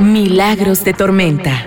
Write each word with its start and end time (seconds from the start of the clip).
Milagros 0.00 0.82
de 0.82 0.94
Tormenta. 0.94 1.62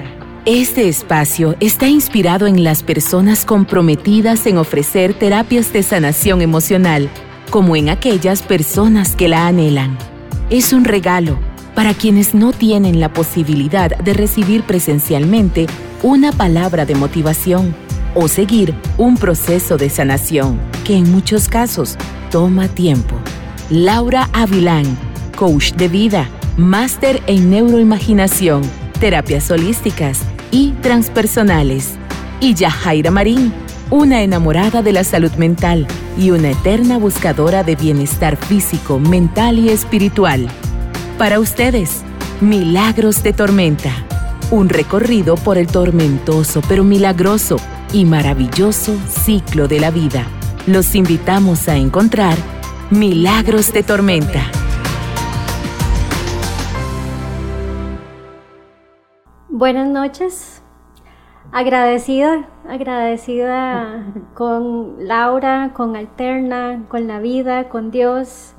Este 0.46 0.90
espacio 0.90 1.56
está 1.60 1.88
inspirado 1.88 2.48
en 2.48 2.64
las 2.64 2.82
personas 2.82 3.46
comprometidas 3.46 4.48
en 4.48 4.58
ofrecer 4.58 5.14
terapias 5.14 5.72
de 5.72 5.84
sanación 5.84 6.42
emocional, 6.42 7.12
como 7.52 7.76
en 7.76 7.90
aquellas 7.90 8.42
personas 8.42 9.16
que 9.16 9.28
la 9.28 9.46
anhelan. 9.46 10.00
Es 10.50 10.74
un 10.74 10.84
regalo 10.84 11.38
para 11.76 11.94
quienes 11.94 12.34
no 12.34 12.54
tienen 12.54 13.00
la 13.00 13.14
posibilidad 13.14 13.96
de 14.00 14.14
recibir 14.14 14.64
presencialmente 14.64 15.68
una 16.02 16.32
palabra 16.32 16.88
de 16.88 16.96
motivación 16.96 17.76
o 18.16 18.28
seguir 18.28 18.74
un 18.98 19.16
proceso 19.16 19.78
de 19.78 19.92
sanación 19.92 20.60
que 20.86 20.98
en 20.98 21.12
muchos 21.12 21.48
casos 21.48 21.98
toma 22.32 22.68
tiempo. 22.68 23.16
Laura 23.70 24.28
Avilán, 24.34 24.86
coach 25.36 25.74
de 25.74 25.88
vida 25.88 26.28
máster 26.58 27.22
en 27.28 27.50
neuroimaginación, 27.50 28.62
terapias 29.00 29.50
holísticas 29.50 30.22
y 30.52 30.72
transpersonales. 30.82 31.96
Y 32.40 32.54
Yajaira 32.54 33.12
Marín, 33.12 33.54
una 33.90 34.22
enamorada 34.22 34.82
de 34.82 34.94
la 34.94 35.04
salud 35.04 35.32
mental 35.34 35.88
y 36.18 36.32
una 36.32 36.52
eterna 36.52 36.98
buscadora 36.98 37.64
de 37.64 37.76
bienestar 37.76 38.38
físico, 38.38 39.00
mental 39.00 39.58
y 39.60 39.70
espiritual. 39.70 40.48
Para 41.18 41.40
ustedes, 41.40 42.04
Milagros 42.42 43.24
de 43.24 43.34
Tormenta, 43.34 43.92
un 44.52 44.70
recorrido 44.70 45.36
por 45.36 45.58
el 45.58 45.68
tormentoso 45.68 46.62
pero 46.68 46.84
milagroso 46.84 47.58
y 47.94 48.06
maravilloso 48.06 48.98
ciclo 49.08 49.68
de 49.68 49.80
la 49.80 49.92
vida. 49.92 50.28
Los 50.68 50.96
invitamos 50.96 51.68
a 51.68 51.78
encontrar 51.78 52.38
Milagros 52.90 53.72
de 53.74 53.84
Tormenta. 53.84 54.63
Buenas 59.64 59.88
noches. 59.88 60.62
Agradecida, 61.54 62.50
agradecida 62.68 64.14
con 64.34 65.08
Laura, 65.08 65.72
con 65.74 65.96
Alterna, 65.96 66.84
con 66.90 67.08
la 67.08 67.20
vida, 67.22 67.70
con 67.70 67.90
Dios, 67.90 68.56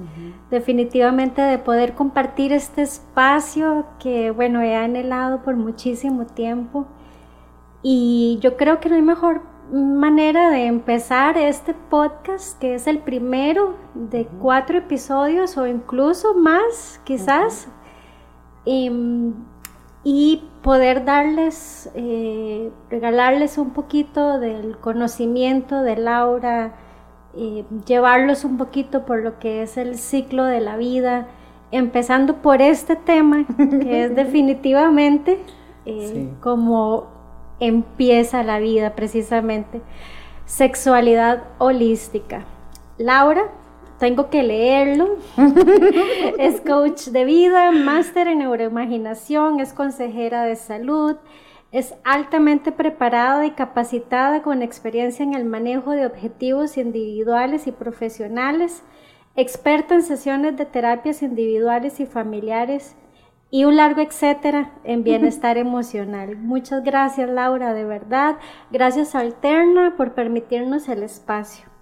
definitivamente 0.51 1.43
de 1.43 1.59
poder 1.59 1.95
compartir 1.95 2.55
este 2.55 2.81
espacio 2.81 3.85
que, 3.99 4.31
bueno, 4.31 4.63
he 4.63 4.75
anhelado 4.75 5.43
por 5.43 5.57
muchísimo 5.57 6.25
tiempo. 6.25 6.87
Y 7.83 8.39
yo 8.41 8.57
creo 8.57 8.81
que 8.81 8.89
no 8.89 8.95
hay 8.95 9.03
mejor 9.03 9.43
manera 9.71 10.49
de 10.49 10.65
empezar 10.65 11.37
este 11.37 11.75
podcast, 11.75 12.59
que 12.59 12.77
es 12.77 12.87
el 12.87 13.01
primero 13.01 13.75
de 13.93 14.25
cuatro 14.41 14.79
episodios 14.79 15.59
o 15.59 15.67
incluso 15.67 16.33
más, 16.33 16.99
quizás. 17.05 17.69
Em, 18.65 19.35
y 20.03 20.45
poder 20.65 21.05
darles, 21.05 21.91
eh, 21.95 22.71
regalarles 22.89 23.59
un 23.59 23.73
poquito 23.73 24.41
del 24.41 24.79
conocimiento 24.79 25.83
de 25.83 25.97
Laura, 25.97 26.73
eh, 27.37 27.67
llevarlos 27.87 28.45
un 28.45 28.57
poquito 28.57 29.05
por 29.05 29.23
lo 29.23 29.39
que 29.39 29.63
es 29.63 29.77
el 29.77 29.99
ciclo 29.99 30.47
de 30.47 30.63
la 30.63 30.79
vida, 30.79 31.27
empezando 31.71 32.37
por 32.37 32.63
este 32.63 32.97
tema, 32.97 33.45
que 33.59 34.05
es 34.05 34.17
definitivamente 34.17 35.39
eh, 35.85 36.31
como 36.41 37.09
empieza 37.61 38.43
la 38.43 38.59
vida 38.59 38.95
precisamente, 38.95 39.83
sexualidad 40.47 41.43
holística. 41.59 42.47
Laura, 42.97 43.51
tengo 43.99 44.31
que 44.31 44.43
leerlo. 44.43 45.17
es 46.39 46.61
coach 46.61 47.09
de 47.09 47.25
vida, 47.25 47.71
máster 47.71 48.29
en 48.29 48.41
neuroimaginación, 48.41 49.61
es 49.61 49.73
consejera 49.73 50.45
de 50.45 50.57
salud, 50.57 51.17
es 51.73 51.95
altamente 52.05 52.71
preparada 52.73 53.45
y 53.47 53.51
capacitada 53.51 54.43
con 54.43 54.63
experiencia 54.63 55.25
en 55.25 55.35
el 55.35 55.45
manejo 55.45 55.91
de 55.91 56.07
objetivos 56.07 56.77
individuales 56.77 57.67
y 57.67 57.73
profesionales, 57.73 58.83
experta 59.37 59.95
en 59.95 60.03
sesiones 60.03 60.57
de 60.57 60.67
terapias 60.67 61.23
individuales 61.23 61.99
y 61.99 62.07
familiares 62.07 62.95
y 63.51 63.65
un 63.65 63.77
largo 63.77 64.01
etcétera 64.01 64.73
en 64.85 65.03
bienestar 65.03 65.59
emocional. 65.59 66.37
Muchas 66.37 66.85
gracias 66.85 67.29
Laura, 67.29 67.75
de 67.75 67.85
verdad. 67.85 68.37
Gracias 68.71 69.15
Alterna 69.15 69.95
por 69.97 70.15
permitirnos 70.15 70.89
el 70.89 71.03
espacio. 71.03 71.74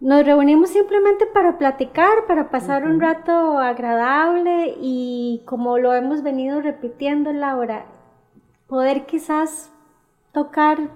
Nos 0.00 0.24
reunimos 0.24 0.70
simplemente 0.70 1.26
para 1.26 1.56
platicar, 1.56 2.26
para 2.26 2.50
pasar 2.50 2.84
un 2.84 3.00
rato 3.00 3.58
agradable 3.58 4.74
y 4.80 5.42
como 5.46 5.78
lo 5.78 5.94
hemos 5.94 6.22
venido 6.22 6.60
repitiendo, 6.60 7.32
Laura, 7.32 7.86
poder 8.66 9.06
quizás 9.06 9.72
tocar 10.32 10.90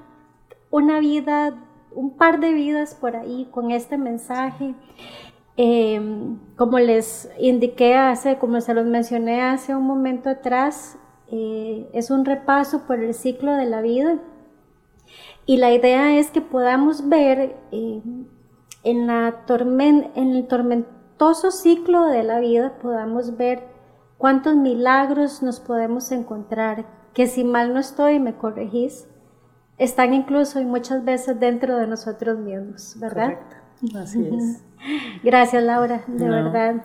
una 0.71 1.01
vida, 1.01 1.55
un 1.93 2.17
par 2.17 2.41
de 2.41 2.53
vidas 2.53 2.95
por 2.95 3.17
ahí 3.17 3.49
con 3.51 3.71
este 3.71 3.97
mensaje. 3.97 4.75
Em, 5.57 6.39
como 6.57 6.79
les 6.79 7.31
indiqué 7.39 7.95
hace, 7.95 8.37
como 8.39 8.61
se 8.61 8.75
los 8.75 8.87
mencioné 8.87 9.43
hace 9.43 9.75
un 9.75 9.85
momento 9.85 10.29
atrás, 10.29 10.99
eh, 11.31 11.89
es 11.93 12.11
un 12.11 12.25
repaso 12.25 12.87
por 12.87 13.01
el 13.01 13.15
ciclo 13.15 13.55
de 13.55 13.67
la 13.67 13.81
vida. 13.81 14.19
Y 15.47 15.57
la 15.57 15.73
idea 15.73 16.19
es 16.19 16.31
que 16.31 16.41
podamos 16.41 17.09
ver 17.09 17.57
eh, 17.73 18.03
en, 18.83 19.07
la 19.07 19.45
en 19.49 20.37
el 20.37 20.47
tormentoso 20.47 21.51
ciclo 21.51 22.07
de 22.07 22.23
la 22.23 22.41
vida 22.41 22.79
podamos 22.81 23.37
ver 23.37 23.65
cuántos 24.19 24.57
milagros 24.57 25.43
nos 25.43 25.61
podemos 25.61 26.13
encontrar, 26.13 26.87
que 27.15 27.27
si 27.27 27.45
mal 27.45 27.73
no 27.73 27.81
estoy, 27.81 28.19
me 28.19 28.35
corregís, 28.35 29.09
están 29.79 30.13
incluso 30.13 30.61
y 30.61 30.65
muchas 30.65 31.05
veces 31.05 31.39
dentro 31.39 31.77
de 31.77 31.87
nosotros 31.87 32.39
mismos, 32.39 32.97
¿verdad? 32.99 33.35
Correcto. 33.35 33.99
Así 33.99 34.27
es. 34.27 34.65
Gracias, 35.23 35.63
Laura, 35.63 36.03
de 36.07 36.29
verdad. 36.29 36.85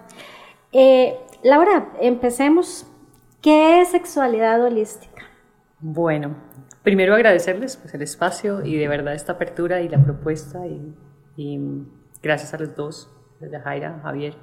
Eh, 0.71 1.17
Laura, 1.43 1.91
empecemos. 1.99 2.87
¿Qué 3.41 3.81
es 3.81 3.89
sexualidad 3.89 4.63
holística? 4.63 5.21
Bueno, 5.81 6.37
primero 6.81 7.13
agradecerles 7.13 7.75
pues, 7.75 7.93
el 7.93 8.01
espacio 8.01 8.65
y 8.65 8.77
de 8.77 8.87
verdad 8.87 9.15
esta 9.15 9.33
apertura 9.33 9.81
y 9.81 9.89
la 9.89 10.01
propuesta 10.01 10.65
y 10.65 10.95
y 11.35 11.59
gracias 12.21 12.53
a 12.53 12.57
los 12.57 12.75
dos, 12.75 13.09
desde 13.39 13.59
Jaira, 13.59 13.99
Javier, 14.03 14.35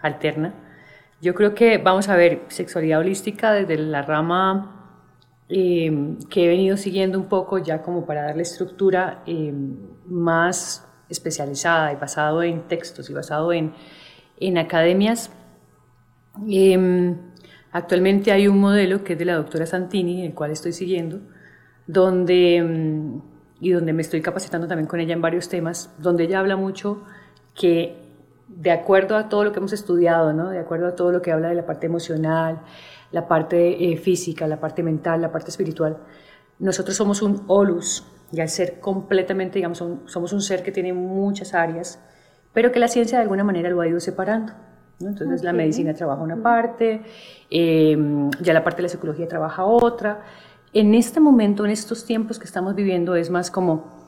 Alterna. 0.00 0.54
Yo 1.20 1.34
creo 1.34 1.54
que 1.54 1.78
vamos 1.78 2.08
a 2.08 2.16
ver 2.16 2.42
sexualidad 2.48 3.00
holística 3.00 3.52
desde 3.52 3.76
la 3.76 4.02
rama 4.02 5.04
em, 5.48 6.18
que 6.30 6.44
he 6.44 6.48
venido 6.48 6.76
siguiendo 6.76 7.18
un 7.18 7.28
poco 7.28 7.58
ya 7.58 7.82
como 7.82 8.06
para 8.06 8.22
darle 8.22 8.42
estructura 8.42 9.22
em, 9.26 9.76
más 10.06 10.86
especializada 11.08 11.92
y 11.92 11.96
basado 11.96 12.42
en 12.42 12.62
textos 12.68 13.10
y 13.10 13.12
basado 13.12 13.52
en, 13.52 13.74
en 14.38 14.58
academias. 14.58 15.30
Em, 16.48 17.16
actualmente 17.72 18.32
hay 18.32 18.48
un 18.48 18.58
modelo 18.58 19.04
que 19.04 19.12
es 19.12 19.18
de 19.18 19.24
la 19.26 19.34
doctora 19.34 19.66
Santini, 19.66 20.24
el 20.24 20.34
cual 20.34 20.52
estoy 20.52 20.72
siguiendo, 20.72 21.20
donde 21.86 23.20
y 23.60 23.70
donde 23.70 23.92
me 23.92 24.02
estoy 24.02 24.22
capacitando 24.22 24.66
también 24.66 24.86
con 24.86 25.00
ella 25.00 25.12
en 25.12 25.20
varios 25.20 25.48
temas, 25.48 25.94
donde 25.98 26.24
ella 26.24 26.40
habla 26.40 26.56
mucho 26.56 27.02
que 27.54 27.96
de 28.48 28.70
acuerdo 28.70 29.16
a 29.16 29.28
todo 29.28 29.44
lo 29.44 29.52
que 29.52 29.58
hemos 29.58 29.72
estudiado, 29.72 30.32
¿no? 30.32 30.50
de 30.50 30.58
acuerdo 30.58 30.88
a 30.88 30.96
todo 30.96 31.12
lo 31.12 31.22
que 31.22 31.30
habla 31.30 31.48
de 31.48 31.54
la 31.54 31.66
parte 31.66 31.86
emocional, 31.86 32.62
la 33.12 33.28
parte 33.28 33.92
eh, 33.92 33.96
física, 33.96 34.46
la 34.46 34.58
parte 34.58 34.82
mental, 34.82 35.20
la 35.20 35.30
parte 35.30 35.50
espiritual, 35.50 35.98
nosotros 36.58 36.96
somos 36.96 37.22
un 37.22 37.44
olus 37.46 38.04
y 38.32 38.40
al 38.40 38.48
ser 38.48 38.80
completamente, 38.80 39.58
digamos, 39.58 39.82
somos 40.06 40.32
un 40.32 40.40
ser 40.40 40.62
que 40.62 40.72
tiene 40.72 40.92
muchas 40.92 41.54
áreas, 41.54 42.00
pero 42.52 42.72
que 42.72 42.78
la 42.78 42.88
ciencia 42.88 43.18
de 43.18 43.22
alguna 43.22 43.44
manera 43.44 43.70
lo 43.70 43.80
ha 43.80 43.88
ido 43.88 44.00
separando. 44.00 44.52
Entonces 45.00 45.42
la 45.42 45.52
medicina 45.52 45.94
trabaja 45.94 46.22
una 46.22 46.42
parte, 46.42 47.02
eh, 47.50 47.96
ya 48.40 48.52
la 48.52 48.62
parte 48.62 48.78
de 48.78 48.82
la 48.82 48.88
psicología 48.90 49.26
trabaja 49.26 49.64
otra, 49.64 50.22
en 50.72 50.94
este 50.94 51.20
momento, 51.20 51.64
en 51.64 51.70
estos 51.70 52.04
tiempos 52.04 52.38
que 52.38 52.44
estamos 52.44 52.74
viviendo, 52.74 53.14
es 53.16 53.30
más 53.30 53.50
como 53.50 53.98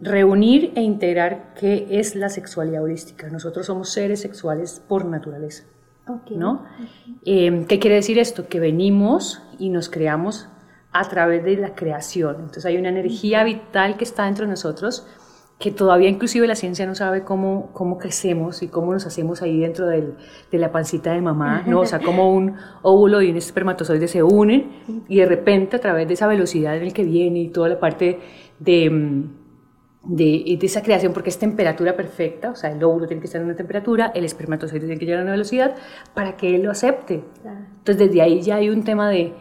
reunir 0.00 0.72
e 0.76 0.82
integrar 0.82 1.54
qué 1.58 1.86
es 1.90 2.14
la 2.14 2.28
sexualidad 2.28 2.82
holística. 2.82 3.28
Nosotros 3.28 3.66
somos 3.66 3.90
seres 3.90 4.20
sexuales 4.20 4.82
por 4.86 5.04
naturaleza. 5.04 5.64
¿no? 6.30 6.64
Em, 7.24 7.64
¿Qué 7.64 7.78
quiere 7.78 7.96
decir 7.96 8.18
esto? 8.18 8.48
Que 8.48 8.60
venimos 8.60 9.42
y 9.58 9.70
nos 9.70 9.88
creamos 9.88 10.48
a 10.92 11.08
través 11.08 11.42
de 11.44 11.56
la 11.56 11.74
creación. 11.74 12.36
Entonces 12.36 12.66
hay 12.66 12.76
una 12.76 12.90
energía 12.90 13.42
vital 13.42 13.96
que 13.96 14.04
está 14.04 14.24
dentro 14.24 14.44
de 14.44 14.50
nosotros 14.50 15.06
que 15.58 15.70
todavía 15.70 16.08
inclusive 16.08 16.46
la 16.46 16.56
ciencia 16.56 16.84
no 16.86 16.94
sabe 16.94 17.22
cómo, 17.22 17.70
cómo 17.72 17.96
crecemos 17.96 18.62
y 18.62 18.68
cómo 18.68 18.92
nos 18.92 19.06
hacemos 19.06 19.40
ahí 19.40 19.60
dentro 19.60 19.86
del, 19.86 20.14
de 20.50 20.58
la 20.58 20.72
pancita 20.72 21.12
de 21.12 21.20
mamá, 21.20 21.62
¿no? 21.66 21.80
O 21.80 21.86
sea, 21.86 22.00
como 22.00 22.34
un 22.34 22.56
óvulo 22.82 23.22
y 23.22 23.30
un 23.30 23.36
espermatozoide 23.36 24.08
se 24.08 24.22
unen 24.22 25.04
y 25.08 25.18
de 25.18 25.26
repente 25.26 25.76
a 25.76 25.80
través 25.80 26.08
de 26.08 26.14
esa 26.14 26.26
velocidad 26.26 26.76
en 26.76 26.82
el 26.82 26.92
que 26.92 27.04
viene 27.04 27.40
y 27.40 27.48
toda 27.48 27.68
la 27.68 27.78
parte 27.78 28.18
de, 28.58 28.90
mm, 28.90 29.44
de, 30.06 30.56
de, 30.58 30.66
esa 30.66 30.82
creación, 30.82 31.12
porque 31.12 31.30
es 31.30 31.38
temperatura 31.38 31.96
perfecta, 31.96 32.50
o 32.50 32.56
sea, 32.56 32.72
el 32.72 32.82
óvulo 32.82 33.06
tiene 33.06 33.20
que 33.20 33.26
estar 33.26 33.40
en 33.40 33.46
una 33.46 33.56
temperatura, 33.56 34.10
el 34.14 34.24
espermatozoide 34.24 34.80
tiene 34.80 34.98
que 34.98 35.06
llegar 35.06 35.20
a 35.20 35.22
una 35.22 35.32
velocidad 35.32 35.76
para 36.14 36.36
que 36.36 36.56
él 36.56 36.62
lo 36.62 36.72
acepte. 36.72 37.24
Entonces, 37.78 38.08
desde 38.08 38.20
ahí 38.20 38.42
ya 38.42 38.56
hay 38.56 38.70
un 38.70 38.82
tema 38.82 39.08
de 39.08 39.32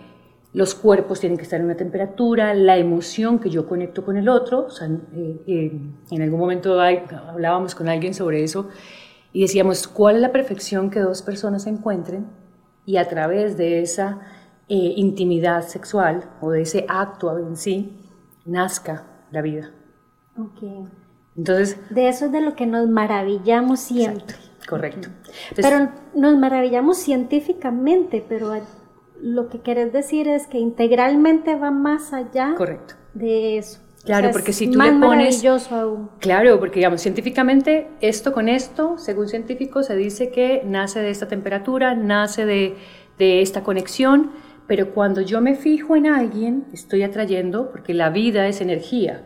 los 0.54 0.76
cuerpos 0.76 1.20
tienen 1.20 1.38
que 1.38 1.44
estar 1.44 1.60
en 1.60 1.66
una 1.66 1.76
temperatura, 1.76 2.54
la 2.54 2.78
emoción 2.78 3.40
que 3.40 3.50
yo 3.50 3.68
conecto 3.68 4.06
con 4.06 4.18
el 4.18 4.30
otro. 4.30 4.68
O 4.68 4.70
sea, 4.70 4.88
eh, 4.88 5.42
eh, 5.48 5.72
en 6.12 6.22
algún 6.22 6.40
momento 6.40 6.80
hablábamos 6.80 7.74
con 7.74 7.90
alguien 7.90 8.14
sobre 8.14 8.44
eso 8.44 8.70
y 9.32 9.42
decíamos, 9.42 9.88
¿cuál 9.88 10.18
es 10.18 10.22
la 10.22 10.32
perfección 10.32 10.92
que 10.92 11.00
dos 11.00 11.24
personas 11.24 11.66
encuentren? 11.66 12.28
Y 12.86 12.98
a 12.98 13.08
través 13.08 13.58
de 13.58 13.82
esa 13.82 14.20
eh, 14.70 14.94
intimidad 14.96 15.64
sexual 15.68 16.30
o 16.40 16.52
de 16.52 16.62
ese 16.62 16.86
acto 16.88 17.36
en 17.40 17.58
sí, 17.58 17.98
nazca 18.46 19.08
la 19.32 19.42
vida. 19.42 19.72
Ok. 20.38 20.88
Entonces... 21.36 21.78
De 21.90 22.10
eso 22.10 22.26
es 22.26 22.32
de 22.32 22.42
lo 22.42 22.56
que 22.56 22.68
nos 22.68 22.88
maravillamos 22.88 23.80
siempre. 23.80 24.36
correcto. 24.70 25.10
pero 25.56 25.90
nos 26.14 26.38
maravillamos 26.38 26.98
científicamente, 26.98 28.24
pero 28.28 28.54
lo 29.24 29.48
que 29.48 29.62
quieres 29.62 29.94
decir 29.94 30.28
es 30.28 30.48
que 30.48 30.60
integralmente 30.60 31.56
va 31.56 31.72
más 31.72 32.12
allá 32.12 32.56
Correcto. 32.58 32.96
de 33.14 33.58
eso. 33.58 33.80
Claro, 34.04 34.32
porque 34.34 34.52
si 34.52 34.70
tú 34.70 34.78
más 34.78 34.94
le 34.94 35.00
pones... 35.00 35.72
aún. 35.72 36.10
Claro, 36.20 36.60
porque 36.60 36.80
digamos, 36.80 37.00
científicamente, 37.00 37.88
esto 38.02 38.34
con 38.34 38.50
esto, 38.50 38.98
según 38.98 39.30
científicos, 39.30 39.86
se 39.86 39.96
dice 39.96 40.30
que 40.30 40.64
nace 40.66 41.00
de 41.00 41.10
esta 41.10 41.30
temperatura, 41.30 41.96
nace 41.96 42.46
de, 42.46 42.76
de 43.18 43.42
esta 43.42 43.64
conexión, 43.64 44.32
pero 44.68 44.94
cuando 44.94 45.22
yo 45.22 45.40
me 45.40 45.56
fijo 45.56 45.96
en 45.96 46.08
alguien, 46.08 46.66
estoy 46.74 47.04
atrayendo, 47.04 47.72
porque 47.72 47.94
la 47.94 48.10
vida 48.10 48.46
es 48.50 48.60
energía. 48.60 49.24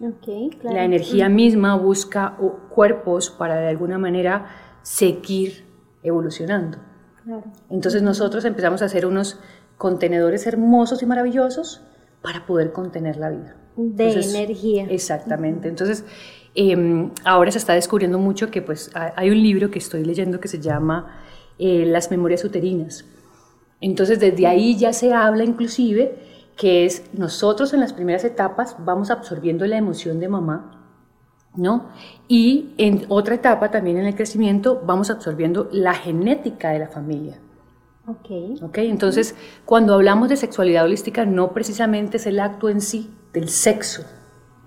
Okay, 0.00 0.50
claro. 0.50 0.76
La 0.76 0.84
energía 0.84 1.28
misma 1.28 1.76
busca 1.76 2.36
cuerpos 2.70 3.30
para 3.30 3.60
de 3.60 3.68
alguna 3.68 3.98
manera 3.98 4.46
seguir 4.82 5.64
evolucionando. 6.02 6.87
Entonces 7.70 8.02
nosotros 8.02 8.44
empezamos 8.44 8.82
a 8.82 8.86
hacer 8.86 9.06
unos 9.06 9.38
contenedores 9.76 10.46
hermosos 10.46 11.02
y 11.02 11.06
maravillosos 11.06 11.82
para 12.22 12.46
poder 12.46 12.72
contener 12.72 13.16
la 13.16 13.30
vida. 13.30 13.56
De 13.76 14.12
energía. 14.12 14.86
Exactamente. 14.90 15.68
Entonces, 15.68 16.04
em, 16.54 17.10
ahora 17.24 17.50
se 17.52 17.58
está 17.58 17.74
descubriendo 17.74 18.18
mucho 18.18 18.50
que 18.50 18.60
pues 18.60 18.90
hay 18.94 19.30
un 19.30 19.40
libro 19.40 19.70
que 19.70 19.78
estoy 19.78 20.04
leyendo 20.04 20.40
que 20.40 20.48
se 20.48 20.58
llama 20.58 21.22
eh, 21.58 21.84
Las 21.86 22.10
Memorias 22.10 22.44
Uterinas. 22.44 23.04
Entonces, 23.80 24.18
desde 24.18 24.46
ahí 24.46 24.76
ya 24.76 24.92
se 24.92 25.12
habla 25.12 25.44
inclusive 25.44 26.16
que 26.56 26.84
es 26.84 27.04
nosotros 27.12 27.72
en 27.72 27.80
las 27.80 27.92
primeras 27.92 28.24
etapas 28.24 28.76
vamos 28.80 29.10
absorbiendo 29.10 29.64
la 29.66 29.76
emoción 29.76 30.18
de 30.18 30.28
mamá, 30.28 30.77
¿no? 31.58 31.88
Y 32.28 32.74
en 32.78 33.04
otra 33.08 33.34
etapa, 33.34 33.70
también 33.70 33.98
en 33.98 34.06
el 34.06 34.14
crecimiento, 34.14 34.80
vamos 34.86 35.10
absorbiendo 35.10 35.68
la 35.72 35.92
genética 35.92 36.70
de 36.70 36.78
la 36.78 36.88
familia. 36.88 37.38
Ok. 38.06 38.62
Ok, 38.62 38.78
entonces 38.78 39.34
cuando 39.66 39.94
hablamos 39.94 40.28
de 40.28 40.36
sexualidad 40.36 40.84
holística, 40.84 41.26
no 41.26 41.52
precisamente 41.52 42.16
es 42.16 42.26
el 42.26 42.40
acto 42.40 42.70
en 42.70 42.80
sí 42.80 43.10
del 43.34 43.48
sexo, 43.48 44.02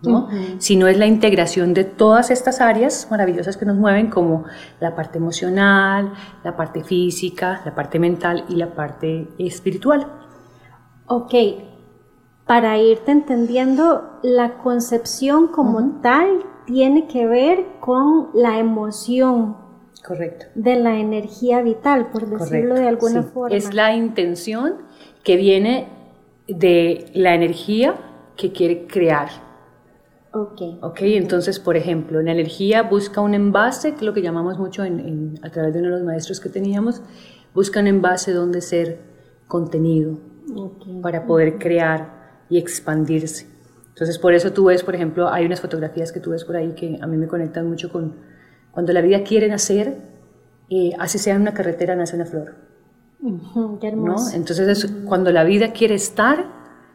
¿no? 0.04 0.28
sino 0.60 0.88
es 0.88 0.98
la 0.98 1.08
integración 1.08 1.74
de 1.74 1.84
todas 1.84 2.30
estas 2.30 2.62
áreas 2.62 3.08
maravillosas 3.10 3.58
que 3.58 3.66
nos 3.66 3.78
mueven, 3.78 4.10
como 4.10 4.44
la 4.80 4.96
parte 4.96 5.18
emocional, 5.18 6.14
la 6.44 6.56
parte 6.56 6.84
física, 6.84 7.62
la 7.66 7.74
parte 7.74 7.98
mental 7.98 8.46
y 8.50 8.56
la 8.56 8.74
parte 8.76 9.30
espiritual. 9.40 10.08
Ok, 11.08 11.34
para 12.46 12.78
irte 12.78 13.12
entendiendo, 13.12 14.20
la 14.24 14.58
concepción 14.58 15.48
como 15.48 16.02
tal 16.02 16.51
tiene 16.66 17.08
que 17.08 17.28
ver 17.28 17.66
con 17.80 18.30
la 18.34 18.60
emoción. 18.60 19.58
Correcto. 20.06 20.48
De 20.56 20.76
la 20.76 21.00
energía 21.00 21.62
vital, 21.62 22.10
por 22.12 22.28
decirlo 22.28 22.76
de 22.76 22.88
alguna 22.88 23.24
forma. 23.24 23.56
Es 23.56 23.74
la 23.74 23.96
intención 23.96 24.78
que 25.24 25.38
viene 25.38 25.88
de 26.48 27.12
la 27.14 27.36
energía 27.36 27.96
que 28.36 28.52
quiere 28.52 28.88
crear. 28.88 29.30
Ok. 30.34 30.62
Ok, 30.82 31.00
entonces, 31.02 31.60
por 31.60 31.76
ejemplo, 31.76 32.22
la 32.22 32.32
energía 32.32 32.84
busca 32.84 33.22
un 33.22 33.34
envase, 33.34 33.96
que 33.96 34.06
lo 34.06 34.14
que 34.14 34.22
llamamos 34.22 34.58
mucho 34.58 34.84
en, 34.84 35.40
a 35.44 35.50
través 35.50 35.74
de 35.74 35.80
uno 35.80 35.90
de 35.90 35.96
los 35.98 36.04
maestros 36.04 36.40
que 36.40 36.50
teníamos, 36.50 37.02
busca 37.54 37.82
un 37.82 37.88
envase 37.88 38.32
donde 38.32 38.62
ser 38.62 39.00
contenido 39.48 40.18
para 41.02 41.26
poder 41.26 41.58
crear 41.60 42.46
y 42.50 42.58
expandirse. 42.58 43.48
Entonces, 43.94 44.18
por 44.18 44.34
eso 44.34 44.52
tú 44.52 44.66
ves, 44.66 44.84
por 44.84 44.96
ejemplo, 44.96 45.30
hay 45.30 45.46
unas 45.46 45.62
fotografías 45.62 46.12
que 46.12 46.20
tú 46.20 46.32
ves 46.32 46.46
por 46.46 46.56
ahí 46.56 46.74
que 46.74 46.98
a 47.02 47.08
mí 47.08 47.18
me 47.18 47.28
conectan 47.28 47.70
mucho 47.70 47.92
con 47.92 48.16
cuando 48.72 48.94
la 48.94 49.02
vida 49.02 49.24
quiere 49.24 49.48
nacer, 49.48 49.98
eh, 50.70 50.92
así 50.98 51.18
sea 51.18 51.36
en 51.36 51.42
una 51.42 51.54
carretera, 51.54 51.96
nace 51.96 52.16
una 52.16 52.26
flor. 52.26 52.56
¿no? 53.22 54.16
Entonces, 54.34 54.90
cuando 55.06 55.32
la 55.32 55.44
vida 55.44 55.74
quiere 55.74 55.96
estar, 55.96 56.46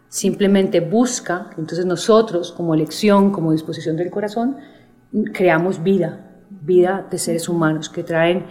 simplemente 0.09 0.81
busca, 0.81 1.51
entonces 1.59 1.85
nosotros, 1.85 2.53
como 2.53 2.75
elección, 2.75 3.31
como 3.31 3.53
disposición 3.53 3.97
del 3.97 4.11
corazón, 4.11 4.57
creamos 5.33 5.83
vida, 5.83 6.31
vida 6.49 7.07
de 7.11 7.19
seres 7.19 7.49
humanos 7.49 7.91
que 7.91 8.03
traen, 8.03 8.47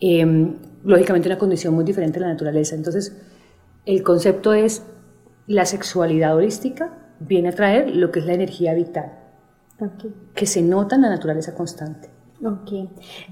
em, 0.00 0.56
lógicamente, 0.84 1.28
una 1.28 1.38
condición 1.38 1.74
muy 1.74 1.84
diferente 1.84 2.18
a 2.20 2.22
la 2.22 2.28
naturaleza. 2.28 2.76
Entonces, 2.76 3.16
el 3.84 4.02
concepto 4.02 4.54
es 4.54 4.84
la 5.46 5.64
sexualidad 5.64 6.36
holística 6.36 7.07
viene 7.20 7.48
a 7.50 7.52
traer 7.52 7.94
lo 7.94 8.10
que 8.10 8.20
es 8.20 8.26
la 8.26 8.34
energía 8.34 8.74
vital, 8.74 9.12
que 10.34 10.46
se 10.46 10.62
nota 10.62 10.96
en 10.96 11.02
la 11.02 11.10
naturaleza 11.10 11.54
constante. 11.54 12.10
Ok. 12.44 12.88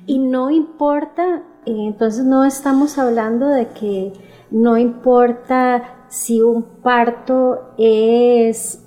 Y 0.07 0.19
no 0.19 0.51
importa, 0.51 1.43
eh, 1.65 1.75
entonces 1.87 2.25
no 2.25 2.45
estamos 2.45 2.99
hablando 2.99 3.49
de 3.49 3.69
que 3.69 4.13
no 4.51 4.77
importa 4.77 6.07
si 6.09 6.41
un 6.41 6.63
parto 6.83 7.75
es 7.79 8.83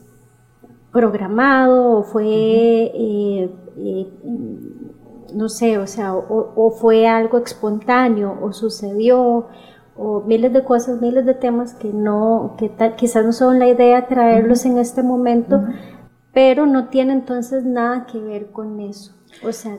programado 0.92 2.00
o 2.00 2.04
fue, 2.04 2.26
eh, 2.26 3.50
eh, 3.78 4.08
no 5.34 5.48
sé, 5.48 5.78
o 5.78 5.88
sea, 5.88 6.16
o, 6.16 6.72
fue 6.72 7.08
algo 7.08 7.38
espontáneo 7.38 8.38
o 8.42 8.52
sucedió 8.52 9.48
o 10.00 10.22
miles 10.22 10.54
de 10.54 10.64
cosas, 10.64 11.02
miles 11.02 11.26
de 11.26 11.34
temas 11.34 11.74
que 11.74 11.90
no, 11.90 12.56
que 12.58 12.70
tal, 12.70 12.96
quizás 12.96 13.26
no 13.26 13.34
son 13.34 13.60
la 13.60 13.68
idea 13.68 14.08
traerlos 14.08 14.66
en 14.66 14.78
este 14.78 15.04
momento, 15.04 15.62
pero 16.34 16.66
no 16.66 16.88
tiene 16.88 17.12
entonces 17.12 17.66
nada 17.66 18.06
que 18.06 18.18
ver 18.18 18.52
con 18.52 18.80
eso. 18.80 19.14
O 19.44 19.52
sea, 19.52 19.76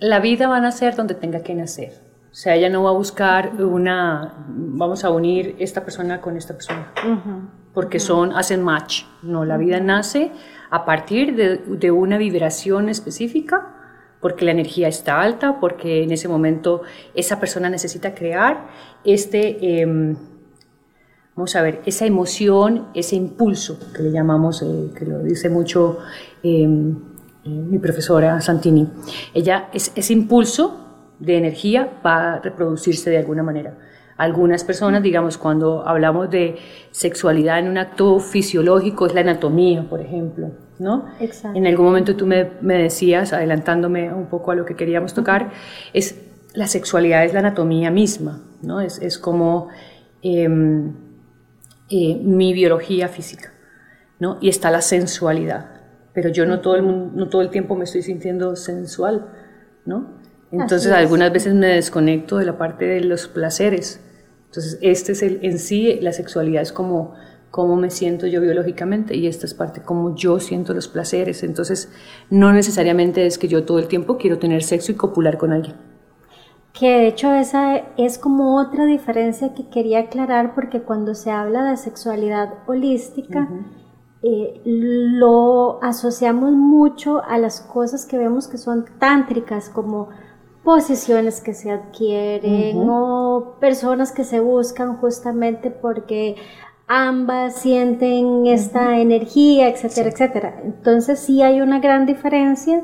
la 0.00 0.18
vida 0.18 0.48
va 0.48 0.56
a 0.56 0.60
nacer 0.60 0.96
donde 0.96 1.14
tenga 1.14 1.40
que 1.40 1.54
nacer. 1.54 1.92
O 2.30 2.34
sea, 2.34 2.56
ella 2.56 2.70
no 2.70 2.82
va 2.82 2.90
a 2.90 2.94
buscar 2.94 3.62
una, 3.62 4.46
vamos 4.48 5.04
a 5.04 5.10
unir 5.10 5.54
esta 5.58 5.84
persona 5.84 6.20
con 6.20 6.36
esta 6.36 6.54
persona, 6.54 6.92
porque 7.72 8.00
son, 8.00 8.32
hacen 8.32 8.62
match. 8.62 9.04
No, 9.22 9.44
la 9.44 9.58
vida 9.58 9.78
nace 9.78 10.32
a 10.70 10.84
partir 10.84 11.36
de, 11.36 11.58
de 11.58 11.90
una 11.90 12.18
vibración 12.18 12.88
específica 12.88 13.81
porque 14.22 14.44
la 14.44 14.52
energía 14.52 14.86
está 14.86 15.20
alta, 15.20 15.58
porque 15.60 16.04
en 16.04 16.12
ese 16.12 16.28
momento 16.28 16.82
esa 17.12 17.40
persona 17.40 17.68
necesita 17.68 18.14
crear 18.14 18.68
este, 19.04 19.80
em, 19.82 20.16
vamos 21.34 21.56
a 21.56 21.62
ver, 21.62 21.80
esa 21.86 22.06
emoción, 22.06 22.86
ese 22.94 23.16
impulso 23.16 23.78
que 23.92 24.04
le 24.04 24.12
llamamos, 24.12 24.62
eh, 24.62 24.90
que 24.96 25.04
lo 25.04 25.18
dice 25.24 25.50
mucho 25.50 25.98
em, 26.44 26.92
eh, 27.44 27.48
mi 27.48 27.78
profesora 27.80 28.40
Santini. 28.40 28.88
Ella, 29.34 29.68
es, 29.72 29.90
ese 29.96 30.12
impulso 30.12 31.16
de 31.18 31.38
energía 31.38 31.90
va 32.06 32.34
a 32.34 32.38
reproducirse 32.38 33.10
de 33.10 33.18
alguna 33.18 33.42
manera. 33.42 33.76
Algunas 34.16 34.62
personas, 34.62 35.02
digamos, 35.02 35.36
cuando 35.36 35.84
hablamos 35.84 36.30
de 36.30 36.58
sexualidad 36.92 37.58
en 37.58 37.68
un 37.68 37.78
acto 37.78 38.20
fisiológico, 38.20 39.06
es 39.06 39.14
la 39.14 39.22
anatomía, 39.22 39.82
por 39.88 40.00
ejemplo 40.00 40.52
¿no? 40.82 41.06
En 41.54 41.66
algún 41.66 41.86
momento 41.86 42.16
tú 42.16 42.26
me, 42.26 42.44
decías, 42.60 43.32
adelantándome 43.32 44.12
un 44.12 44.26
poco 44.26 44.50
a 44.50 44.54
lo 44.54 44.64
que 44.64 44.74
queríamos 44.74 45.14
tocar, 45.14 45.50
es 45.92 46.20
la 46.54 46.66
sexualidad 46.66 47.24
es 47.24 47.32
la 47.32 47.38
anatomía 47.38 47.90
misma, 47.90 48.42
¿no? 48.62 48.80
Es, 48.80 49.18
como 49.18 49.68
em, 50.22 50.92
eh, 51.88 52.16
mi 52.16 52.52
biología 52.52 53.08
física, 53.08 53.52
¿no? 54.18 54.38
Y 54.40 54.48
está 54.48 54.70
la 54.70 54.82
sensualidad, 54.82 55.70
pero 56.12 56.28
yo 56.28 56.44
no 56.44 56.60
todo 56.60 56.74
el, 56.74 57.16
no 57.16 57.28
todo 57.28 57.42
el 57.42 57.50
tiempo 57.50 57.76
me 57.76 57.84
estoy 57.84 58.02
sintiendo 58.02 58.56
sensual, 58.56 59.28
¿no? 59.86 60.20
Entonces 60.50 60.92
algunas 60.92 61.32
veces 61.32 61.54
me 61.54 61.68
desconecto 61.68 62.36
de 62.36 62.44
la 62.44 62.58
parte 62.58 62.84
de 62.84 63.00
los 63.00 63.26
placeres. 63.28 64.00
Entonces 64.46 64.78
este 64.82 65.12
es 65.12 65.22
el, 65.22 65.38
en 65.42 65.58
sí, 65.58 65.98
la 66.02 66.12
sexualidad 66.12 66.60
es 66.60 66.72
como 66.72 67.14
cómo 67.52 67.76
me 67.76 67.90
siento 67.90 68.26
yo 68.26 68.40
biológicamente 68.40 69.14
y 69.14 69.26
esta 69.26 69.44
es 69.44 69.52
parte 69.52 69.82
cómo 69.82 70.16
yo 70.16 70.40
siento 70.40 70.72
los 70.72 70.88
placeres. 70.88 71.44
Entonces, 71.44 71.92
no 72.30 72.50
necesariamente 72.52 73.26
es 73.26 73.38
que 73.38 73.46
yo 73.46 73.64
todo 73.64 73.78
el 73.78 73.88
tiempo 73.88 74.16
quiero 74.16 74.38
tener 74.38 74.62
sexo 74.64 74.90
y 74.90 74.94
copular 74.96 75.36
con 75.36 75.52
alguien. 75.52 75.76
Que 76.72 76.88
de 76.88 77.08
hecho 77.08 77.30
esa 77.34 77.76
es 77.98 78.18
como 78.18 78.58
otra 78.58 78.86
diferencia 78.86 79.52
que 79.52 79.68
quería 79.68 80.00
aclarar 80.00 80.54
porque 80.54 80.80
cuando 80.80 81.14
se 81.14 81.30
habla 81.30 81.62
de 81.64 81.76
sexualidad 81.76 82.54
holística, 82.66 83.46
eh, 84.22 84.62
lo 84.64 85.78
asociamos 85.82 86.52
mucho 86.52 87.22
a 87.22 87.36
las 87.36 87.60
cosas 87.60 88.06
que 88.06 88.16
vemos 88.16 88.48
que 88.48 88.56
son 88.56 88.86
tántricas, 88.98 89.68
como 89.68 90.08
posiciones 90.64 91.42
que 91.42 91.52
se 91.52 91.70
adquieren 91.70 92.86
o 92.88 93.56
personas 93.60 94.10
que 94.12 94.24
se 94.24 94.40
buscan 94.40 94.96
justamente 94.96 95.70
porque 95.70 96.36
ambas 96.92 97.56
sienten 97.56 98.46
esta 98.46 98.98
energía, 98.98 99.68
etcétera, 99.70 100.10
etcétera. 100.10 100.60
Entonces 100.62 101.20
sí 101.20 101.42
hay 101.42 101.62
una 101.62 101.80
gran 101.80 102.04
diferencia 102.04 102.82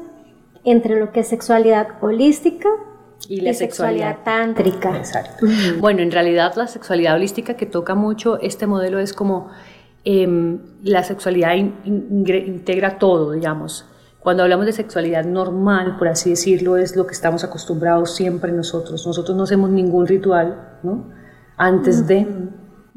entre 0.65 0.99
lo 0.99 1.13
que 1.13 1.21
es 1.21 1.29
sexualidad 1.29 1.89
holística 2.01 2.71
y 3.29 3.43
la 3.43 3.53
sexualidad, 3.53 4.19
tántrica. 4.25 4.97
Exacto. 4.97 5.45
Bueno, 5.79 6.01
en 6.01 6.11
realidad 6.11 6.55
la 6.57 6.69
sexualidad 6.69 7.17
holística 7.17 7.55
que 7.55 7.67
toca 7.67 7.95
mucho 7.95 8.39
este 8.41 8.67
modelo 8.67 8.99
es 8.99 9.13
como 9.13 9.51
em, 10.05 10.59
la 10.83 11.05
sexualidad 11.05 11.55
integra 11.55 12.99
todo, 12.99 13.33
digamos. 13.33 13.85
Cuando 14.21 14.43
hablamos 14.43 14.65
de 14.65 14.73
sexualidad 14.73 15.27
normal, 15.27 15.97
por 15.99 16.09
así 16.09 16.31
decirlo, 16.31 16.79
es 16.79 16.97
lo 16.97 17.07
que 17.07 17.13
estamos 17.13 17.45
acostumbrados 17.45 18.17
siempre 18.17 18.53
nosotros. 18.53 19.07
Nosotros 19.07 19.37
no 19.37 19.43
hacemos 19.43 19.69
ningún 19.69 20.07
ritual, 20.07 20.79
¿no? 20.83 21.11
Antes 21.59 22.07
de, 22.07 22.27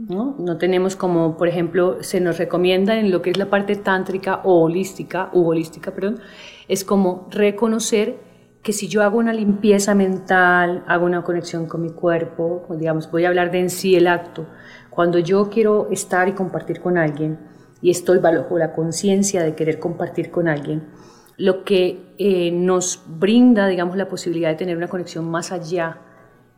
¿no? 0.08 0.36
No 0.40 0.58
tenemos 0.58 0.96
como, 0.96 1.38
por 1.38 1.48
ejemplo, 1.48 1.98
se 2.02 2.20
nos 2.20 2.38
recomienda 2.38 3.00
en 3.00 3.12
lo 3.12 3.22
que 3.22 3.30
es 3.32 3.38
la 3.38 3.50
parte 3.50 3.76
tántrica 3.76 4.42
o 4.44 4.62
holística, 4.62 5.30
u 5.34 5.48
holística, 5.48 5.92
perdón, 5.92 6.20
es 6.68 6.84
como 6.84 7.28
reconocer 7.32 8.18
que 8.64 8.74
si 8.74 8.88
yo 8.88 9.02
hago 9.02 9.18
una 9.18 9.34
limpieza 9.34 9.96
mental, 9.96 10.84
hago 10.88 11.06
una 11.06 11.24
conexión 11.24 11.66
con 11.66 11.82
mi 11.82 11.90
cuerpo, 11.92 12.66
digamos, 12.70 13.10
voy 13.10 13.26
a 13.26 13.30
hablar 13.30 13.52
de 13.52 13.60
en 13.60 13.70
sí 13.70 13.96
el 13.96 14.08
acto, 14.08 14.48
cuando 14.90 15.20
yo 15.20 15.50
quiero 15.50 15.88
estar 15.92 16.28
y 16.30 16.34
compartir 16.34 16.80
con 16.80 16.98
alguien 16.98 17.40
y 17.82 17.90
estoy 17.90 18.20
bajo 18.20 18.58
la 18.58 18.74
conciencia 18.74 19.44
de 19.44 19.56
querer 19.56 19.80
compartir 19.80 20.30
con 20.30 20.48
alguien, 20.48 20.90
lo 21.38 21.64
que 21.64 22.14
eh, 22.20 22.52
nos 22.52 23.04
brinda, 23.08 23.68
digamos, 23.68 23.98
la 23.98 24.08
posibilidad 24.08 24.50
de 24.50 24.56
tener 24.56 24.78
una 24.78 24.90
conexión 24.90 25.30
más 25.30 25.52
allá, 25.52 26.00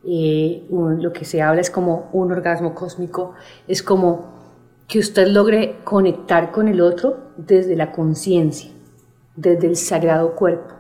eh, 0.05 0.65
lo 0.69 1.13
que 1.13 1.25
se 1.25 1.41
habla 1.41 1.61
es 1.61 1.69
como 1.69 2.09
un 2.13 2.31
orgasmo 2.31 2.73
cósmico, 2.75 3.33
es 3.67 3.81
como 3.83 4.33
que 4.87 4.99
usted 4.99 5.27
logre 5.27 5.77
conectar 5.83 6.51
con 6.51 6.67
el 6.67 6.81
otro 6.81 7.31
desde 7.37 7.75
la 7.75 7.91
conciencia, 7.91 8.71
desde 9.35 9.67
el 9.67 9.75
sagrado 9.75 10.35
cuerpo, 10.35 10.73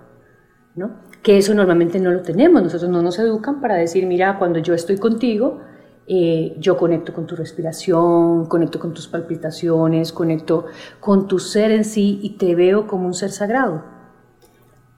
¿no? 0.75 1.03
que 1.23 1.37
eso 1.37 1.53
normalmente 1.53 1.99
no 1.99 2.11
lo 2.11 2.21
tenemos, 2.21 2.61
nosotros 2.61 2.91
no 2.91 3.01
nos 3.01 3.17
educan 3.17 3.61
para 3.61 3.75
decir, 3.75 4.05
mira, 4.05 4.37
cuando 4.37 4.59
yo 4.59 4.73
estoy 4.73 4.97
contigo, 4.97 5.61
eh, 6.05 6.53
yo 6.59 6.75
conecto 6.75 7.13
con 7.13 7.25
tu 7.25 7.37
respiración, 7.37 8.45
conecto 8.47 8.77
con 8.77 8.93
tus 8.93 9.07
palpitaciones, 9.07 10.11
conecto 10.11 10.65
con 10.99 11.27
tu 11.27 11.39
ser 11.39 11.71
en 11.71 11.85
sí 11.85 12.19
y 12.21 12.31
te 12.31 12.55
veo 12.55 12.87
como 12.87 13.07
un 13.07 13.13
ser 13.13 13.31
sagrado. 13.31 13.92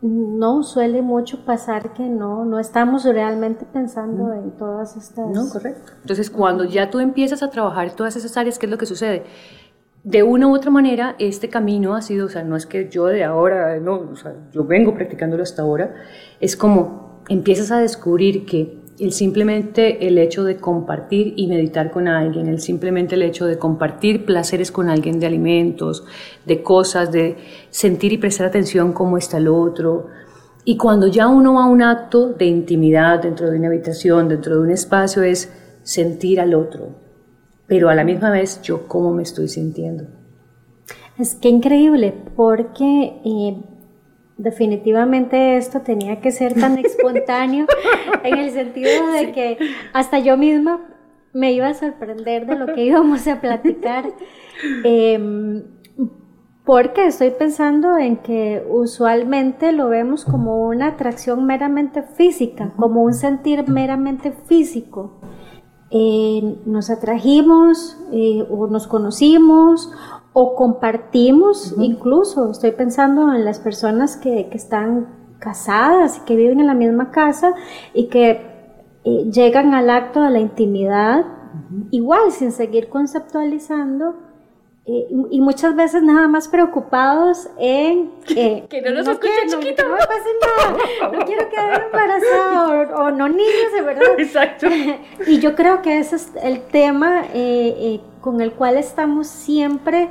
No, 0.08 0.62
suele 0.62 1.02
mucho 1.02 1.46
pasar 1.46 1.94
que 1.94 2.04
no, 2.04 2.46
no 2.46 2.60
estamos 2.60 3.06
realmente 3.06 3.66
pensando 3.66 4.34
en 4.34 4.52
todas 4.52 4.96
estas... 4.96 5.32
No, 5.32 5.50
correcto. 5.50 5.94
Entonces, 6.02 6.30
cuando 6.30 6.64
ya 6.64 6.92
tú 6.92 7.00
empiezas 7.00 7.42
a 7.42 7.50
trabajar 7.50 7.92
todas 7.96 8.16
esas 8.16 8.38
áreas, 8.38 8.60
¿qué 8.60 8.68
es 8.68 8.72
lo 8.72 8.78
que 8.78 8.86
sucede? 8.86 9.24
de 10.04 10.22
una 10.22 10.48
u 10.48 10.54
otra 10.54 10.70
manera, 10.70 11.16
este 11.18 11.50
camino 11.50 11.96
ha 11.96 12.02
sido, 12.04 12.28
o 12.28 12.30
sea, 12.30 12.44
no 12.44 12.56
es 12.56 12.68
que 12.68 12.90
yo 12.90 13.08
de 13.08 13.24
ahora, 13.24 13.80
no, 13.80 13.96
o 14.12 14.16
sea, 14.16 14.36
yo 14.52 14.64
vengo 14.64 14.94
practicándolo 14.94 15.42
hasta 15.42 15.64
ahora, 15.64 15.96
es 16.40 16.56
como 16.56 17.24
empiezas 17.28 17.72
a 17.72 17.80
descubrir 17.80 18.46
que 18.46 18.85
el 18.98 19.12
simplemente 19.12 20.08
el 20.08 20.18
hecho 20.18 20.44
de 20.44 20.58
compartir 20.58 21.34
y 21.36 21.48
meditar 21.48 21.92
con 21.92 22.08
alguien, 22.08 22.48
el 22.48 22.62
simplemente 22.62 23.16
el 23.16 23.24
hecho 23.24 23.46
de 23.46 23.58
compartir 23.58 24.26
placeres 24.26 24.72
con 24.72 24.90
alguien 24.90 25.20
de 25.20 25.26
alimentos, 25.26 26.06
de 26.46 26.64
cosas, 26.64 27.12
de 27.12 27.36
sentir 27.70 28.14
y 28.14 28.18
prestar 28.18 28.48
atención 28.48 28.94
cómo 28.94 29.18
está 29.18 29.38
el 29.38 29.50
otro. 29.50 30.08
Y 30.64 30.78
cuando 30.78 31.08
ya 31.08 31.28
uno 31.28 31.56
va 31.56 31.66
a 31.66 31.68
un 31.68 31.82
acto 31.82 32.30
de 32.30 32.46
intimidad 32.46 33.22
dentro 33.22 33.52
de 33.52 33.58
una 33.58 33.68
habitación, 33.68 34.30
dentro 34.30 34.56
de 34.56 34.62
un 34.62 34.72
espacio, 34.72 35.24
es 35.24 35.52
sentir 35.84 36.40
al 36.40 36.56
otro, 36.56 36.96
pero 37.68 37.90
a 37.90 37.96
la 37.96 38.04
misma 38.04 38.32
vez 38.32 38.62
yo 38.62 38.88
cómo 38.88 39.14
me 39.14 39.24
estoy 39.24 39.50
sintiendo. 39.50 40.06
Es 41.20 41.36
que 41.36 41.50
increíble, 41.50 42.14
porque 42.36 43.22
eh, 43.24 43.58
definitivamente 44.38 45.58
esto 45.58 45.82
tenía 45.82 46.20
que 46.20 46.32
ser 46.32 46.54
tan 46.54 46.78
espontáneo 46.86 47.66
en 48.24 48.38
el 48.38 48.52
sentido 48.52 49.08
de 49.12 49.32
que 49.32 49.58
hasta 49.94 50.20
yo 50.20 50.38
misma 50.38 50.82
me 51.34 51.52
iba 51.52 51.68
a 51.68 51.74
sorprender 51.74 52.46
de 52.46 52.56
lo 52.56 52.74
que 52.74 52.86
íbamos 52.86 53.28
a 53.28 53.42
platicar. 53.42 54.06
Em, 54.84 55.64
porque 56.64 57.06
estoy 57.06 57.30
pensando 57.30 57.98
en 57.98 58.18
que 58.18 58.66
usualmente 58.68 59.72
lo 59.72 59.90
vemos 59.90 60.26
como 60.26 60.66
una 60.68 60.88
atracción 60.88 61.46
meramente 61.46 62.02
física, 62.02 62.74
como 62.78 63.04
un 63.04 63.14
sentir 63.14 63.70
meramente 63.70 64.32
físico. 64.32 65.20
Eh, 65.92 66.58
nos 66.66 66.90
atrajimos 66.90 68.00
eh, 68.12 68.44
o 68.50 68.68
nos 68.68 68.88
conocimos 68.88 69.92
o 70.38 70.54
compartimos, 70.54 71.74
incluso 71.78 72.52
estoy 72.52 72.72
pensando 72.72 73.34
en 73.34 73.46
las 73.46 73.58
personas 73.60 74.18
que, 74.18 74.50
están 74.52 75.08
casadas 75.40 76.18
y 76.18 76.26
que 76.26 76.36
viven 76.36 76.60
en 76.60 76.68
la 76.68 76.74
misma 76.74 77.10
casa 77.10 77.54
y 77.94 78.08
que 78.08 78.42
eh, 79.06 79.32
llegan 79.32 79.74
al 79.74 79.90
acto 79.90 80.22
de 80.22 80.32
la 80.32 80.40
intimidad, 80.40 81.26
igual 81.92 82.34
sin 82.34 82.52
seguir 82.52 82.90
conceptualizando 82.90 84.16
eh, 84.88 85.08
y 85.32 85.42
muchas 85.42 85.76
veces 85.76 86.04
nada 86.04 86.28
más 86.28 86.48
preocupados 86.48 87.50
en 87.58 88.12
que, 88.28 88.66
que 88.70 88.82
no 88.84 88.92
nos 88.92 89.08
escuche 89.08 89.32
chiquito. 89.48 89.84
No, 89.84 89.96
me 89.96 89.98
pase 89.98 90.30
nada, 90.42 91.12
no 91.12 91.26
quiero 91.26 91.50
quedar 91.50 91.86
embarazada 91.86 92.96
o, 92.96 93.10
no 93.10 93.28
niños, 93.28 93.74
de 93.74 93.82
verdad. 93.82 94.04
Exacto. 94.20 94.68
y 95.26 95.40
yo 95.40 95.56
creo 95.56 95.82
que 95.82 95.98
ese 95.98 96.18
es 96.18 96.32
el 96.44 96.62
tema 96.68 97.24
eh, 97.34 97.76
eh, 97.80 98.02
con 98.26 98.42
el 98.42 98.54
cual 98.54 98.76
estamos 98.76 99.28
siempre, 99.28 100.10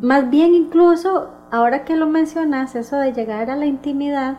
más 0.00 0.30
bien 0.30 0.54
incluso, 0.54 1.28
ahora 1.50 1.84
que 1.84 1.94
lo 1.94 2.06
mencionas, 2.06 2.74
eso 2.74 2.96
de 2.96 3.12
llegar 3.12 3.50
a 3.50 3.56
la 3.56 3.66
intimidad, 3.66 4.38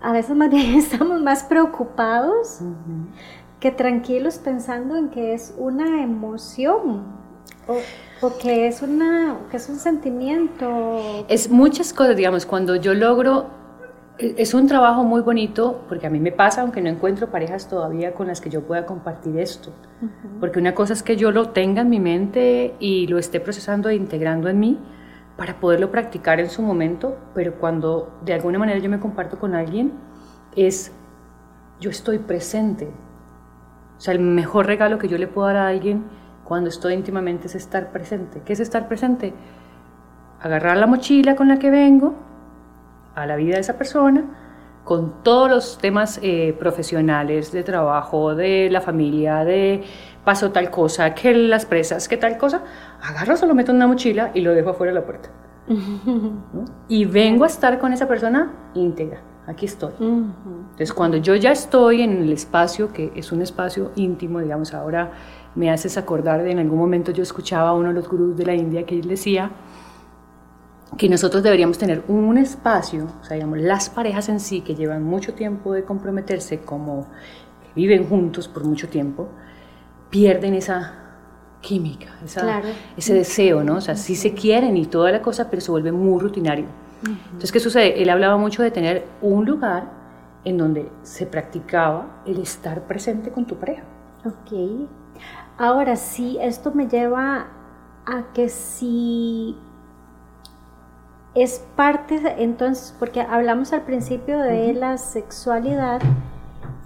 a 0.00 0.12
veces 0.12 0.36
más 0.36 0.50
bien 0.52 0.76
estamos 0.76 1.20
más 1.20 1.42
preocupados 1.42 2.60
que 3.58 3.72
tranquilos 3.72 4.38
pensando 4.38 4.94
en 4.94 5.08
que 5.08 5.34
es 5.34 5.52
una 5.58 6.04
emoción. 6.04 7.02
Porque 8.20 8.68
es, 8.68 8.82
una, 8.82 9.38
que 9.50 9.56
es 9.56 9.68
un 9.68 9.80
sentimiento. 9.80 11.26
Es 11.26 11.50
muchas 11.50 11.92
cosas, 11.92 12.14
digamos, 12.14 12.46
cuando 12.46 12.76
yo 12.76 12.94
logro, 12.94 13.46
es 14.18 14.54
un 14.54 14.68
trabajo 14.68 15.02
muy 15.02 15.22
bonito, 15.22 15.84
porque 15.88 16.06
a 16.06 16.10
mí 16.10 16.20
me 16.20 16.30
pasa, 16.30 16.62
aunque 16.62 16.80
no 16.80 16.88
encuentro 16.88 17.30
parejas 17.30 17.68
todavía 17.68 18.14
con 18.14 18.28
las 18.28 18.40
que 18.40 18.48
yo 18.48 18.62
pueda 18.62 18.86
compartir 18.86 19.38
esto. 19.38 19.72
Porque 20.38 20.60
una 20.60 20.74
cosa 20.74 20.92
es 20.92 21.02
que 21.02 21.16
yo 21.16 21.32
lo 21.32 21.50
tenga 21.50 21.82
en 21.82 21.90
mi 21.90 21.98
mente 21.98 22.74
y 22.78 23.08
lo 23.08 23.18
esté 23.18 23.40
procesando 23.40 23.88
e 23.88 23.96
integrando 23.96 24.48
en 24.48 24.60
mí 24.60 24.78
para 25.36 25.58
poderlo 25.58 25.90
practicar 25.90 26.38
en 26.38 26.48
su 26.48 26.62
momento, 26.62 27.16
pero 27.34 27.54
cuando 27.54 28.16
de 28.24 28.34
alguna 28.34 28.58
manera 28.58 28.78
yo 28.78 28.88
me 28.88 29.00
comparto 29.00 29.40
con 29.40 29.54
alguien, 29.54 29.92
es 30.54 30.92
yo 31.80 31.90
estoy 31.90 32.18
presente. 32.18 32.88
O 33.98 34.00
sea, 34.00 34.14
el 34.14 34.20
mejor 34.20 34.66
regalo 34.66 34.98
que 34.98 35.08
yo 35.08 35.18
le 35.18 35.26
puedo 35.26 35.48
dar 35.48 35.56
a 35.56 35.68
alguien 35.68 36.04
cuando 36.44 36.68
estoy 36.68 36.94
íntimamente 36.94 37.48
es 37.48 37.56
estar 37.56 37.90
presente. 37.90 38.42
¿Qué 38.44 38.52
es 38.52 38.60
estar 38.60 38.86
presente? 38.86 39.34
Agarrar 40.40 40.76
la 40.76 40.86
mochila 40.86 41.34
con 41.34 41.48
la 41.48 41.58
que 41.58 41.70
vengo 41.70 42.14
a 43.14 43.26
la 43.26 43.36
vida 43.36 43.54
de 43.54 43.60
esa 43.60 43.78
persona, 43.78 44.24
con 44.84 45.22
todos 45.22 45.50
los 45.50 45.78
temas 45.78 46.20
eh, 46.22 46.54
profesionales, 46.58 47.52
de 47.52 47.62
trabajo, 47.62 48.34
de 48.34 48.68
la 48.70 48.80
familia, 48.80 49.44
de 49.44 49.82
paso 50.24 50.52
tal 50.52 50.70
cosa, 50.70 51.14
que 51.14 51.34
las 51.34 51.66
presas, 51.66 52.08
que 52.08 52.16
tal 52.16 52.36
cosa, 52.36 52.62
agarro, 53.02 53.36
se 53.36 53.46
lo 53.46 53.54
meto 53.54 53.70
en 53.70 53.76
una 53.76 53.86
mochila 53.86 54.30
y 54.34 54.40
lo 54.40 54.52
dejo 54.52 54.70
afuera 54.70 54.92
de 54.92 55.00
la 55.00 55.06
puerta. 55.06 55.30
Y 56.88 57.06
vengo 57.06 57.44
a 57.44 57.46
estar 57.46 57.78
con 57.78 57.92
esa 57.92 58.06
persona 58.06 58.52
íntegra. 58.74 59.20
Aquí 59.46 59.66
estoy. 59.66 59.92
Entonces, 59.98 60.92
cuando 60.92 61.18
yo 61.18 61.34
ya 61.34 61.52
estoy 61.52 62.02
en 62.02 62.22
el 62.22 62.32
espacio, 62.32 62.92
que 62.92 63.12
es 63.14 63.30
un 63.30 63.42
espacio 63.42 63.92
íntimo, 63.94 64.40
digamos, 64.40 64.72
ahora 64.72 65.12
me 65.54 65.70
haces 65.70 65.98
acordar 65.98 66.42
de 66.42 66.50
en 66.50 66.58
algún 66.58 66.78
momento 66.78 67.12
yo 67.12 67.22
escuchaba 67.22 67.70
a 67.70 67.72
uno 67.74 67.88
de 67.88 67.94
los 67.94 68.08
gurús 68.08 68.36
de 68.36 68.46
la 68.46 68.54
India 68.54 68.84
que 68.84 68.98
él 68.98 69.06
decía 69.06 69.50
que 70.96 71.08
nosotros 71.08 71.42
deberíamos 71.42 71.78
tener 71.78 72.02
un 72.08 72.38
espacio, 72.38 73.08
o 73.20 73.24
sea, 73.24 73.34
digamos, 73.34 73.58
las 73.58 73.90
parejas 73.90 74.28
en 74.28 74.40
sí 74.40 74.60
que 74.60 74.74
llevan 74.74 75.02
mucho 75.02 75.34
tiempo 75.34 75.72
de 75.72 75.84
comprometerse, 75.84 76.60
como 76.60 77.06
viven 77.74 78.06
juntos 78.08 78.48
por 78.48 78.64
mucho 78.64 78.88
tiempo, 78.88 79.28
pierden 80.10 80.54
esa 80.54 80.94
química, 81.60 82.06
ese 82.96 83.14
deseo, 83.14 83.64
¿no? 83.64 83.76
O 83.76 83.80
sea, 83.80 83.96
sí 83.96 84.14
se 84.14 84.34
quieren 84.34 84.76
y 84.76 84.86
toda 84.86 85.10
la 85.10 85.22
cosa, 85.22 85.50
pero 85.50 85.60
se 85.62 85.70
vuelve 85.70 85.92
muy 85.92 86.20
rutinario. 86.20 86.66
Entonces, 87.06 87.52
¿qué 87.52 87.60
sucede? 87.60 88.02
Él 88.02 88.10
hablaba 88.10 88.36
mucho 88.36 88.62
de 88.62 88.70
tener 88.70 89.06
un 89.20 89.44
lugar 89.44 89.90
en 90.44 90.58
donde 90.58 90.90
se 91.02 91.26
practicaba 91.26 92.22
el 92.26 92.38
estar 92.38 92.86
presente 92.86 93.30
con 93.30 93.46
tu 93.46 93.56
pareja. 93.56 93.82
Ok. 94.24 94.88
Ahora 95.58 95.96
sí, 95.96 96.38
esto 96.40 96.72
me 96.72 96.86
lleva 96.86 97.48
a 98.06 98.32
que 98.34 98.48
si 98.48 99.56
es 101.34 101.64
parte, 101.74 102.20
entonces, 102.38 102.94
porque 102.98 103.20
hablamos 103.20 103.72
al 103.72 103.82
principio 103.82 104.38
de 104.38 104.72
la 104.72 104.98
sexualidad 104.98 106.00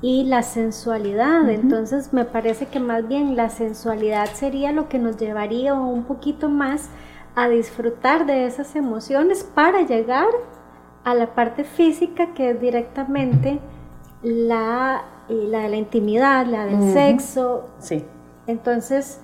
y 0.00 0.24
la 0.24 0.42
sensualidad. 0.42 1.48
Entonces 1.50 2.12
me 2.12 2.24
parece 2.24 2.66
que 2.66 2.80
más 2.80 3.06
bien 3.06 3.36
la 3.36 3.50
sensualidad 3.50 4.26
sería 4.32 4.72
lo 4.72 4.88
que 4.88 4.98
nos 4.98 5.16
llevaría 5.16 5.74
un 5.74 6.04
poquito 6.04 6.48
más 6.48 6.88
a 7.34 7.48
disfrutar 7.48 8.26
de 8.26 8.46
esas 8.46 8.74
emociones 8.74 9.44
para 9.44 9.82
llegar 9.82 10.28
a 11.04 11.14
la 11.14 11.34
parte 11.34 11.64
física 11.64 12.32
que 12.34 12.50
es 12.50 12.60
directamente 12.60 13.60
la, 14.22 15.04
la 15.28 15.60
de 15.60 15.68
la 15.68 15.76
intimidad, 15.76 16.46
la 16.46 16.64
del 16.64 16.92
sexo. 16.92 17.68
Sí. 17.78 18.04
Entonces 18.46 19.20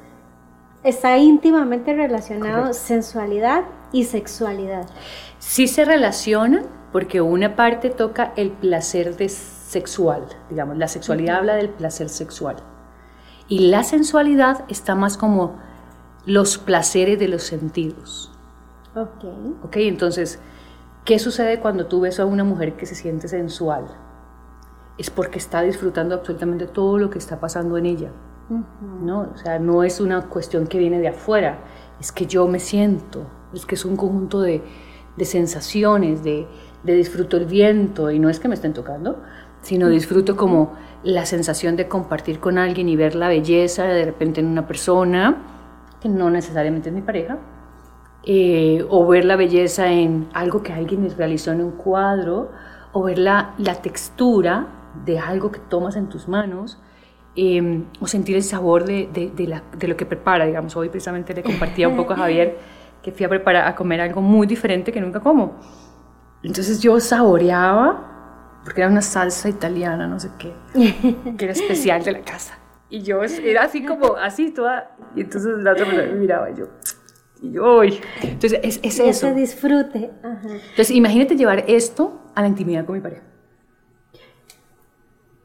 está 0.83 1.17
íntimamente 1.17 1.95
relacionado 1.95 2.75
sensualidad 2.75 3.65
y 3.95 4.05
sexualidad. 4.05 4.87
Sí 5.39 5.69
se 5.69 5.85
relacionan 5.85 6.67
porque 6.93 7.21
una 7.21 7.57
parte 7.57 7.91
toca 7.91 8.33
el 8.37 8.51
placer 8.51 9.17
de 9.17 9.29
sexual, 9.29 10.25
digamos, 10.51 10.77
la 10.77 10.89
sexualidad 10.89 11.39
habla 11.39 11.55
del 11.55 11.71
placer 11.71 12.09
sexual. 12.09 12.57
Y 13.49 13.69
la 13.69 13.85
sensualidad 13.85 14.65
está 14.69 14.95
más 14.95 15.17
como 15.17 15.57
los 16.27 16.59
placeres 16.59 17.19
de 17.19 17.29
los 17.29 17.45
sentidos. 17.45 18.33
Ok. 18.97 19.25
Ok, 19.63 19.77
entonces, 19.77 20.41
¿qué 21.05 21.19
sucede 21.19 21.61
cuando 21.61 21.87
tú 21.87 22.01
ves 22.01 22.19
a 22.19 22.27
una 22.27 22.45
mujer 22.45 22.75
que 22.75 22.87
se 22.87 22.95
siente 22.95 23.29
sensual? 23.29 23.87
Es 24.99 25.11
porque 25.11 25.39
está 25.39 25.63
disfrutando 25.63 26.15
absolutamente 26.15 26.67
todo 26.67 26.99
lo 26.99 27.11
que 27.11 27.19
está 27.19 27.39
pasando 27.39 27.77
en 27.77 27.87
ella. 27.87 28.11
¿no? 28.49 29.31
O 29.35 29.37
sea, 29.37 29.59
no 29.59 29.83
es 29.85 30.01
una 30.01 30.23
cuestión 30.29 30.67
que 30.67 30.79
viene 30.79 30.99
de 30.99 31.09
afuera, 31.09 31.59
es 32.01 32.13
que 32.13 32.27
yo 32.27 32.47
me 32.47 32.59
siento, 32.59 33.27
es 33.55 33.67
que 33.67 33.75
es 33.75 33.85
un 33.85 33.97
conjunto 33.97 34.41
de, 34.41 34.63
de 35.17 35.25
sensaciones, 35.25 36.23
de, 36.23 36.47
de 36.83 36.95
disfruto 36.95 37.37
el 37.37 37.47
viento, 37.47 38.11
y 38.11 38.19
no 38.19 38.29
es 38.29 38.41
que 38.41 38.49
me 38.49 38.55
estén 38.55 38.73
tocando, 38.73 39.23
sino 39.63 39.89
disfruto 39.89 40.37
como 40.37 40.75
la 41.03 41.25
sensación 41.27 41.77
de 41.77 41.89
compartir 41.89 42.39
con 42.39 42.59
alguien 42.59 42.89
y 42.89 42.97
ver 42.97 43.15
la 43.15 43.29
belleza 43.29 43.85
de 43.85 44.05
repente 44.05 44.41
en 44.41 44.47
una 44.47 44.67
persona, 44.67 45.43
que 46.01 46.09
no 46.09 46.31
necesariamente 46.31 46.91
es 46.91 46.95
mi 46.95 47.03
pareja, 47.03 47.39
eh, 48.25 48.85
o 48.89 49.07
ver 49.07 49.25
la 49.25 49.37
belleza 49.37 49.91
en 49.91 50.29
algo 50.33 50.63
que 50.63 50.73
alguien 50.73 51.09
realizó 51.17 51.53
en 51.53 51.63
un 51.63 51.73
cuadro, 51.73 52.51
o 52.93 53.03
ver 53.03 53.19
la, 53.19 53.55
la 53.59 53.75
textura 53.77 54.67
de 55.05 55.19
algo 55.19 55.51
que 55.51 55.61
tomas 55.61 55.97
en 55.97 56.09
tus 56.09 56.29
manos, 56.29 56.79
em, 57.35 57.87
o 58.01 58.07
sentir 58.07 58.37
el 58.37 58.43
sabor 58.43 58.85
de, 58.85 59.09
de, 59.13 59.31
de, 59.31 59.47
la, 59.47 59.63
de, 59.77 59.89
lo 59.89 59.97
que 59.97 60.07
prepara, 60.07 60.47
digamos. 60.47 60.77
Hoy 60.77 60.89
precisamente 60.89 61.35
le 61.35 61.43
compartía 61.43 61.89
un 61.89 61.97
poco 61.97 62.13
a 62.13 62.17
Javier 62.17 62.59
que 63.05 63.13
fui 63.13 63.27
a 63.27 63.29
preparar, 63.29 63.69
a 63.69 63.77
comer 63.77 64.01
algo 64.01 64.23
muy 64.23 64.47
diferente 64.47 64.91
que 64.91 65.01
nunca 65.01 65.21
como. 65.21 65.61
Entonces 66.43 66.81
yo 66.81 66.99
saboreaba 66.99 68.61
porque 68.65 68.81
era 68.81 68.91
una 68.91 69.03
salsa 69.03 69.51
italiana, 69.51 70.07
no 70.07 70.19
sé 70.19 70.31
qué, 70.39 70.55
que 71.37 71.45
era 71.45 71.53
especial 71.53 72.03
de 72.03 72.13
la 72.13 72.23
casa. 72.23 72.59
Y 72.89 73.03
yo 73.03 73.23
era 73.23 73.65
así 73.65 73.85
como, 73.85 74.17
así 74.17 74.51
toda, 74.53 74.97
y 75.15 75.21
entonces 75.21 75.59
la 75.59 75.73
otra 75.73 75.85
persona 75.85 76.09
me 76.09 76.19
miraba 76.19 76.51
y 76.51 76.55
yo, 76.55 76.69
y 77.43 77.53
yo, 77.53 77.79
uy. 77.79 78.01
Entonces 78.23 78.59
es, 78.63 78.81
es 78.83 78.99
eso. 78.99 79.27
Ese 79.27 79.35
disfrute. 79.35 80.13
Ajá. 80.23 80.49
Entonces 80.49 80.91
imagínate 80.93 81.37
llevar 81.37 81.65
esto 81.69 82.23
a 82.35 82.41
la 82.41 82.49
intimidad 82.49 82.87
con 82.87 82.95
mi 82.95 83.03
pareja. 83.03 83.23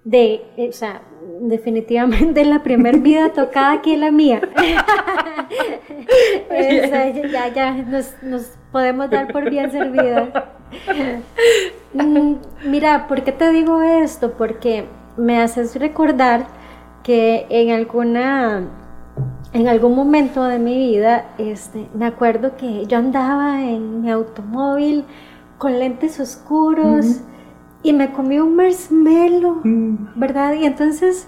De, 0.03 0.41
o 0.58 0.72
sea, 0.72 1.01
definitivamente 1.41 2.44
la 2.46 2.63
primera 2.63 2.98
vida 2.98 3.34
tocada 3.34 3.74
aquí 3.74 3.94
es 3.94 4.00
la 4.00 4.12
mía. 4.12 4.41
es, 6.50 7.32
ya, 7.32 7.53
ya, 7.53 7.74
nos, 7.74 8.13
nos 8.22 8.44
podemos 8.72 9.10
dar 9.10 9.32
por 9.32 9.50
bien 9.50 9.72
servidas. 9.72 10.29
Mm, 11.94 12.36
mira, 12.65 13.08
¿por 13.08 13.24
qué 13.24 13.32
te 13.32 13.51
digo 13.51 13.82
esto? 13.82 14.34
Porque 14.34 14.86
me 15.18 15.41
haces 15.41 15.75
recordar 15.75 16.46
que 17.03 17.46
en 17.50 17.72
alguna 17.72 18.68
en 19.51 19.68
algún 19.68 19.96
momento 19.96 20.44
de 20.44 20.60
mi 20.60 20.77
vida, 20.77 21.32
este, 21.38 21.88
me 21.96 22.06
acuerdo 22.06 22.56
que 22.56 22.86
yo 22.86 22.98
andaba 22.98 23.64
en 23.64 24.01
mi 24.01 24.12
automóvil 24.12 25.05
con 25.57 25.79
lentes 25.79 26.20
oscuros 26.20 27.22
y 27.83 27.94
me 27.94 28.11
comí 28.11 28.39
un 28.39 28.55
marshmallow, 28.55 29.61
¿verdad? 30.15 30.53
Y 30.53 30.65
entonces, 30.65 31.27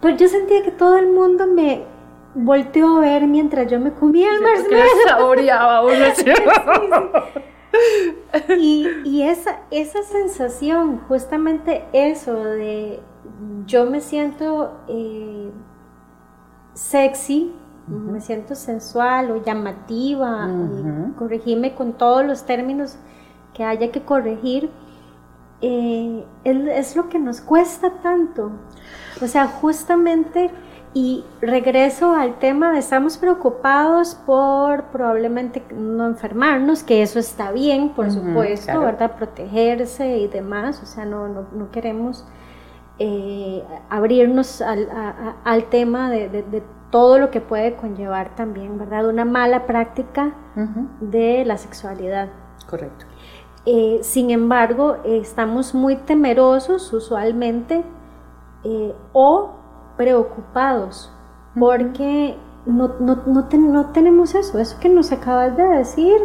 pues 0.00 0.16
yo 0.16 0.28
sentía 0.28 0.62
que 0.62 0.70
todo 0.70 0.96
el 0.96 1.08
mundo 1.08 1.46
me 1.46 1.84
volteó 2.34 2.98
a 2.98 3.00
ver 3.00 3.26
mientras 3.26 3.70
yo 3.70 3.80
me 3.80 3.92
comía 3.92 4.32
el 4.32 4.42
marshmallow. 4.42 4.86
saboreaba 5.06 5.82
uno. 5.82 6.04
sí, 6.14 6.24
sí. 6.24 6.32
Y, 8.58 8.88
y 9.04 9.22
esa, 9.22 9.60
esa 9.70 10.02
sensación, 10.02 10.98
justamente 11.08 11.84
eso 11.92 12.34
de 12.34 13.00
yo 13.66 13.86
me 13.86 14.00
siento 14.00 14.72
eh, 14.88 15.50
sexy, 16.74 17.52
me 17.86 18.20
siento 18.20 18.54
sensual 18.54 19.30
o 19.30 19.42
llamativa, 19.42 20.48
corregirme 21.16 21.74
con 21.74 21.92
todos 21.92 22.24
los 22.24 22.44
términos 22.44 22.96
que 23.54 23.64
haya 23.64 23.92
que 23.92 24.02
corregir, 24.02 24.70
eh, 25.60 26.24
es, 26.44 26.96
lo 26.96 27.08
que 27.08 27.18
nos 27.18 27.40
cuesta 27.40 27.90
tanto. 28.02 28.50
O 29.22 29.26
sea, 29.26 29.46
justamente 29.46 30.50
y 30.92 31.24
regreso 31.42 32.14
al 32.14 32.38
tema 32.38 32.72
de 32.72 32.78
estamos 32.78 33.18
preocupados 33.18 34.14
por 34.14 34.84
probablemente 34.84 35.62
no 35.74 36.06
enfermarnos, 36.06 36.82
que 36.82 37.02
eso 37.02 37.18
está 37.18 37.52
bien, 37.52 37.90
por 37.90 38.10
supuesto, 38.10 38.80
¿verdad? 38.80 39.14
Protegerse 39.16 40.16
y 40.16 40.28
demás, 40.28 40.82
o 40.82 40.86
sea, 40.86 41.04
no, 41.04 41.28
no, 41.28 41.48
no 41.52 41.70
queremos 41.70 42.26
eh, 42.98 43.62
abrirnos 43.90 44.62
al, 44.62 44.88
al 45.44 45.64
tema 45.64 46.10
de, 46.10 46.30
de, 46.30 46.42
de, 46.44 46.62
todo 46.90 47.18
lo 47.18 47.30
que 47.30 47.42
puede 47.42 47.74
conllevar 47.76 48.34
también, 48.34 48.78
¿verdad? 48.78 49.06
Una 49.06 49.26
mala 49.26 49.66
práctica 49.66 50.32
de 51.00 51.44
la 51.44 51.58
sexualidad. 51.58 52.30
Correcto. 52.66 53.04
Eh, 53.66 53.98
sin 54.02 54.30
embargo, 54.30 54.96
eh, 55.04 55.18
estamos 55.18 55.74
muy 55.74 55.96
temerosos 55.96 56.92
usualmente 56.92 57.84
o 59.12 59.50
preocupados 59.96 61.12
porque 61.58 62.36
no, 62.66 62.90
no, 62.98 63.22
no, 63.26 63.46
no, 63.48 63.86
tenemos 63.90 64.34
eso, 64.34 64.58
eso 64.58 64.76
que 64.80 64.88
nos 64.88 65.12
acabas 65.12 65.56
de 65.56 65.62
decir, 65.62 66.16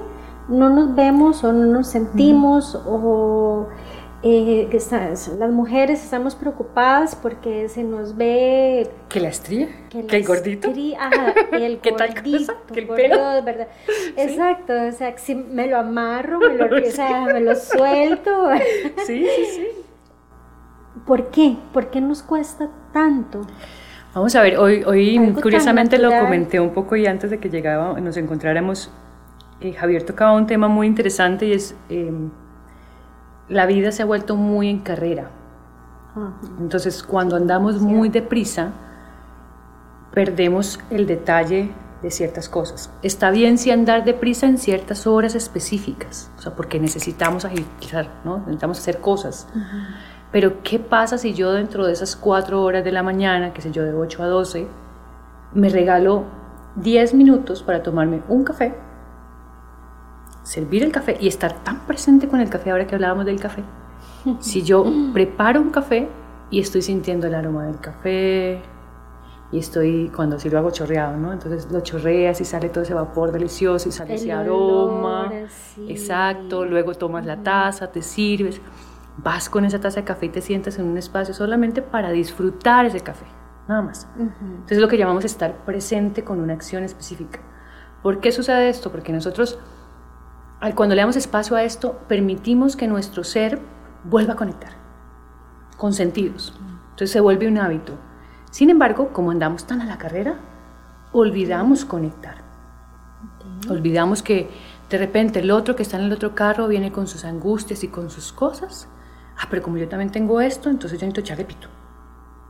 no 0.47 0.69
nos 0.69 0.95
vemos 0.95 1.43
o 1.43 1.53
no 1.53 1.65
nos 1.67 1.87
sentimos 1.87 2.75
o 2.87 3.67
eh, 4.23 4.69
las 5.39 5.51
mujeres 5.51 6.03
estamos 6.03 6.35
preocupadas 6.35 7.15
porque 7.15 7.67
se 7.69 7.83
nos 7.83 8.15
ve... 8.15 8.89
¿Que 9.09 9.19
la 9.19 9.29
estría? 9.29 9.67
¿Que, 9.89 9.99
el 9.99 10.25
gordito? 10.25 10.71
ajá, 10.99 11.33
el 11.53 11.79
¿Qué 11.81 11.91
tal 11.91 12.13
cosa? 12.21 12.55
¿Que 12.71 12.81
el 12.81 12.87
pelo? 12.87 13.43
¿verdad? 13.43 13.67
Exacto, 14.17 14.73
o 14.73 14.91
sea, 14.91 15.17
si 15.17 15.35
me 15.35 15.67
lo 15.67 15.77
amarro, 15.77 16.39
me 16.39 16.55
lo, 16.55 16.65
o 16.87 16.91
sea, 16.91 17.25
me 17.25 17.41
lo 17.41 17.55
suelto. 17.55 18.49
sí, 19.05 19.25
sí, 19.35 19.45
sí. 19.55 19.67
¿Por 21.05 21.31
qué? 21.31 21.57
¿Por 21.73 21.89
qué 21.89 21.99
nos 21.99 22.21
cuesta 22.21 22.69
tanto? 22.93 23.41
Vamos 24.13 24.35
a 24.35 24.41
ver, 24.41 24.57
hoy, 24.57 24.83
hoy 24.83 25.33
curiosamente 25.41 25.97
lo 25.97 26.09
comenté 26.09 26.59
un 26.59 26.71
poco 26.71 26.95
y 26.97 27.07
antes 27.07 27.29
de 27.29 27.39
que 27.39 27.49
llegaba, 27.49 27.99
nos 27.99 28.17
encontráramos, 28.17 28.91
eh, 29.61 29.71
Javier 29.73 30.03
tocaba 30.03 30.33
un 30.33 30.47
tema 30.47 30.67
muy 30.67 30.85
interesante 30.85 31.45
y 31.45 31.53
es, 31.53 31.75
eh, 31.89 32.11
la 33.51 33.65
vida 33.65 33.91
se 33.91 34.01
ha 34.01 34.05
vuelto 34.05 34.35
muy 34.35 34.69
en 34.69 34.79
carrera. 34.79 35.29
Entonces, 36.59 37.03
cuando 37.03 37.35
andamos 37.35 37.79
muy 37.79 38.09
deprisa, 38.09 38.71
perdemos 40.13 40.79
el 40.89 41.05
detalle 41.05 41.71
de 42.01 42.11
ciertas 42.11 42.49
cosas. 42.49 42.89
Está 43.03 43.29
bien 43.29 43.57
si 43.57 43.69
andar 43.69 44.03
deprisa 44.03 44.47
en 44.47 44.57
ciertas 44.57 45.05
horas 45.05 45.35
específicas, 45.35 46.31
o 46.37 46.41
sea, 46.41 46.55
porque 46.55 46.79
necesitamos 46.79 47.45
agilizar, 47.45 48.09
¿no? 48.23 48.39
Necesitamos 48.39 48.79
hacer 48.79 48.99
cosas. 48.99 49.47
Uh 49.53 49.57
-huh. 49.59 49.87
Pero 50.31 50.63
¿qué 50.63 50.79
pasa 50.79 51.17
si 51.17 51.33
yo 51.33 51.51
dentro 51.51 51.85
de 51.85 51.93
esas 51.93 52.15
cuatro 52.15 52.63
horas 52.63 52.83
de 52.85 52.91
la 52.91 53.03
mañana, 53.03 53.53
que 53.53 53.61
sé 53.61 53.71
yo, 53.71 53.83
de 53.83 53.93
8 53.93 54.23
a 54.23 54.27
12, 54.27 54.67
me 55.53 55.69
regalo 55.69 56.23
10 56.77 57.13
minutos 57.13 57.63
para 57.63 57.83
tomarme 57.83 58.21
un 58.29 58.45
café, 58.45 58.73
servir 60.43 60.83
el 60.83 60.91
café 60.91 61.17
y 61.19 61.27
estar 61.27 61.63
tan 61.63 61.79
presente 61.81 62.27
con 62.27 62.39
el 62.39 62.49
café 62.49 62.71
ahora 62.71 62.87
que 62.87 62.95
hablábamos 62.95 63.25
del 63.25 63.39
café? 63.39 63.63
Si 64.39 64.63
yo 64.63 64.85
preparo 65.13 65.61
un 65.61 65.69
café 65.71 66.07
y 66.49 66.59
estoy 66.59 66.81
sintiendo 66.81 67.27
el 67.27 67.35
aroma 67.35 67.65
del 67.65 67.79
café, 67.79 68.61
y 69.53 69.59
estoy, 69.59 70.09
cuando 70.15 70.39
si 70.39 70.49
lo 70.49 70.59
hago 70.59 70.71
chorreado, 70.71 71.17
¿no? 71.17 71.33
Entonces 71.33 71.69
lo 71.69 71.81
chorreas 71.81 72.39
y 72.39 72.45
sale 72.45 72.69
todo 72.69 72.85
ese 72.85 72.93
vapor 72.93 73.33
delicioso 73.33 73.89
y 73.89 73.91
sale 73.91 74.13
El 74.13 74.19
ese 74.21 74.31
aroma. 74.31 75.27
olor, 75.27 75.49
sí. 75.49 75.87
Exacto, 75.89 76.63
luego 76.63 76.93
tomas 76.93 77.25
la 77.25 77.35
taza, 77.43 77.91
te 77.91 78.01
sirves 78.01 78.61
vas 79.17 79.49
con 79.49 79.65
esa 79.65 79.79
taza 79.79 79.99
de 80.01 80.05
café 80.05 80.27
y 80.27 80.29
te 80.29 80.41
sientas 80.41 80.79
en 80.79 80.85
un 80.87 80.97
espacio 80.97 81.33
solamente 81.33 81.81
para 81.81 82.11
disfrutar 82.11 82.85
ese 82.85 83.01
café, 83.01 83.25
nada 83.67 83.81
más. 83.81 84.07
Uh 84.17 84.23
-huh. 84.23 84.31
Entonces 84.41 84.79
lo 84.79 84.87
que 84.87 84.97
llamamos 84.97 85.25
estar 85.25 85.53
presente 85.65 86.23
con 86.23 86.39
una 86.39 86.53
acción 86.53 86.83
específica. 86.83 87.39
¿Por 88.01 88.19
qué 88.19 88.31
sucede 88.31 88.69
esto? 88.69 88.91
Porque 88.91 89.13
nosotros, 89.13 89.59
cuando 90.75 90.95
le 90.95 91.01
damos 91.01 91.15
espacio 91.15 91.55
a 91.55 91.63
esto, 91.63 91.99
permitimos 92.07 92.75
que 92.75 92.87
nuestro 92.87 93.23
ser 93.23 93.59
vuelva 94.03 94.33
a 94.33 94.35
conectar 94.35 94.73
con 95.77 95.93
sentidos. 95.93 96.53
Entonces 96.91 97.09
se 97.09 97.19
vuelve 97.19 97.47
un 97.47 97.57
hábito. 97.57 97.93
Sin 98.51 98.69
embargo, 98.69 99.09
como 99.11 99.31
andamos 99.31 99.65
tan 99.65 99.81
a 99.81 99.85
la 99.85 99.97
carrera, 99.97 100.35
olvidamos 101.11 101.85
conectar. 101.85 102.35
Olvidamos 103.67 104.21
que 104.21 104.49
de 104.89 104.97
repente 104.99 105.39
el 105.39 105.49
otro 105.49 105.75
que 105.75 105.81
está 105.81 105.97
en 105.97 106.03
el 106.03 106.13
otro 106.13 106.35
carro 106.35 106.67
viene 106.67 106.91
con 106.91 107.07
sus 107.07 107.25
angustias 107.25 107.83
y 107.83 107.87
con 107.87 108.11
sus 108.11 108.31
cosas. 108.31 108.87
Ah, 109.39 109.47
pero 109.49 109.63
como 109.63 109.77
yo 109.77 109.87
también 109.87 110.11
tengo 110.11 110.39
esto, 110.39 110.69
entonces 110.69 110.99
yo 110.99 111.07
necesito 111.07 111.21
echarle 111.21 111.45
pito. 111.45 111.67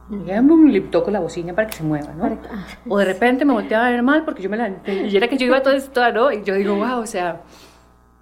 Y 0.10 0.71
le 0.71 0.82
toco 0.82 1.10
la 1.10 1.21
bocina 1.21 1.54
para 1.54 1.67
que 1.67 1.74
se 1.74 1.84
mueva, 1.84 2.13
¿no? 2.13 2.26
Ah. 2.26 2.65
O 2.89 2.97
de 2.97 3.06
repente 3.06 3.45
me 3.45 3.54
volteaba 3.54 3.88
a 3.88 3.91
ver 3.91 4.04
mal 4.04 4.26
porque 4.26 4.41
yo 4.41 4.50
me 4.50 4.58
la... 4.58 4.69
Y 4.86 5.15
era 5.15 5.30
que 5.30 5.38
yo 5.38 5.45
iba 5.45 5.62
todo 5.62 5.74
esto, 5.74 6.12
¿no? 6.12 6.34
Y 6.34 6.43
yo 6.43 6.54
digo, 6.56 6.76
wow, 6.76 7.00
o 7.00 7.06
sea, 7.06 7.43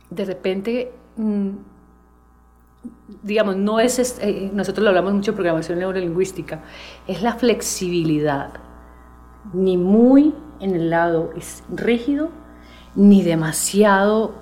de 0.09 0.25
repente... 0.25 0.91
Mm, 1.17 1.49
digamos, 3.23 3.57
no 3.57 3.79
es, 3.79 4.19
eh, 4.21 4.49
nosotros 4.53 4.83
lo 4.83 4.89
hablamos 4.89 5.13
mucho 5.13 5.31
en 5.31 5.35
programación 5.35 5.79
neurolingüística, 5.79 6.61
es 7.07 7.21
la 7.21 7.33
flexibilidad, 7.33 8.51
ni 9.53 9.77
muy 9.77 10.33
en 10.59 10.75
el 10.75 10.89
lado 10.89 11.31
rígido, 11.69 12.29
ni 12.95 13.23
demasiado 13.23 14.33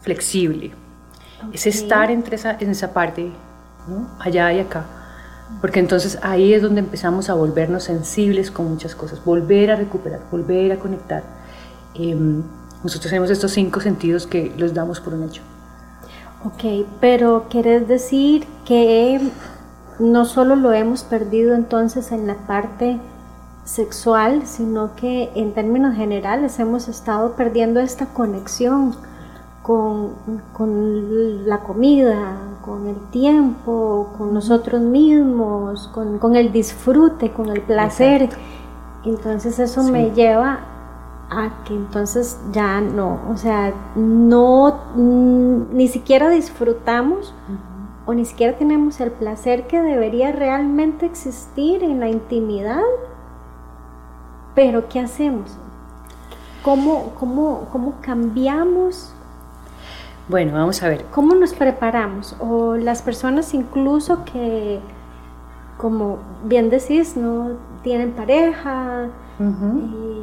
flexible. 0.00 0.72
Es 1.52 1.66
estar 1.66 2.10
entre 2.10 2.36
esa, 2.36 2.56
en 2.58 2.70
esa 2.70 2.92
parte, 2.92 3.30
¿no? 3.88 4.08
allá 4.18 4.52
y 4.52 4.60
acá. 4.60 4.84
Porque 5.60 5.78
entonces 5.78 6.18
ahí 6.22 6.52
es 6.52 6.62
donde 6.62 6.80
empezamos 6.80 7.30
a 7.30 7.34
volvernos 7.34 7.84
sensibles 7.84 8.50
con 8.50 8.68
muchas 8.68 8.94
cosas, 8.94 9.24
volver 9.24 9.70
a 9.70 9.76
recuperar, 9.76 10.20
volver 10.30 10.72
a 10.72 10.78
conectar. 10.78 11.22
Em, 11.94 12.42
nosotros 12.82 13.10
tenemos 13.10 13.30
estos 13.30 13.52
cinco 13.52 13.80
sentidos 13.80 14.26
que 14.26 14.52
los 14.56 14.74
damos 14.74 15.00
por 15.00 15.14
un 15.14 15.24
hecho. 15.24 15.42
Ok, 16.44 16.86
pero 17.00 17.46
¿quieres 17.48 17.88
decir 17.88 18.46
que 18.64 19.20
no 19.98 20.24
solo 20.24 20.56
lo 20.56 20.72
hemos 20.72 21.02
perdido 21.02 21.54
entonces 21.54 22.12
en 22.12 22.26
la 22.26 22.34
parte 22.46 23.00
sexual, 23.64 24.46
sino 24.46 24.94
que 24.94 25.30
en 25.34 25.52
términos 25.52 25.96
generales 25.96 26.58
hemos 26.60 26.88
estado 26.88 27.32
perdiendo 27.32 27.80
esta 27.80 28.06
conexión 28.06 28.94
con, 29.62 30.14
la 31.44 31.58
comida, 31.60 32.36
con 32.64 32.86
el 32.86 32.96
tiempo, 33.10 34.14
con 34.16 34.32
nosotros 34.32 34.80
mismos, 34.80 35.88
con, 35.88 36.36
el 36.36 36.52
disfrute, 36.52 37.32
con 37.32 37.48
el 37.48 37.62
placer. 37.62 38.28
Entonces 39.04 39.58
eso 39.58 39.82
me 39.82 40.12
lleva 40.12 40.60
a 41.30 41.64
que 41.64 41.74
entonces 41.74 42.38
ya 42.52 42.80
no, 42.80 43.20
o 43.30 43.36
sea, 43.36 43.74
no, 43.96 44.80
ni 44.96 45.88
siquiera 45.88 46.28
disfrutamos 46.28 47.34
o 48.06 48.14
ni 48.14 48.24
siquiera 48.24 48.56
tenemos 48.56 49.00
el 49.00 49.10
placer 49.10 49.66
que 49.66 49.82
debería 49.82 50.30
realmente 50.30 51.06
existir 51.06 51.82
en 51.82 51.98
la 51.98 52.08
intimidad 52.08 52.82
pero 54.56 54.88
¿qué 54.88 54.98
hacemos? 54.98 55.54
¿Cómo, 56.62 57.12
cómo, 57.20 57.68
cómo 57.70 57.94
cambiamos? 58.00 59.12
Bueno, 60.28 60.54
vamos 60.54 60.82
a 60.82 60.88
ver. 60.88 61.04
¿Cómo 61.12 61.34
nos 61.34 61.52
preparamos? 61.52 62.34
O 62.40 62.74
las 62.74 63.02
personas 63.02 63.52
incluso 63.52 64.24
que, 64.24 64.80
como 65.76 66.18
bien 66.42 66.70
decís, 66.70 67.18
no 67.18 67.50
tienen 67.82 68.12
pareja, 68.12 69.10
eh, 69.38 70.15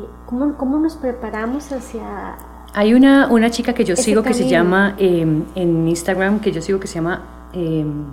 ¿cómo, 0.58 0.80
nos 0.80 0.96
preparamos 0.96 1.72
hacia... 1.72 2.36
Hay 2.74 2.94
una, 2.94 3.28
una 3.28 3.52
chica 3.52 3.74
que 3.74 3.86
yo 3.86 3.96
sigo 3.96 4.24
que 4.24 4.34
se 4.34 4.48
llama, 4.48 4.96
em, 4.98 5.46
en 5.56 5.88
Instagram, 5.88 6.40
que 6.40 6.52
yo 6.52 6.62
sigo 6.62 6.80
que 6.80 6.88
se 6.88 6.96
llama, 6.96 7.22
em, 7.54 8.06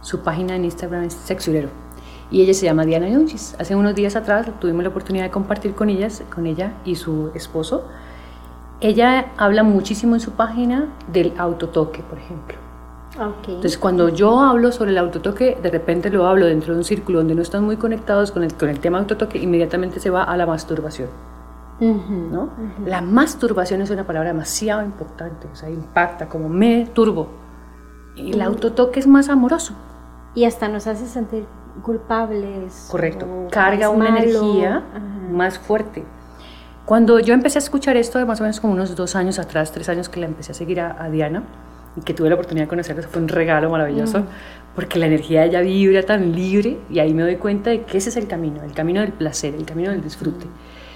su 0.00 0.20
página 0.20 0.56
en 0.56 0.64
Instagram 0.64 1.04
es 1.04 1.14
Sexurero 1.14 1.68
y 2.30 2.42
ella 2.42 2.54
se 2.54 2.66
llama 2.66 2.84
Diana 2.84 3.08
Yunchis. 3.08 3.56
Hace 3.58 3.74
unos 3.74 3.94
días 3.94 4.16
atrás 4.16 4.48
tuvimos 4.60 4.82
la 4.82 4.90
oportunidad 4.90 5.24
de 5.24 5.30
compartir 5.30 5.74
con, 5.74 5.90
ellas, 5.90 6.22
con 6.32 6.46
ella 6.46 6.74
y 6.84 6.94
su 6.94 7.30
esposo. 7.34 7.84
Ella 8.80 9.32
habla 9.36 9.62
muchísimo 9.62 10.14
en 10.14 10.20
su 10.20 10.32
página 10.32 10.88
del 11.12 11.34
autotoque, 11.36 12.02
por 12.02 12.18
ejemplo. 12.18 12.56
Entonces, 13.20 13.76
cuando 13.76 14.08
yo 14.08 14.40
hablo 14.40 14.72
sobre 14.72 14.92
el 14.92 14.98
autotoque, 14.98 15.58
de 15.62 15.70
repente 15.70 16.10
lo 16.10 16.26
hablo 16.26 16.46
dentro 16.46 16.72
de 16.72 16.78
un 16.78 16.84
círculo 16.84 17.18
donde 17.18 17.34
no 17.34 17.42
están 17.42 17.64
muy 17.64 17.76
conectados 17.76 18.32
con 18.32 18.42
el, 18.42 18.54
con 18.54 18.68
el 18.68 18.80
tema 18.80 18.98
autotoque, 18.98 19.38
inmediatamente 19.38 20.00
se 20.00 20.10
va 20.10 20.24
a 20.24 20.36
la 20.36 20.46
masturbación. 20.46 21.08
¿no? 21.80 22.50
La 22.84 23.00
masturbación 23.00 23.80
es 23.80 23.90
una 23.90 24.04
palabra 24.04 24.30
demasiado 24.30 24.84
importante, 24.84 25.48
o 25.50 25.56
sea, 25.56 25.70
impacta 25.70 26.28
como 26.28 26.48
me 26.48 26.86
turbo. 26.92 27.28
Y 28.16 28.32
el 28.32 28.42
autotoque 28.42 29.00
es 29.00 29.06
más 29.06 29.28
amoroso. 29.28 29.74
Y 30.34 30.44
hasta 30.44 30.68
nos 30.68 30.86
hace 30.86 31.06
sentir 31.06 31.46
culpables. 31.82 32.88
Correcto, 32.90 33.26
carga 33.50 33.88
una 33.88 34.08
energía 34.08 34.82
más 35.30 35.58
fuerte. 35.58 36.04
Cuando 36.84 37.20
yo 37.20 37.34
empecé 37.34 37.58
a 37.58 37.60
escuchar 37.60 37.96
esto, 37.96 38.24
más 38.26 38.40
o 38.40 38.44
menos 38.44 38.60
como 38.60 38.72
unos 38.72 38.96
dos 38.96 39.14
años 39.14 39.38
atrás, 39.38 39.70
tres 39.70 39.88
años 39.88 40.08
que 40.08 40.20
la 40.20 40.26
empecé 40.26 40.52
a 40.52 40.54
seguir 40.54 40.80
a, 40.80 41.08
Diana 41.08 41.44
y 41.96 42.02
que 42.02 42.14
tuve 42.14 42.28
la 42.28 42.34
oportunidad 42.34 42.64
de 42.64 42.68
conocerla, 42.68 43.02
fue 43.02 43.20
un 43.20 43.28
regalo 43.28 43.70
maravilloso, 43.70 44.24
porque 44.74 44.98
la 44.98 45.06
energía 45.06 45.40
de 45.40 45.48
ella 45.48 45.60
vibra 45.60 46.02
tan 46.02 46.32
libre 46.32 46.78
y 46.88 47.00
ahí 47.00 47.12
me 47.14 47.22
doy 47.22 47.36
cuenta 47.36 47.70
de 47.70 47.82
que 47.82 47.98
ese 47.98 48.10
es 48.10 48.16
el 48.16 48.26
camino, 48.28 48.62
el 48.62 48.72
camino 48.72 49.00
del 49.00 49.12
placer, 49.12 49.54
el 49.54 49.64
camino 49.64 49.90
del 49.90 50.02
disfrute. 50.02 50.46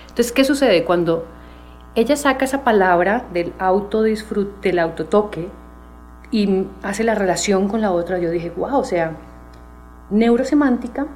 Entonces, 0.02 0.32
¿qué 0.32 0.44
sucede? 0.44 0.84
Cuando 0.84 1.26
ella 1.96 2.16
saca 2.16 2.44
esa 2.44 2.62
palabra 2.62 3.26
del 3.32 3.52
autodisfrute, 3.58 4.68
del 4.68 4.78
autotoque, 4.78 5.48
y 6.30 6.66
hace 6.82 7.04
la 7.04 7.14
relación 7.14 7.68
con 7.68 7.80
la 7.80 7.92
otra, 7.92 8.18
yo 8.18 8.30
dije, 8.30 8.50
wow, 8.56 8.78
o 8.78 8.84
sea, 8.84 9.16
Neurosemántica 10.10 11.06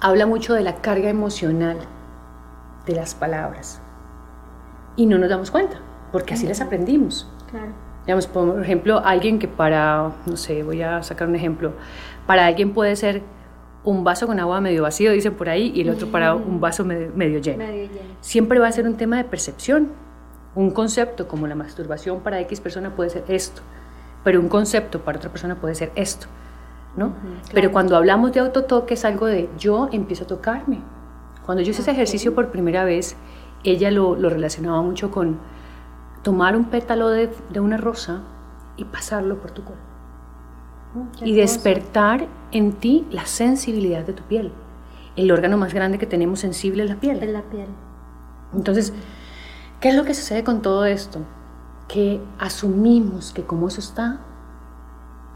habla 0.00 0.26
mucho 0.26 0.54
de 0.54 0.62
la 0.62 0.76
carga 0.76 1.08
emocional 1.08 1.78
de 2.86 2.94
las 2.94 3.14
palabras 3.14 3.80
y 4.96 5.06
no 5.06 5.18
nos 5.18 5.30
damos 5.30 5.50
cuenta, 5.50 5.78
porque 6.12 6.34
así 6.34 6.46
las 6.46 6.60
aprendimos. 6.60 7.28
Claro. 7.50 7.83
Digamos, 8.06 8.26
por 8.26 8.62
ejemplo, 8.62 9.00
alguien 9.04 9.38
que 9.38 9.48
para, 9.48 10.12
no 10.26 10.36
sé, 10.36 10.62
voy 10.62 10.82
a 10.82 11.02
sacar 11.02 11.28
un 11.28 11.36
ejemplo, 11.36 11.72
para 12.26 12.46
alguien 12.46 12.72
puede 12.72 12.96
ser 12.96 13.22
un 13.82 14.04
vaso 14.04 14.26
con 14.26 14.40
agua 14.40 14.60
medio 14.60 14.82
vacío, 14.82 15.12
dicen 15.12 15.34
por 15.34 15.48
ahí, 15.48 15.72
y 15.74 15.82
el 15.82 15.90
otro 15.90 16.08
para 16.08 16.34
un 16.34 16.60
vaso 16.60 16.84
medio, 16.84 17.38
lleno. 17.38 17.58
medio, 17.58 17.88
lleno. 17.88 18.14
Siempre 18.20 18.58
va 18.58 18.68
a 18.68 18.72
ser 18.72 18.86
un 18.86 18.96
tema 18.96 19.16
de 19.16 19.24
percepción. 19.24 19.88
Un 20.54 20.70
concepto 20.70 21.26
como 21.26 21.46
la 21.48 21.56
masturbación 21.56 22.20
para 22.20 22.40
X 22.42 22.60
persona 22.60 22.94
puede 22.94 23.10
ser 23.10 23.24
esto, 23.26 23.62
pero 24.22 24.40
un 24.40 24.48
concepto 24.48 25.00
para 25.00 25.18
otra 25.18 25.30
persona 25.30 25.56
puede 25.56 25.74
ser 25.74 25.90
esto. 25.96 26.28
Pero 27.52 27.72
cuando 27.72 27.96
hablamos 27.96 28.32
de 28.32 28.40
autotoque 28.40 28.94
es 28.94 29.04
algo 29.04 29.26
de 29.26 29.48
yo 29.58 29.88
empiezo 29.92 30.24
a 30.24 30.26
tocarme. 30.26 30.80
Cuando 31.44 31.62
yo 31.62 31.70
hice 31.70 31.82
ese 31.82 31.90
ejercicio 31.90 32.34
por 32.34 32.50
primera 32.50 32.84
vez, 32.84 33.16
ella 33.64 33.90
lo, 33.90 34.14
relacionaba 34.14 34.80
mucho 34.82 35.10
con 35.10 35.38
tomar 36.24 36.56
un 36.56 36.64
pétalo 36.64 37.10
de, 37.10 37.30
una 37.60 37.76
rosa 37.76 38.22
y 38.76 38.84
pasarlo 38.84 39.40
por 39.40 39.52
tu 39.52 39.62
cuerpo. 39.62 39.84
Mm, 40.94 41.24
y 41.24 41.34
despertar 41.36 42.26
en 42.50 42.72
ti 42.72 43.06
la 43.10 43.26
sensibilidad 43.26 44.04
de 44.04 44.14
tu 44.14 44.24
piel. 44.24 44.52
El 45.14 45.30
órgano 45.30 45.56
más 45.56 45.72
grande 45.72 45.98
que 45.98 46.06
tenemos 46.06 46.40
sensible 46.40 46.82
es 46.82 46.90
la 46.90 46.96
piel. 46.96 47.22
Es 47.22 47.30
la 47.30 47.42
piel. 47.42 47.68
Entonces, 48.52 48.92
¿qué 49.80 49.90
es 49.90 49.94
lo 49.94 50.04
que 50.04 50.14
sucede 50.14 50.42
con 50.42 50.62
todo 50.62 50.86
esto? 50.86 51.20
Que 51.86 52.20
asumimos 52.38 53.32
que 53.32 53.44
como 53.44 53.68
eso 53.68 53.80
está, 53.80 54.20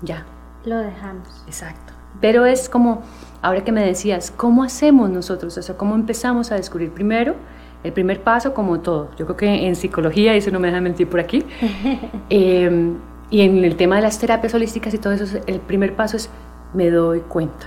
ya, 0.03 0.27
lo 0.64 0.79
dejamos. 0.79 1.44
Exacto. 1.46 1.92
Pero 2.20 2.46
es 2.46 2.68
como, 2.68 3.03
ahora 3.42 3.62
que 3.62 3.72
me 3.72 3.85
decías, 3.85 4.33
¿cómo 4.33 4.64
hacemos 4.64 5.11
nosotros? 5.11 5.57
O 5.59 5.62
sea, 5.62 5.77
¿cómo 5.77 5.94
empezamos 5.94 6.51
a 6.51 6.57
descubrir 6.57 6.92
primero? 6.92 7.37
El 7.85 7.93
primer 7.93 8.23
paso, 8.23 8.55
como 8.55 8.81
todo, 8.81 9.09
yo 9.17 9.25
creo 9.25 9.37
que 9.37 9.67
en 9.67 9.77
psicología, 9.77 10.35
y 10.35 10.38
eso 10.38 10.51
no 10.51 10.61
me 10.61 10.69
deja 10.69 10.81
mentir 10.81 11.09
por 11.09 11.21
aquí, 11.21 11.45
em, 12.31 12.97
y 13.31 13.43
en 13.43 13.64
el 13.64 13.77
tema 13.77 13.97
de 13.97 14.03
las 14.03 14.19
terapias 14.19 14.55
holísticas 14.55 14.93
y 14.95 14.99
todo 14.99 15.12
eso, 15.12 15.38
el 15.47 15.61
primer 15.61 15.95
paso 15.95 16.17
es 16.17 16.31
me 16.75 16.91
doy 16.91 17.21
cuenta. 17.21 17.67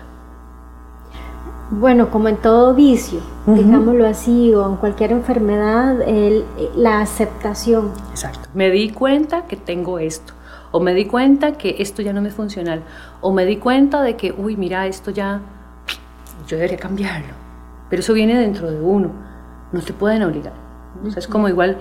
Bueno, 1.70 2.10
como 2.10 2.28
en 2.28 2.36
todo 2.36 2.76
vicio, 2.76 3.22
digámoslo 3.48 4.06
así, 4.06 4.54
o 4.54 4.70
en 4.70 4.76
cualquier 4.76 5.12
enfermedad, 5.12 6.02
el, 6.02 6.44
la 6.76 7.00
aceptación. 7.00 7.92
Exacto. 8.10 8.50
Me 8.54 8.70
di 8.70 8.90
cuenta 8.90 9.46
que 9.46 9.56
tengo 9.56 9.98
esto 9.98 10.34
o 10.72 10.80
me 10.80 10.94
di 10.94 11.06
cuenta 11.06 11.54
que 11.54 11.76
esto 11.80 12.02
ya 12.02 12.14
no 12.14 12.22
me 12.22 12.30
es 12.30 12.34
funcional, 12.36 12.82
o 13.20 13.32
me 13.32 13.46
di 13.46 13.58
cuenta 13.58 14.02
de 14.02 14.16
que, 14.16 14.32
uy, 14.32 14.56
mira, 14.56 14.88
esto 14.88 15.12
ya, 15.12 15.42
yo 16.48 16.58
debería 16.58 16.78
cambiarlo. 16.78 17.34
Pero 17.90 18.00
eso 18.00 18.14
viene 18.14 18.40
dentro 18.40 18.72
de 18.72 18.80
uno, 18.80 19.12
no 19.72 19.82
te 19.82 19.94
pueden 19.94 20.24
obligar. 20.24 20.54
O 21.06 21.10
sea, 21.10 21.20
es 21.20 21.28
como 21.28 21.48
igual 21.50 21.78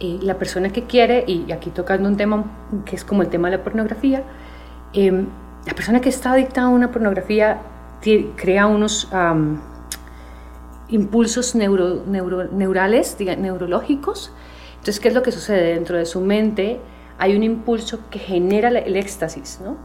eh, 0.00 0.18
la 0.22 0.38
persona 0.38 0.70
que 0.70 0.84
quiere, 0.84 1.24
y 1.26 1.50
aquí 1.52 1.70
tocando 1.70 2.08
un 2.08 2.16
tema 2.16 2.44
que 2.84 2.96
es 2.96 3.04
como 3.04 3.22
el 3.22 3.28
tema 3.28 3.50
de 3.50 3.58
la 3.58 3.64
pornografía, 3.64 4.24
em, 4.92 5.26
la 5.66 5.74
persona 5.74 6.00
que 6.00 6.08
está 6.08 6.32
adicta 6.32 6.62
a 6.62 6.68
una 6.68 6.90
pornografía 6.90 7.60
crea 8.36 8.66
unos 8.66 9.08
impulsos 10.88 11.54
neuro, 11.54 12.02
neurales, 12.06 13.16
neurológicos. 13.20 14.32
Entonces, 14.72 15.00
¿qué 15.00 15.08
es 15.08 15.14
lo 15.14 15.22
que 15.22 15.32
sucede 15.32 15.74
dentro 15.74 15.98
de 15.98 16.06
su 16.06 16.20
mente? 16.20 16.80
hay 17.20 17.36
un 17.36 17.42
impulso 17.42 18.00
que 18.10 18.18
genera 18.18 18.70
el 18.70 18.96
éxtasis, 18.96 19.60
¿no? 19.62 19.76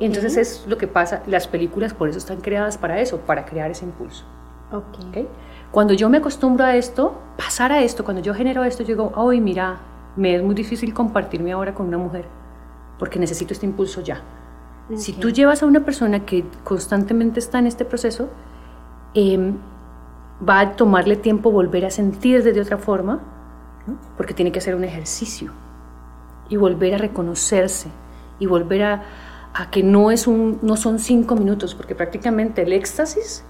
Y 0.00 0.06
entonces 0.06 0.36
es 0.38 0.64
lo 0.66 0.78
que 0.78 0.88
pasa, 0.88 1.22
las 1.26 1.46
películas 1.46 1.92
por 1.92 2.08
eso 2.08 2.18
están 2.18 2.40
creadas 2.40 2.78
para 2.78 2.98
eso, 2.98 3.18
para 3.18 3.44
crear 3.44 3.70
ese 3.70 3.84
impulso. 3.84 4.24
Okay. 4.72 5.28
Cuando 5.70 5.92
yo 5.92 6.08
me 6.08 6.18
acostumbro 6.18 6.64
a 6.64 6.76
esto, 6.76 7.20
pasar 7.36 7.72
a 7.72 7.82
esto, 7.82 8.04
cuando 8.04 8.22
yo 8.22 8.34
genero 8.34 8.64
esto, 8.64 8.82
yo 8.82 8.88
digo, 8.88 9.12
ay, 9.16 9.40
mira, 9.40 9.78
me 10.16 10.34
es 10.34 10.42
muy 10.42 10.54
difícil 10.54 10.94
compartirme 10.94 11.52
ahora 11.52 11.74
con 11.74 11.86
una 11.86 11.98
mujer, 11.98 12.24
porque 12.98 13.18
necesito 13.18 13.52
este 13.52 13.66
impulso 13.66 14.00
ya. 14.00 14.22
Si 14.96 15.12
tú 15.12 15.28
llevas 15.28 15.62
a 15.62 15.66
una 15.66 15.84
persona 15.84 16.24
que 16.24 16.44
constantemente 16.64 17.40
está 17.40 17.58
en 17.58 17.66
este 17.66 17.84
proceso, 17.84 18.30
em, 19.12 19.56
va 20.46 20.60
a 20.60 20.76
tomarle 20.76 21.16
tiempo 21.16 21.50
volver 21.50 21.84
a 21.84 21.90
sentir 21.90 22.42
de 22.42 22.58
otra 22.58 22.78
forma, 22.78 23.20
porque 24.16 24.32
tiene 24.32 24.50
que 24.50 24.60
hacer 24.60 24.74
un 24.74 24.84
ejercicio 24.84 25.52
y 26.48 26.56
volver 26.56 26.94
a 26.94 26.98
reconocerse 26.98 27.90
y 28.38 28.46
volver 28.46 28.82
a, 28.82 29.02
a 29.52 29.70
que 29.70 29.82
no, 29.82 30.10
es 30.10 30.26
un, 30.26 30.58
no 30.62 30.76
son 30.76 30.98
cinco 30.98 31.36
minutos, 31.36 31.74
porque 31.74 31.94
prácticamente 31.94 32.62
el 32.62 32.72
éxtasis 32.72 33.44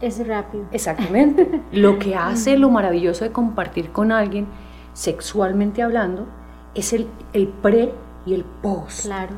es 0.00 0.26
rápido. 0.26 0.64
Exactamente. 0.72 1.60
lo 1.72 1.98
que 1.98 2.14
hace 2.14 2.56
lo 2.56 2.70
maravilloso 2.70 3.24
de 3.24 3.32
compartir 3.32 3.90
con 3.90 4.12
alguien, 4.12 4.46
sexualmente 4.92 5.82
hablando, 5.82 6.26
es 6.74 6.92
el, 6.92 7.06
el 7.32 7.48
pre 7.48 7.92
y 8.26 8.34
el 8.34 8.44
post. 8.44 9.06
Claro. 9.06 9.34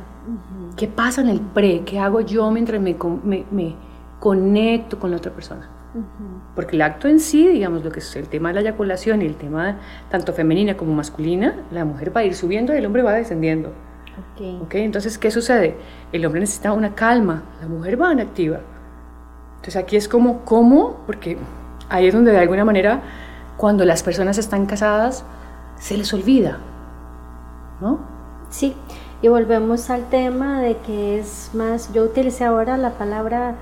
¿Qué 0.77 0.87
pasa 0.87 1.21
en 1.21 1.29
el 1.29 1.41
pre? 1.41 1.81
¿Qué 1.85 1.99
hago 1.99 2.21
yo 2.21 2.49
mientras 2.51 2.81
me, 2.81 2.95
me, 3.23 3.45
me 3.51 3.75
conecto 4.19 4.99
con 4.99 5.11
la 5.11 5.17
otra 5.17 5.31
persona? 5.31 5.69
Porque 6.55 6.75
el 6.75 6.81
acto 6.81 7.07
en 7.07 7.19
sí, 7.19 7.47
digamos, 7.47 7.83
lo 7.83 7.91
que 7.91 7.99
es 7.99 8.15
el 8.15 8.27
tema 8.27 8.49
de 8.49 8.55
la 8.55 8.61
eyaculación 8.61 9.21
y 9.21 9.25
el 9.25 9.35
tema 9.35 9.77
tanto 10.09 10.33
femenina 10.33 10.75
como 10.75 10.93
masculina, 10.93 11.55
la 11.71 11.85
mujer 11.85 12.15
va 12.15 12.21
a 12.21 12.23
ir 12.23 12.33
subiendo 12.33 12.73
y 12.73 12.77
el 12.77 12.85
hombre 12.85 13.03
va 13.03 13.13
descendiendo. 13.13 13.71
Okay. 14.33 14.59
Okay, 14.63 14.83
entonces, 14.83 15.17
¿qué 15.17 15.29
sucede? 15.29 15.75
El 16.11 16.25
hombre 16.25 16.41
necesita 16.41 16.71
una 16.71 16.95
calma, 16.95 17.43
la 17.61 17.67
mujer 17.67 18.01
va 18.01 18.11
en 18.11 18.19
activa. 18.19 18.61
Entonces 19.63 19.81
aquí 19.81 19.95
es 19.95 20.09
como, 20.09 20.41
¿cómo? 20.43 20.97
Porque 21.05 21.37
ahí 21.87 22.07
es 22.07 22.13
donde 22.13 22.33
de 22.33 22.37
alguna 22.37 22.65
manera, 22.65 23.01
cuando 23.55 23.85
las 23.85 24.03
personas 24.03 24.37
están 24.37 24.65
casadas, 24.65 25.23
se 25.79 25.95
les 25.95 26.13
olvida, 26.13 26.57
¿no? 27.79 27.99
Sí, 28.49 28.75
y 29.21 29.29
volvemos 29.29 29.89
al 29.89 30.09
tema 30.09 30.59
de 30.59 30.75
que 30.79 31.17
es 31.17 31.51
más, 31.53 31.93
yo 31.93 32.03
utilicé 32.03 32.43
ahora 32.43 32.75
la 32.75 32.89
palabra 32.91 33.55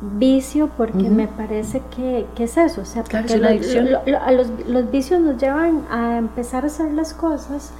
vicio 0.00 0.68
porque 0.76 1.08
me 1.08 1.28
parece 1.28 1.80
que, 1.94 2.26
que, 2.34 2.44
es 2.44 2.56
eso, 2.56 2.80
o 2.80 2.84
sea, 2.84 3.04
porque 3.04 3.36
los, 3.36 4.48
los, 4.66 4.90
vicios 4.90 5.20
nos 5.20 5.40
llevan 5.40 5.84
a 5.92 6.16
empezar 6.16 6.64
a 6.64 6.66
hacer 6.66 6.90
las 6.90 7.14
cosas 7.14 7.70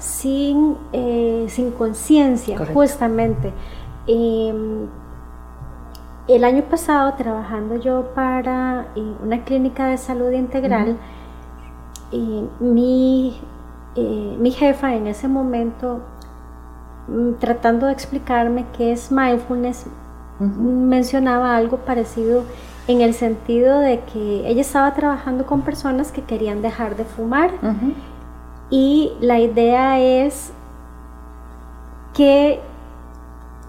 sin, 0.00 0.76
eh, 0.92 1.46
sin 1.48 1.70
conciencia, 1.70 2.58
justamente. 2.74 3.52
El 6.28 6.44
año 6.44 6.62
pasado, 6.64 7.14
trabajando 7.14 7.76
yo 7.76 8.12
para 8.14 8.86
eh, 8.94 9.14
una 9.22 9.44
clínica 9.44 9.86
de 9.86 9.96
salud 9.96 10.30
integral, 10.30 10.98
mi, 12.60 13.40
eh, 13.96 14.36
mi 14.38 14.50
jefa 14.50 14.94
en 14.94 15.06
ese 15.06 15.28
momento, 15.28 16.00
mm, 17.08 17.34
tratando 17.40 17.86
de 17.86 17.92
explicarme 17.92 18.66
qué 18.76 18.92
es 18.92 19.10
mindfulness, 19.10 19.86
mencionaba 20.38 21.56
algo 21.56 21.78
parecido 21.78 22.44
en 22.86 23.00
el 23.00 23.12
sentido 23.12 23.80
de 23.80 24.00
que 24.00 24.48
ella 24.48 24.60
estaba 24.60 24.94
trabajando 24.94 25.46
con 25.46 25.62
personas 25.62 26.12
que 26.12 26.22
querían 26.22 26.62
dejar 26.62 26.96
de 26.96 27.04
fumar 27.04 27.50
y 28.70 29.12
la 29.20 29.40
idea 29.40 29.98
es 29.98 30.52
que, 32.14 32.60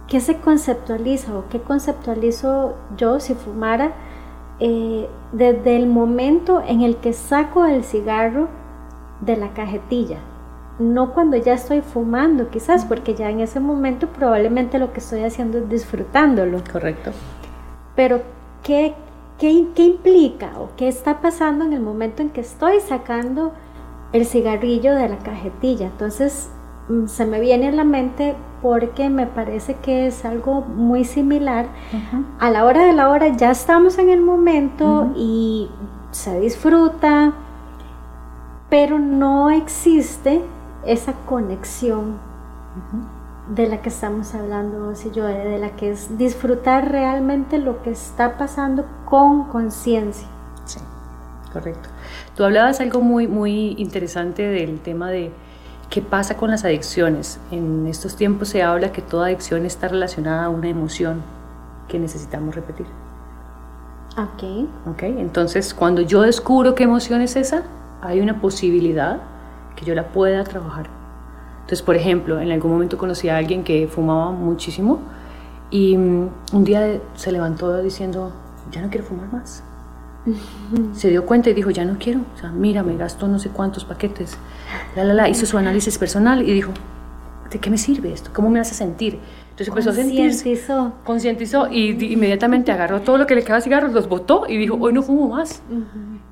que 0.10 0.19
se 0.19 0.38
conceptualiza 0.38 1.38
o 1.38 1.48
qué 1.50 1.62
conceptualizo 1.62 2.76
yo 2.98 3.19
si 3.19 3.36
fumara 3.36 3.93
eh, 4.60 5.08
desde 5.32 5.78
el 5.78 5.88
momento 5.88 6.62
en 6.65 6.82
el 6.82 6.98
que 6.98 7.13
saco 7.13 7.65
el 7.65 7.84
cigarro 7.84 8.48
de 9.22 9.38
la 9.38 9.54
cajetilla 9.54 10.17
no 10.80 11.13
cuando 11.13 11.36
ya 11.38 11.54
estoy 11.54 11.82
fumando, 11.82 12.50
quizás, 12.50 12.86
porque 12.86 13.13
ya 13.13 13.30
en 13.30 13.41
ese 13.41 13.60
momento 13.60 14.08
probablemente 14.08 14.80
lo 14.80 14.93
que 14.93 15.00
estoy 15.00 15.24
haciendo 15.24 15.60
es 15.60 15.69
disfrutándolo. 15.69 16.62
Correcto. 16.72 17.12
Pero, 17.95 18.22
¿qué, 18.63 18.95
qué, 19.38 19.67
qué 19.76 19.84
implica 19.84 20.54
o 20.58 20.69
qué 20.78 20.88
está 20.88 21.19
pasando 21.22 21.65
en 21.65 21.74
el 21.74 21.82
momento 21.82 22.22
en 22.22 22.30
que 22.30 22.41
estoy 22.41 22.80
sacando 22.80 23.52
el 24.13 24.26
cigarrillo 24.26 24.95
de 24.95 25.10
la 25.10 25.17
cajetilla? 25.17 25.88
Entonces, 25.88 26.50
se 27.06 27.25
me 27.25 27.39
viene 27.39 27.69
a 27.69 27.71
la 27.71 27.84
mente 27.84 28.36
porque 28.62 29.10
me 29.10 29.28
parece 29.28 29.75
que 29.75 30.08
es 30.08 30.25
algo 30.25 30.62
muy 30.62 31.06
similar. 31.06 31.67
A 32.39 32.49
la 32.49 32.65
hora 32.65 32.86
de 32.86 32.93
la 32.93 33.10
hora 33.10 33.30
ya 33.30 33.52
estamos 33.52 33.97
en 33.97 34.10
el 34.10 34.21
momento 34.21 35.12
y 35.15 35.69
se 36.12 36.39
disfruta, 36.39 37.34
pero 38.69 38.99
no 38.99 39.49
existe 39.49 40.41
esa 40.86 41.13
conexión 41.25 42.17
de 43.49 43.67
la 43.67 43.82
que 43.82 43.89
estamos 43.89 44.34
hablando 44.36 44.95
si 44.95 45.12
yo, 45.12 45.25
de 45.25 45.58
la 45.58 45.71
que 45.75 45.91
es 45.91 46.17
disfrutar 46.17 46.91
realmente 46.91 47.58
lo 47.58 47.82
que 47.82 47.91
está 47.91 48.38
pasando 48.38 48.86
con 49.06 49.45
conciencia. 49.45 50.28
Sí, 50.65 50.80
correcto. 51.52 51.89
Tú 52.36 52.43
hablabas 52.43 52.80
algo 52.80 53.02
muy, 53.02 53.28
muy 53.28 53.75
interesante 53.78 54.43
del 54.43 54.80
tema 54.80 55.10
de 55.10 55.32
qué 55.89 56.02
pasa 56.02 56.38
con 56.38 56.52
las 56.52 56.63
adicciones. 56.65 57.39
En 57.52 57.88
estos 57.88 58.15
tiempos 58.15 58.49
se 58.49 58.62
habla 58.63 58.91
que 58.91 59.02
toda 59.02 59.28
adicción 59.28 59.65
está 59.65 59.88
relacionada 59.88 60.45
a 60.45 60.49
una 60.49 60.69
emoción 60.69 61.21
que 61.88 61.99
necesitamos 61.99 62.56
repetir. 62.56 62.86
Ok. 64.17 64.67
Ok, 64.88 65.04
entonces 65.04 65.73
cuando 65.73 66.02
yo 66.02 66.21
descubro 66.21 66.75
qué 66.75 66.84
emoción 66.84 67.21
es 67.21 67.36
esa, 67.36 67.63
hay 68.02 68.21
una 68.21 68.39
posibilidad 68.39 69.21
que 69.75 69.86
yo 69.86 69.95
la 69.95 70.10
pueda 70.10 70.43
trabajar. 70.43 70.88
Entonces, 71.62 71.82
por 71.82 71.95
ejemplo, 71.95 72.39
en 72.39 72.52
algún 72.52 72.71
momento 72.71 72.97
conocí 72.97 73.30
a 73.30 73.38
alguien 73.38 73.63
que 73.63 73.88
fumaba 73.88 74.32
muchísimo 74.32 74.99
y 75.69 75.95
mm, 75.97 76.30
un 76.54 76.63
día 76.63 76.99
se 77.15 77.32
levantó 77.32 77.78
diciendo, 77.82 78.32
ya 78.71 78.82
no 78.82 78.89
quiero 78.89 79.06
fumar 79.06 79.32
más. 79.32 79.63
Se 80.93 81.09
dio 81.09 81.25
cuenta 81.25 81.49
y 81.49 81.53
dijo, 81.53 81.69
ya 81.71 81.85
no 81.85 81.97
quiero. 81.99 82.21
O 82.35 82.37
sea, 82.37 82.51
mira, 82.51 82.83
me 82.83 82.95
gastó 82.97 83.27
no 83.27 83.39
sé 83.39 83.49
cuántos 83.49 83.85
paquetes. 83.85 84.37
La, 84.95 85.03
la, 85.03 85.13
la. 85.13 85.29
Hizo 85.29 85.45
su 85.45 85.57
análisis 85.57 85.97
personal 85.97 86.41
y 86.41 86.53
dijo, 86.53 86.71
¿de 87.49 87.59
qué 87.59 87.69
me 87.69 87.77
sirve 87.77 88.11
esto? 88.11 88.31
¿Cómo 88.33 88.49
me 88.49 88.59
hace 88.59 88.73
sentir? 88.73 89.19
Entonces 89.51 89.67
empezó 89.67 89.89
a 89.89 89.93
sentir. 89.93 90.31
Concientizó 91.03 91.67
y 91.69 91.91
inmediatamente 92.13 92.71
agarró 92.71 93.01
todo 93.01 93.17
lo 93.17 93.27
que 93.27 93.35
le 93.35 93.43
quedaba 93.43 93.61
cigarros, 93.61 93.91
los 93.91 94.07
botó 94.07 94.45
y 94.47 94.57
dijo, 94.57 94.77
hoy 94.79 94.93
no 94.93 95.03
fumo 95.03 95.27
más. 95.29 95.61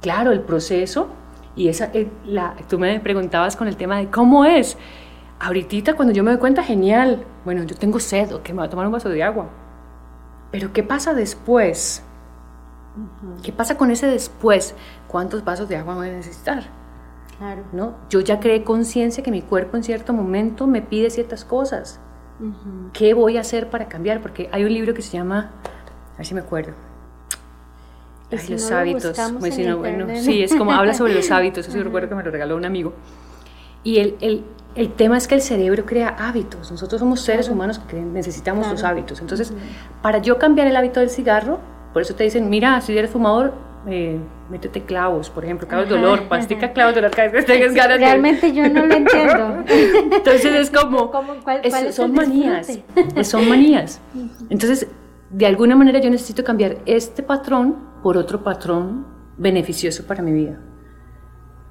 Claro, 0.02 0.32
el 0.32 0.42
proceso 0.42 1.08
y 1.56 1.68
esa, 1.68 1.90
eh, 1.94 2.08
la, 2.26 2.56
tú 2.70 2.78
me 2.78 3.00
preguntabas 3.00 3.56
con 3.56 3.68
el 3.68 3.76
tema 3.76 3.98
de 3.98 4.08
cómo 4.08 4.46
es. 4.46 4.78
Ahorita 5.40 5.96
cuando 5.96 6.14
yo 6.14 6.24
me 6.24 6.32
doy 6.32 6.40
cuenta, 6.40 6.64
genial. 6.64 7.26
Bueno, 7.44 7.64
yo 7.64 7.76
tengo 7.76 8.00
sed, 8.00 8.30
que 8.44 8.54
me 8.54 8.60
voy 8.60 8.68
a 8.68 8.70
tomar 8.70 8.86
un 8.86 8.94
vaso 8.94 9.10
de 9.10 9.24
agua. 9.24 9.50
Pero 10.52 10.72
¿qué 10.72 10.84
pasa 10.84 11.14
después? 11.14 12.04
¿Qué 13.44 13.52
pasa 13.52 13.78
con 13.78 13.92
ese 13.92 14.08
después? 14.08 14.76
¿Cuántos 15.08 15.44
vasos 15.44 15.70
de 15.70 15.78
agua 15.78 15.96
voy 15.96 16.10
a 16.10 16.14
necesitar? 16.14 16.64
Claro. 17.38 17.64
¿No? 17.72 17.96
Yo 18.10 18.20
ya 18.22 18.40
creé 18.40 18.64
conciencia 18.64 19.24
que 19.24 19.32
mi 19.32 19.42
cuerpo 19.42 19.78
en 19.78 19.84
cierto 19.84 20.14
momento 20.14 20.68
me 20.68 20.82
pide 20.82 21.10
ciertas 21.10 21.46
cosas. 21.46 22.00
¿Qué 22.94 23.14
voy 23.14 23.38
a 23.38 23.42
hacer 23.42 23.70
para 23.70 23.88
cambiar? 23.88 24.22
Porque 24.22 24.50
hay 24.52 24.64
un 24.64 24.74
libro 24.74 24.94
que 24.94 25.02
se 25.02 25.18
llama, 25.18 25.52
a 26.14 26.18
ver 26.18 26.26
si 26.26 26.34
me 26.36 26.42
acuerdo, 26.42 26.74
los 28.32 28.72
hábitos. 28.72 29.18
sí, 30.22 30.44
es 30.44 30.54
como 30.56 30.72
habla 30.72 30.94
sobre 30.94 31.14
los 31.14 31.32
hábitos, 31.32 31.68
eso 31.68 31.82
recuerdo 31.84 32.10
que 32.10 32.16
me 32.16 32.24
lo 32.24 32.32
regaló 32.32 32.56
un 32.56 32.66
amigo. 32.66 32.94
Y 33.84 34.00
el, 34.00 34.18
el, 34.20 34.44
el, 34.76 34.92
tema 34.94 35.18
es 35.18 35.28
que 35.28 35.36
el 35.36 35.42
cerebro 35.42 35.86
crea 35.86 36.10
hábitos. 36.10 36.72
Nosotros 36.72 37.00
somos 37.00 37.22
seres 37.22 37.48
humanos 37.48 37.80
que 37.80 38.02
necesitamos 38.02 38.68
los 38.70 38.84
hábitos. 38.84 39.22
Entonces, 39.22 39.54
para 40.02 40.18
yo 40.18 40.38
cambiar 40.38 40.68
el 40.68 40.76
hábito 40.76 41.00
del 41.00 41.10
cigarro, 41.10 41.60
por 41.94 42.02
eso 42.02 42.16
te 42.16 42.24
dicen, 42.24 42.50
mira, 42.50 42.80
si 42.82 42.98
eres 42.98 43.12
fumador, 43.12 43.54
eh, 43.90 44.20
métete 44.50 44.84
clavos, 44.84 45.30
por 45.30 45.46
ejemplo, 45.46 45.68
clavos 45.68 45.88
de 45.88 45.96
dolor, 45.96 46.28
pastica 46.28 46.74
clavos 46.74 46.94
de 46.94 47.02
dolor 47.02 47.16
cada 47.16 47.30
vez 47.30 47.46
que 47.46 47.54
tengas 47.54 47.74
ganas. 47.74 48.00
Realmente 48.00 48.54
yo 48.54 48.68
no 48.68 48.86
lo 48.86 48.96
entiendo. 48.96 49.64
Entonces 50.16 50.46
es 50.46 50.72
como, 50.72 51.12
son 51.92 52.14
manías, 52.14 52.80
son 53.24 53.48
manías. 53.48 54.02
Entonces, 54.50 54.88
de 55.30 55.46
alguna 55.46 55.76
manera 55.76 56.00
yo 56.00 56.10
necesito 56.10 56.44
cambiar 56.44 56.78
este 56.86 57.24
patrón 57.24 57.78
por 58.04 58.18
otro 58.18 58.44
patrón 58.44 59.06
beneficioso 59.38 60.06
para 60.06 60.22
mi 60.22 60.34
vida. 60.34 60.60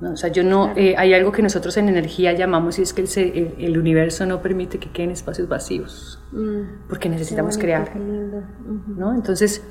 ¿No? 0.00 0.12
O 0.12 0.16
sea, 0.16 0.30
yo 0.30 0.44
no, 0.44 0.72
eh, 0.76 0.94
hay 0.98 1.14
algo 1.14 1.32
que 1.32 1.42
nosotros 1.42 1.74
en 1.78 1.88
energía 1.88 2.34
llamamos 2.34 2.78
y 2.78 2.82
es 2.82 2.92
que 2.92 3.00
el, 3.02 3.54
el, 3.58 3.78
universo 3.78 4.26
no 4.26 4.42
permite 4.42 4.78
que 4.78 4.90
queden 4.90 5.10
espacios 5.10 5.48
vacíos, 5.48 6.22
mm. 6.32 6.88
porque 6.88 7.08
necesitamos 7.08 7.56
crear. 7.56 7.96
¿no? 7.96 9.14
Entonces, 9.14 9.62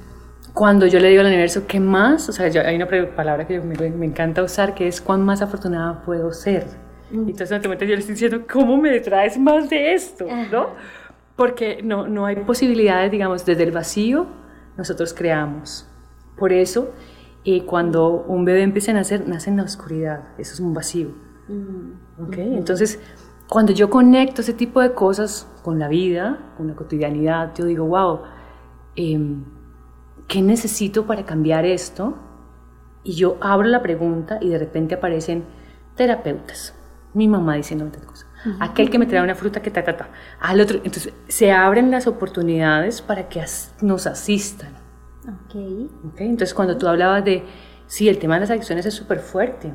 cuando 0.56 0.88
yo 0.88 1.00
le 1.00 1.10
digo 1.10 1.22
al 1.22 1.28
universo, 1.28 1.68
¿qué 1.68 1.80
más? 1.80 2.28
O 2.30 2.32
sea, 2.32 2.46
hay 2.46 2.76
una 2.76 2.88
palabra 3.16 3.46
que 3.46 3.60
me, 3.60 3.76
me, 3.92 4.06
encanta 4.08 4.42
usar 4.42 4.74
que 4.74 4.88
es 4.88 5.00
¿cuán 5.00 5.24
más 5.24 5.44
afortunada 5.44 6.02
puedo 6.02 6.32
ser? 6.32 6.66
Mm. 7.12 7.30
Entonces, 7.30 7.62
yo 7.62 7.70
le 7.70 7.94
estoy 7.96 8.14
diciendo, 8.16 8.42
¿cómo 8.52 8.78
me 8.78 9.00
traes 9.02 9.38
más 9.38 9.70
de 9.70 9.94
esto? 9.94 10.26
¿no? 10.52 10.70
porque 11.36 11.82
no, 11.84 12.08
no 12.08 12.26
hay 12.26 12.38
posibilidades, 12.38 13.12
digamos, 13.12 13.46
desde 13.46 13.64
el 13.64 13.72
vacío 13.72 14.28
nosotros 14.78 15.14
creamos. 15.14 15.88
Por 16.38 16.52
eso, 16.52 16.92
eh, 17.44 17.66
cuando 17.66 18.24
un 18.28 18.46
bebé 18.46 18.64
empieza 18.64 18.92
a 18.92 18.96
nacer, 18.96 19.28
nace 19.28 19.50
en 19.50 19.58
la 19.58 19.64
oscuridad, 19.64 20.30
eso 20.38 20.54
es 20.54 20.60
un 20.60 20.74
vacío. 20.74 21.10
Mm. 21.48 22.24
¿Okay? 22.28 22.56
Entonces, 22.56 23.00
cuando 23.48 23.74
yo 23.74 23.90
conecto 23.90 24.42
ese 24.42 24.54
tipo 24.54 24.82
de 24.82 24.94
cosas 24.94 25.50
con 25.64 25.80
la 25.80 25.88
vida, 25.88 26.54
con 26.58 26.68
la 26.68 26.76
cotidianidad, 26.76 27.54
yo 27.56 27.66
digo, 27.66 27.86
wow, 27.86 28.22
em, 28.96 29.44
¿qué 30.28 30.42
necesito 30.42 31.06
para 31.06 31.26
cambiar 31.26 31.66
esto? 31.66 32.18
Y 33.04 33.14
yo 33.14 33.38
abro 33.42 33.68
la 33.68 33.82
pregunta 33.82 34.40
y 34.42 34.50
de 34.50 34.58
repente 34.58 34.96
aparecen 34.96 35.46
terapeutas, 35.96 36.74
mi 37.14 37.28
mamá 37.28 37.56
diciéndome 37.56 37.92
tal 37.92 38.06
cosa, 38.06 38.28
aquel 38.60 38.90
que 38.90 39.00
me 39.00 39.06
trae 39.06 39.24
una 39.24 39.36
fruta 39.36 39.62
que 39.62 39.72
ta, 39.72 39.84
ta, 39.84 39.96
ta, 39.96 40.10
al 40.40 40.60
otro. 40.60 40.78
Entonces 40.78 41.14
se 41.28 41.52
abren 41.52 41.92
las 41.92 42.08
oportunidades 42.08 43.02
para 43.02 43.30
que 43.30 43.44
nos 43.82 44.08
asistan. 44.08 44.74
Okay. 45.46 45.90
okay. 46.12 46.28
Entonces 46.28 46.54
cuando 46.54 46.78
tú 46.78 46.88
hablabas 46.88 47.24
de, 47.24 47.44
sí, 47.88 48.10
el 48.10 48.18
tema 48.18 48.36
de 48.36 48.42
las 48.42 48.52
adicciones 48.52 48.86
es 48.86 48.94
súper 48.94 49.20
fuerte. 49.20 49.72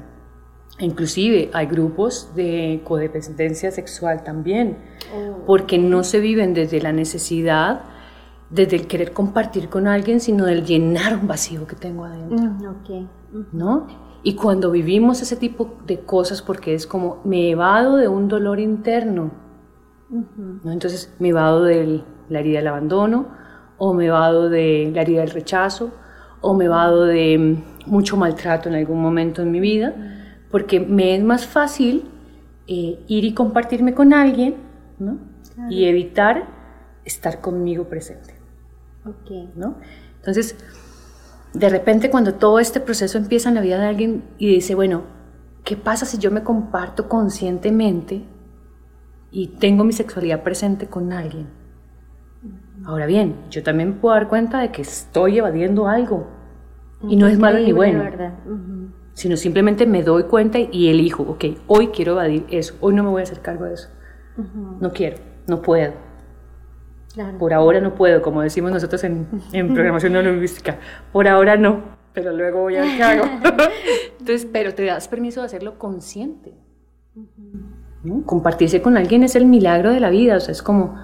Inclusive 0.78 1.50
hay 1.52 1.66
grupos 1.66 2.34
de 2.34 2.80
codependencia 2.84 3.70
sexual 3.70 4.24
también, 4.24 4.78
oh. 5.14 5.44
porque 5.46 5.78
no 5.78 6.04
se 6.04 6.20
viven 6.20 6.54
desde 6.54 6.80
la 6.80 6.92
necesidad, 6.92 7.82
desde 8.50 8.76
el 8.76 8.86
querer 8.86 9.12
compartir 9.12 9.68
con 9.68 9.86
alguien, 9.86 10.20
sino 10.20 10.44
del 10.44 10.64
llenar 10.64 11.16
un 11.16 11.28
vacío 11.28 11.66
que 11.66 11.76
tengo 11.76 12.04
adentro. 12.04 12.36
Mm, 12.36 12.80
okay. 12.80 13.08
¿No? 13.52 13.86
Y 14.22 14.34
cuando 14.34 14.70
vivimos 14.70 15.22
ese 15.22 15.36
tipo 15.36 15.78
de 15.86 16.00
cosas, 16.00 16.42
porque 16.42 16.74
es 16.74 16.86
como 16.86 17.20
me 17.24 17.50
evado 17.50 17.96
de 17.96 18.08
un 18.08 18.28
dolor 18.28 18.60
interno, 18.60 19.30
¿no? 20.10 20.72
entonces 20.72 21.14
me 21.20 21.28
evado 21.28 21.64
de 21.64 22.02
la 22.28 22.40
herida 22.40 22.58
del 22.58 22.68
abandono, 22.68 23.28
o 23.78 23.94
me 23.94 24.06
evado 24.06 24.50
de 24.50 24.90
la 24.94 25.02
herida 25.02 25.20
del 25.20 25.30
rechazo, 25.30 25.90
o 26.40 26.54
me 26.54 26.64
evado 26.66 27.04
de 27.04 27.38
mm, 27.38 27.90
mucho 27.90 28.16
maltrato 28.16 28.68
en 28.68 28.74
algún 28.74 29.00
momento 29.00 29.42
en 29.42 29.52
mi 29.52 29.60
vida, 29.60 29.94
porque 30.50 30.80
me 30.80 31.14
es 31.14 31.22
más 31.22 31.46
fácil 31.46 32.10
eh, 32.66 33.04
ir 33.06 33.24
y 33.24 33.32
compartirme 33.32 33.94
con 33.94 34.12
alguien 34.12 34.56
¿no? 34.98 35.18
y 35.70 35.84
evitar 35.84 36.46
estar 37.04 37.40
conmigo 37.40 37.84
presente. 37.84 38.39
Okay. 39.04 39.50
¿no? 39.56 39.76
Entonces, 40.16 40.56
de 41.54 41.68
repente 41.68 42.10
cuando 42.10 42.34
todo 42.34 42.58
este 42.58 42.80
proceso 42.80 43.18
empieza 43.18 43.48
en 43.48 43.54
la 43.54 43.60
vida 43.60 43.78
de 43.78 43.86
alguien 43.86 44.24
y 44.38 44.48
dice, 44.48 44.74
bueno, 44.74 45.04
¿qué 45.64 45.76
pasa 45.76 46.06
si 46.06 46.18
yo 46.18 46.30
me 46.30 46.42
comparto 46.42 47.08
conscientemente 47.08 48.24
y 49.30 49.48
tengo 49.58 49.84
mi 49.84 49.92
sexualidad 49.92 50.42
presente 50.42 50.86
con 50.86 51.12
alguien? 51.12 51.48
Ahora 52.84 53.06
bien, 53.06 53.36
yo 53.50 53.62
también 53.62 54.00
puedo 54.00 54.14
dar 54.14 54.28
cuenta 54.28 54.60
de 54.60 54.70
que 54.70 54.82
estoy 54.82 55.38
evadiendo 55.38 55.86
algo 55.88 56.28
y 57.02 57.16
no 57.16 57.26
es 57.26 57.38
malo 57.38 57.58
ni 57.58 57.72
bueno, 57.72 58.02
sino 59.12 59.36
simplemente 59.36 59.86
me 59.86 60.02
doy 60.02 60.24
cuenta 60.24 60.58
y 60.58 60.88
elijo, 60.88 61.22
ok, 61.24 61.44
hoy 61.66 61.88
quiero 61.88 62.12
evadir 62.12 62.46
eso, 62.50 62.74
hoy 62.80 62.94
no 62.94 63.02
me 63.02 63.10
voy 63.10 63.20
a 63.20 63.24
hacer 63.24 63.40
cargo 63.40 63.64
de 63.64 63.74
eso, 63.74 63.88
no 64.80 64.92
quiero, 64.92 65.18
no 65.46 65.60
puedo. 65.60 65.92
Por 67.38 67.52
ahora 67.52 67.80
no 67.80 67.94
puedo, 67.94 68.22
como 68.22 68.42
decimos 68.42 68.70
nosotros 68.70 69.02
en, 69.04 69.26
en 69.52 69.74
programación 69.74 70.12
neurolingüística. 70.12 70.78
Por 71.12 71.26
ahora 71.26 71.56
no, 71.56 71.82
pero 72.12 72.32
luego 72.32 72.62
voy 72.62 72.76
a 72.76 72.82
ver 72.82 72.96
qué 72.96 73.02
hago. 73.02 73.24
Entonces, 74.18 74.46
pero 74.52 74.74
te 74.74 74.84
das 74.84 75.08
permiso 75.08 75.40
de 75.40 75.46
hacerlo 75.46 75.78
consciente. 75.78 76.54
Compartirse 78.24 78.80
con 78.80 78.96
alguien 78.96 79.24
es 79.24 79.36
el 79.36 79.46
milagro 79.46 79.90
de 79.90 80.00
la 80.00 80.10
vida, 80.10 80.36
o 80.36 80.40
sea, 80.40 80.52
es 80.52 80.62
como 80.62 80.94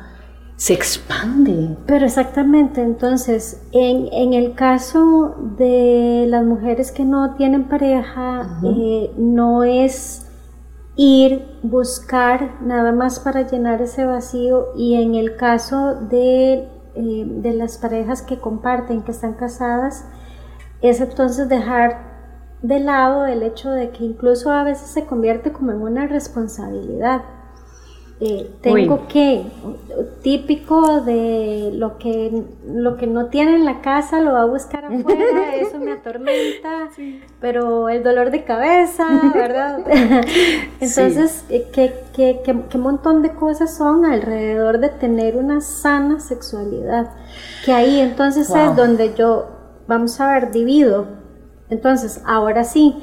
se 0.57 0.73
expande. 0.73 1.77
Pero 1.87 2.07
exactamente, 2.07 2.83
entonces, 2.83 3.62
en, 3.73 4.09
en 4.12 4.33
el 4.33 4.55
caso 4.55 5.37
de 5.59 6.25
las 6.29 6.45
mujeres 6.45 6.90
que 6.92 7.05
no 7.05 7.35
tienen 7.35 7.64
pareja, 7.64 8.61
eh, 8.64 9.11
no 9.19 9.64
es 9.64 10.25
ir, 10.96 11.59
buscar 11.62 12.61
nada 12.62 12.92
más 12.92 13.20
para 13.20 13.42
llenar 13.42 13.82
ese 13.82 14.06
vacío 14.06 14.68
y 14.74 14.94
en 14.94 15.14
el 15.14 15.37
caso 15.37 15.94
de, 15.94 16.68
eh, 16.94 17.24
de 17.26 17.52
las 17.52 17.78
parejas 17.78 18.22
que 18.22 18.40
comparten, 18.40 19.02
que 19.02 19.12
están 19.12 19.35
casadas, 19.35 20.06
es 20.80 21.00
entonces 21.00 21.48
dejar 21.48 22.16
de 22.62 22.80
lado 22.80 23.26
el 23.26 23.42
hecho 23.42 23.70
de 23.70 23.90
que 23.90 24.04
incluso 24.04 24.50
a 24.50 24.64
veces 24.64 24.88
se 24.88 25.04
convierte 25.04 25.52
como 25.52 25.72
en 25.72 25.82
una 25.82 26.06
responsabilidad. 26.06 27.22
Eh, 28.18 28.50
tengo 28.62 29.07
que, 29.09 29.44
típico 30.22 31.02
de 31.02 31.70
lo 31.74 31.98
que, 31.98 32.44
lo 32.66 32.96
que 32.96 33.07
no 33.07 33.26
tiene 33.26 33.57
en 33.57 33.66
la 33.66 33.83
casa 33.83 34.22
lo 34.22 34.33
va 34.33 34.40
a 34.40 34.46
buscar 34.46 34.87
afuera, 34.87 35.55
eso 35.61 35.79
me 35.79 35.92
atormenta, 35.92 36.88
pero 37.42 37.90
el 37.90 38.02
dolor 38.02 38.31
de 38.31 38.42
cabeza, 38.44 39.07
¿verdad? 39.35 39.81
Entonces, 40.81 41.44
eh, 41.50 41.68
¿qué, 41.74 41.92
qué, 42.14 42.40
qué, 42.42 42.59
qué, 42.70 42.79
montón 42.79 43.20
de 43.20 43.35
cosas 43.35 43.76
son 43.76 44.07
alrededor 44.07 44.79
de 44.79 44.88
tener 44.88 45.37
una 45.37 45.61
sana 45.61 46.18
sexualidad? 46.18 47.11
Que 47.66 47.72
ahí 47.72 48.00
entonces 48.00 48.48
es 48.48 48.76
donde 48.76 49.12
yo, 49.14 49.46
vamos 49.88 50.18
a 50.22 50.33
ver, 50.33 50.52
divido. 50.52 51.07
Entonces, 51.68 52.22
ahora 52.24 52.64
sí, 52.64 52.96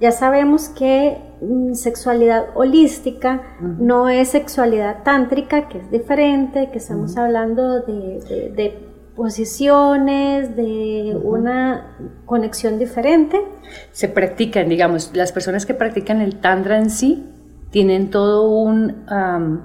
ya 0.00 0.12
sabemos 0.12 0.68
que 0.70 1.30
Mm, 1.40 1.72
sexualidad 1.72 2.48
holística, 2.54 3.40
no 3.60 4.10
es 4.10 4.28
sexualidad 4.28 5.02
tántrica, 5.04 5.68
que 5.68 5.78
es 5.78 5.90
diferente, 5.90 6.68
que 6.70 6.76
estamos 6.76 7.16
hablando 7.16 7.80
de, 7.80 8.90
posiciones, 9.16 10.54
de 10.54 11.18
una 11.22 11.96
conexión 12.26 12.78
diferente. 12.78 13.42
Se 13.90 14.08
practican, 14.08 14.68
digamos, 14.68 15.12
las 15.14 15.32
personas 15.32 15.64
que 15.64 15.72
practican 15.72 16.20
el 16.20 16.40
tantra 16.40 16.78
en 16.78 16.90
sí 16.90 17.26
tienen 17.70 18.10
todo 18.10 18.50
un, 18.50 19.06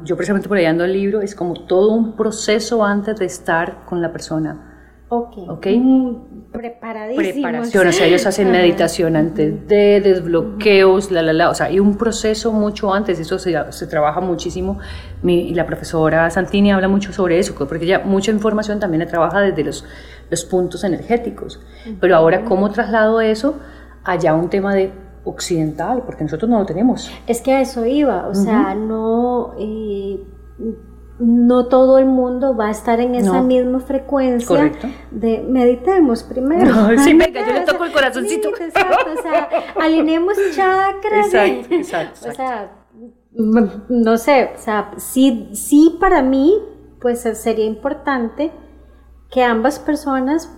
yo 0.05 0.15
precisamente 0.15 0.47
por 0.47 0.57
ahí 0.57 0.65
ando 0.65 0.85
el 0.85 0.93
libro, 0.93 1.21
es 1.21 1.35
como 1.35 1.55
todo 1.65 1.91
un 1.93 2.15
proceso 2.15 2.85
antes 2.85 3.17
de 3.17 3.25
estar 3.25 3.83
con 3.85 4.01
la 4.01 4.11
persona 4.11 4.74
Ok. 5.07 5.37
okay. 5.49 5.79
Mm, 5.79 6.51
preparadísimos. 6.51 7.33
Preparación, 7.33 7.87
o 7.87 7.91
sea, 7.91 8.07
ellos 8.07 8.25
hacen 8.25 8.51
meditación 8.51 9.15
antes 9.15 9.67
de 9.67 10.01
desbloqueos, 10.01 11.11
la, 11.11 11.21
la, 11.21 11.31
la, 11.31 11.49
o 11.51 11.53
sea, 11.53 11.67
hay 11.67 11.79
un 11.79 11.95
proceso 11.95 12.51
mucho 12.51 12.91
antes, 12.91 13.19
eso 13.19 13.37
se, 13.37 13.55
se 13.71 13.87
trabaja 13.87 14.19
muchísimo, 14.19 14.79
y 15.23 15.53
la 15.53 15.67
profesora 15.67 16.29
Santini 16.31 16.71
habla 16.71 16.87
mucho 16.87 17.13
sobre 17.13 17.37
eso, 17.37 17.53
porque 17.55 17.85
ella 17.85 18.01
mucha 18.03 18.31
información 18.31 18.79
también 18.79 19.01
la 19.01 19.07
trabaja 19.07 19.41
desde 19.41 19.63
los, 19.63 19.85
los 20.29 20.45
puntos 20.45 20.83
energéticos, 20.83 21.61
pero 21.99 22.15
ahora, 22.15 22.43
¿cómo 22.43 22.71
traslado 22.71 23.21
eso 23.21 23.59
allá 24.03 24.33
un 24.33 24.49
tema 24.49 24.73
de 24.73 24.91
occidental? 25.23 26.01
Porque 26.03 26.23
nosotros 26.23 26.49
no 26.49 26.59
lo 26.59 26.65
tenemos. 26.65 27.11
Es 27.27 27.41
que 27.41 27.53
a 27.53 27.61
eso 27.61 27.85
iba, 27.85 28.27
o 28.27 28.33
sea, 28.33 28.73
no... 28.73 29.53
Eh, 29.59 30.19
no 31.19 31.67
todo 31.67 31.97
el 31.97 32.05
mundo 32.05 32.55
va 32.55 32.67
a 32.67 32.71
estar 32.71 32.99
en 32.99 33.15
esa 33.15 33.41
misma 33.41 33.79
frecuencia 33.79 34.71
de 35.11 35.45
meditemos 35.47 36.23
primero. 36.23 36.73
sí, 36.97 37.13
venga, 37.13 37.45
yo 37.47 37.53
le 37.53 37.61
toco 37.61 37.85
el 37.85 37.91
corazoncito. 37.91 38.49
exacto, 38.49 39.11
o 39.17 39.21
sea, 39.21 39.49
alineemos 39.79 40.35
chakras. 40.55 41.27
Exacto, 41.27 41.75
exacto, 41.75 42.29
O 42.29 42.33
sea, 42.33 42.71
no 43.89 44.17
sé, 44.17 44.51
o 44.55 44.57
sea, 44.57 44.91
sí, 44.97 45.49
sí 45.53 45.97
para 45.99 46.21
mí, 46.21 46.53
pues 46.99 47.21
sería 47.21 47.65
importante 47.65 48.51
que 49.31 49.43
ambas 49.43 49.79
personas 49.79 50.51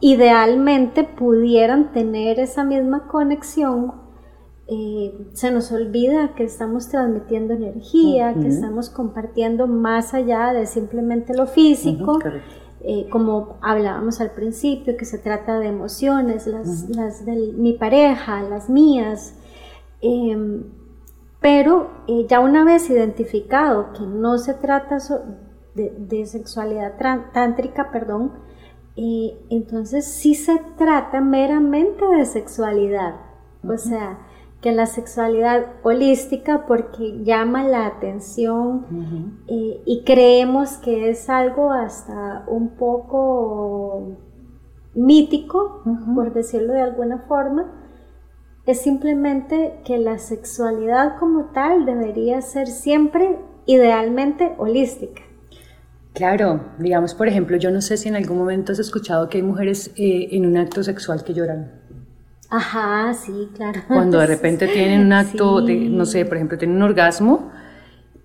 idealmente 0.00 1.04
pudieran 1.04 1.92
tener 1.92 2.40
esa 2.40 2.64
misma 2.64 3.06
conexión 3.08 4.03
eh, 4.66 5.28
se 5.34 5.50
nos 5.50 5.70
olvida 5.72 6.34
que 6.34 6.44
estamos 6.44 6.88
transmitiendo 6.88 7.52
energía, 7.52 8.32
que 8.32 8.48
estamos 8.48 8.88
compartiendo 8.88 9.66
más 9.66 10.14
allá 10.14 10.54
de 10.54 10.64
simplemente 10.64 11.34
lo 11.34 11.46
físico, 11.46 12.18
eh, 12.80 13.06
como 13.10 13.58
hablábamos 13.60 14.22
al 14.22 14.30
principio, 14.30 14.96
que 14.96 15.04
se 15.04 15.18
trata 15.18 15.58
de 15.58 15.66
emociones, 15.66 16.46
las, 16.46 16.88
de 17.26 17.52
mi 17.58 17.74
pareja, 17.74 18.42
las 18.42 18.70
mías. 18.70 19.34
Em, 20.00 20.64
pero 21.40 21.90
eh, 22.06 22.26
ya 22.26 22.40
una 22.40 22.64
vez 22.64 22.88
identificado 22.88 23.92
que 23.92 24.06
no 24.06 24.38
se 24.38 24.54
trata 24.54 24.96
de, 25.74 26.24
sexualidad 26.24 26.94
tántrica, 27.34 27.90
perdón, 27.92 28.32
entonces 28.96 30.06
sí 30.06 30.34
se 30.34 30.58
trata 30.78 31.20
meramente 31.20 32.06
de 32.16 32.24
sexualidad. 32.24 33.16
O 33.66 33.76
sea, 33.76 34.18
que 34.64 34.72
la 34.72 34.86
sexualidad 34.86 35.66
holística 35.82 36.64
porque 36.66 37.22
llama 37.22 37.64
la 37.64 37.84
atención 37.84 39.36
eh, 39.46 39.82
y 39.84 40.04
creemos 40.06 40.78
que 40.78 41.10
es 41.10 41.28
algo 41.28 41.70
hasta 41.70 42.44
un 42.46 42.70
poco 42.70 44.16
mítico, 44.94 45.82
por 46.14 46.32
decirlo 46.32 46.72
de 46.72 46.80
alguna 46.80 47.18
forma, 47.28 47.70
es 48.64 48.80
simplemente 48.80 49.80
que 49.84 49.98
la 49.98 50.16
sexualidad 50.16 51.18
como 51.18 51.50
tal 51.52 51.84
debería 51.84 52.40
ser 52.40 52.66
siempre 52.66 53.38
idealmente 53.66 54.54
holística. 54.56 55.20
Claro, 56.14 56.70
digamos, 56.78 57.12
por 57.12 57.28
ejemplo, 57.28 57.58
yo 57.58 57.70
no 57.70 57.82
sé 57.82 57.98
si 57.98 58.08
en 58.08 58.16
algún 58.16 58.38
momento 58.38 58.72
has 58.72 58.78
escuchado 58.78 59.28
que 59.28 59.36
hay 59.36 59.42
mujeres 59.42 59.92
eh, 59.98 60.28
en 60.30 60.46
un 60.46 60.56
acto 60.56 60.82
sexual 60.82 61.22
que 61.22 61.34
lloran. 61.34 61.82
Ajá, 62.56 63.12
sí, 63.14 63.50
claro. 63.54 63.80
Cuando 63.88 64.18
de 64.18 64.26
repente 64.26 64.68
tienen 64.68 65.06
un 65.06 65.12
acto, 65.12 65.60
de, 65.60 65.74
no 65.74 66.06
sé, 66.06 66.24
por 66.24 66.36
ejemplo, 66.36 66.56
tienen 66.56 66.76
un 66.76 66.82
orgasmo, 66.82 67.50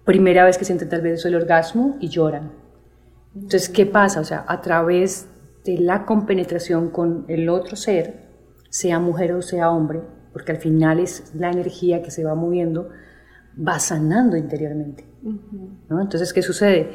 primera 0.06 0.46
vez 0.46 0.58
que 0.58 0.66
sienten 0.66 0.88
tal 0.90 1.02
vez 1.02 1.26
el 1.26 1.36
orgasmo 1.36 1.98
y 2.00 2.10
lloran. 2.10 2.52
Entonces, 3.34 3.70
¿qué 3.70 3.86
pasa? 3.86 4.20
O 4.20 4.24
sea, 4.24 4.46
a 4.48 4.62
través 4.62 5.28
de 5.66 5.80
la 5.80 6.06
compenetración 6.06 6.90
con 6.90 7.26
el 7.28 7.50
otro 7.50 7.76
ser, 7.76 8.28
sea 8.70 9.00
mujer 9.00 9.34
o 9.34 9.42
sea 9.42 9.72
hombre, 9.72 10.02
porque 10.32 10.52
al 10.52 10.60
final 10.60 11.00
es 11.00 11.32
la 11.34 11.50
energía 11.50 12.04
que 12.04 12.12
se 12.12 12.24
va 12.24 12.36
moviendo, 12.36 12.90
va 13.58 13.80
sanando 13.80 14.38
interiormente. 14.38 15.06
¿no? 15.90 16.02
Entonces, 16.02 16.34
¿qué 16.34 16.42
sucede? 16.42 16.92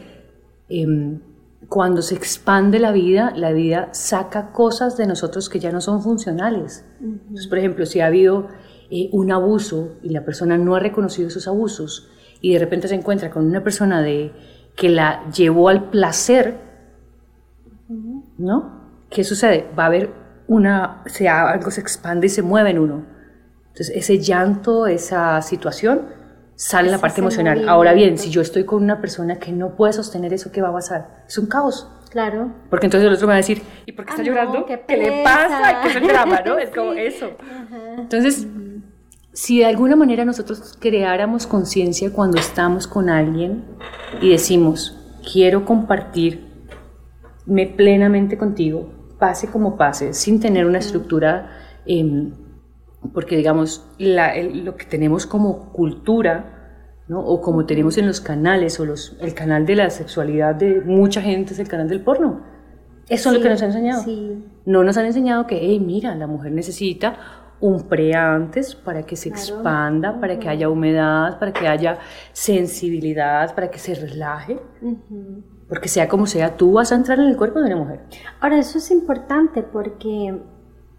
Em, 0.69 1.21
cuando 1.69 2.03
se 2.03 2.15
expande 2.15 2.79
la 2.79 2.93
vida, 2.93 3.33
la 3.37 3.53
vida 3.53 3.89
saca 3.93 4.53
cosas 4.53 4.97
de 4.97 5.07
nosotros 5.07 5.49
que 5.49 5.61
ya 5.61 5.73
no 5.73 5.81
son 5.81 6.03
funcionales. 6.03 6.85
Entonces, 7.01 7.47
por 7.47 7.59
ejemplo, 7.59 7.87
si 7.87 8.01
ha 8.01 8.07
habido 8.07 8.49
eh, 8.91 9.09
un 9.13 9.33
abuso 9.33 9.97
y 10.03 10.11
la 10.11 10.25
persona 10.25 10.59
no 10.59 10.75
ha 10.75 10.81
reconocido 10.81 11.29
esos 11.29 11.49
abusos 11.49 12.11
y 12.41 12.53
de 12.53 12.59
repente 12.59 12.89
se 12.89 12.95
encuentra 12.95 13.31
con 13.31 13.47
una 13.47 13.63
persona 13.63 14.03
de, 14.03 14.33
que 14.77 14.89
la 14.89 15.29
llevó 15.31 15.69
al 15.69 15.91
placer, 15.91 16.59
¿no? 18.39 18.83
¿Qué 19.11 19.25
sucede? 19.25 19.69
Va 19.79 19.85
a 19.85 19.87
haber 19.87 20.11
una, 20.47 21.03
sea, 21.07 21.49
algo 21.51 21.71
se 21.71 21.81
expande 21.81 22.27
y 22.27 22.31
se 22.31 22.43
mueve 22.43 22.71
en 22.71 22.79
uno. 22.79 23.07
Entonces, 23.69 23.93
ese 23.95 24.19
llanto, 24.19 24.87
esa 24.87 25.41
situación, 25.43 26.03
sale 26.57 26.91
la 26.91 26.99
parte 26.99 27.21
emocional. 27.21 27.69
Ahora 27.69 27.93
bien, 27.93 28.19
si 28.19 28.31
yo 28.31 28.41
estoy 28.41 28.65
con 28.65 28.83
una 28.83 29.01
persona 29.01 29.39
que 29.39 29.53
no 29.53 29.75
puede 29.77 29.93
sostener 29.93 30.33
eso, 30.33 30.51
¿qué 30.53 30.63
va 30.63 30.69
a 30.69 30.73
pasar? 30.73 31.25
Es 31.29 31.39
un 31.39 31.47
caos. 31.47 31.89
Claro. 32.11 32.53
Porque 32.71 32.87
entonces 32.87 33.09
el 33.09 33.15
otro 33.15 33.27
me 33.27 33.33
va 33.33 33.35
a 33.35 33.39
decir, 33.39 33.61
¿y 33.87 33.93
por 33.93 34.05
qué 34.05 34.11
está 34.13 34.23
Ah, 34.23 34.25
no, 34.25 34.31
llorando? 34.31 34.67
qué 34.67 34.81
¿Qué 34.87 34.97
le 34.97 35.25
pasa? 35.25 35.81
¿Qué 35.83 35.89
es 35.89 35.97
el 35.97 36.07
drama, 36.09 36.41
no? 36.47 36.59
Es 36.59 36.71
como 36.71 36.93
eso. 36.93 37.31
Entonces, 37.99 38.47
si 39.33 39.59
de 39.59 39.67
alguna 39.67 39.97
manera 39.97 40.25
nosotros 40.25 40.77
creáramos 40.79 41.49
conciencia 41.49 42.13
cuando 42.13 42.39
estamos 42.39 42.87
con 42.87 43.11
alguien 43.11 43.65
y 44.21 44.31
decimos, 44.31 44.97
quiero 45.33 45.65
compartirme 45.65 46.47
plenamente 47.77 48.39
contigo, 48.39 48.93
pase 49.19 49.49
como 49.49 49.77
pase, 49.77 50.15
sin 50.15 50.39
tener 50.39 50.67
una 50.67 50.79
estructura, 50.79 51.51
em, 51.87 52.33
porque 53.13 53.37
digamos, 53.37 53.89
la- 53.99 54.35
el- 54.35 54.65
lo 54.65 54.77
que 54.77 54.87
tenemos 54.87 55.27
como 55.27 55.73
cultura, 55.73 56.51
¿no? 57.09 57.21
o 57.21 57.41
como 57.41 57.67
tenemos 57.67 57.99
en 57.99 58.07
los 58.07 58.21
canales, 58.21 58.81
o 58.81 58.85
los, 58.87 59.17
el 59.21 59.35
canal 59.35 59.67
de 59.67 59.77
la 59.77 59.91
sexualidad 59.91 60.55
de 60.55 60.81
mucha 60.81 61.21
gente 61.21 61.53
es 61.53 61.59
el 61.59 61.69
canal 61.69 61.89
del 61.89 62.01
porno. 62.01 62.41
Eso 63.09 63.29
es 63.29 63.35
lo 63.35 63.39
Sí, 63.39 63.43
que 63.43 63.51
nos 63.51 63.61
han 63.63 63.69
enseñado. 63.69 64.03
sí. 64.03 64.45
No 64.65 64.83
nos 64.83 64.97
han 64.97 65.05
enseñado 65.07 65.47
que, 65.47 65.59
hey, 65.61 65.79
mira, 65.79 66.15
la 66.15 66.27
mujer 66.27 66.53
necesita 66.53 67.17
un 67.61 67.83
pre 67.83 68.15
antes 68.15 68.75
para 68.75 69.05
que 69.05 69.17
se 69.17 69.31
Claro. 69.31 69.45
expanda, 69.45 70.21
para 70.21 70.39
que 70.39 70.49
haya 70.49 70.69
humedad, 70.71 71.39
para 71.39 71.53
que 71.53 71.69
haya 71.69 71.99
sensibilidad, 72.33 73.55
para 73.55 73.71
que 73.71 73.79
se 73.79 73.95
relaje. 73.95 74.59
Ujú. 74.83 75.43
Porque 75.69 75.89
sea 75.89 76.09
como 76.09 76.27
sea, 76.27 76.57
tú 76.57 76.73
vas 76.73 76.93
a 76.93 76.95
entrar 76.95 77.19
en 77.19 77.27
el 77.27 77.37
cuerpo 77.37 77.59
de 77.61 77.67
una 77.67 77.77
mujer. 77.77 78.01
Ahora, 78.41 78.59
eso 78.59 78.79
es 78.79 78.91
importante 78.91 79.63
porque, 79.63 80.35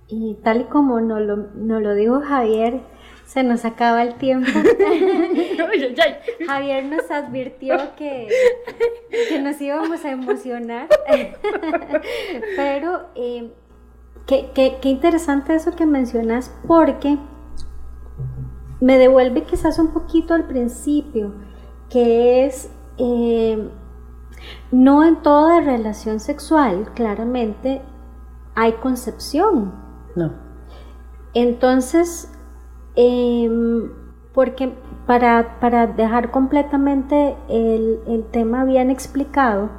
y 0.07 0.35
tal 0.43 0.61
y 0.61 0.63
como 0.65 0.99
nos 1.01 1.21
lo, 1.21 1.35
nos 1.37 1.81
lo 1.81 1.93
dijo 1.95 2.21
Javier, 2.21 2.81
se 3.25 3.43
nos 3.43 3.65
acaba 3.65 4.03
el 4.03 4.15
tiempo. 4.15 4.47
Javier 6.47 6.85
nos 6.85 7.09
advirtió 7.09 7.75
que, 7.97 8.27
que 9.29 9.39
nos 9.41 9.59
íbamos 9.59 10.05
a 10.05 10.11
emocionar. 10.11 10.87
Pero 12.55 13.07
eh, 13.15 13.51
qué, 14.27 14.49
qué- 14.53 14.77
qué 14.81 14.89
interesante 14.89 15.55
eso 15.55 15.75
que 15.75 15.85
mencionas 15.85 16.53
porque 16.67 17.17
me 18.81 18.97
devuelve 18.97 19.43
quizás 19.43 19.79
un 19.79 19.91
poquito 19.91 20.33
al 20.33 20.45
principio, 20.45 21.33
que 21.89 22.45
es 22.45 22.69
eh, 22.97 23.69
no 24.71 25.03
en 25.03 25.21
toda 25.21 25.61
relación 25.61 26.19
sexual, 26.19 26.91
claramente, 26.93 27.81
hay 28.53 28.73
concepción. 28.73 29.84
No. 30.15 30.31
Entonces, 31.33 32.31
em, 32.95 33.89
porque 34.33 34.73
para, 35.05 35.59
para 35.59 35.87
dejar 35.87 36.31
completamente 36.31 37.35
el, 37.49 37.99
el 38.07 38.23
tema 38.31 38.63
bien 38.63 38.89
explicado, 38.89 39.69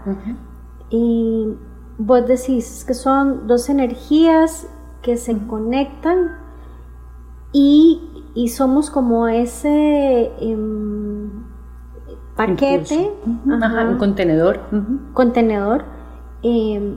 y 0.90 1.54
vos 1.98 2.26
decís 2.26 2.84
que 2.86 2.94
son 2.94 3.46
dos 3.46 3.68
energías 3.68 4.68
que 5.02 5.16
se 5.16 5.36
conectan 5.46 6.38
y, 7.52 8.02
y 8.34 8.48
somos 8.48 8.90
como 8.90 9.28
ese 9.28 10.32
em, 10.40 11.30
paquete. 12.36 13.12
Ajá, 13.48 13.66
ajá, 13.66 13.88
un 13.88 13.98
contenedor. 13.98 14.60
Contenedor 15.12 15.84
em, 16.42 16.96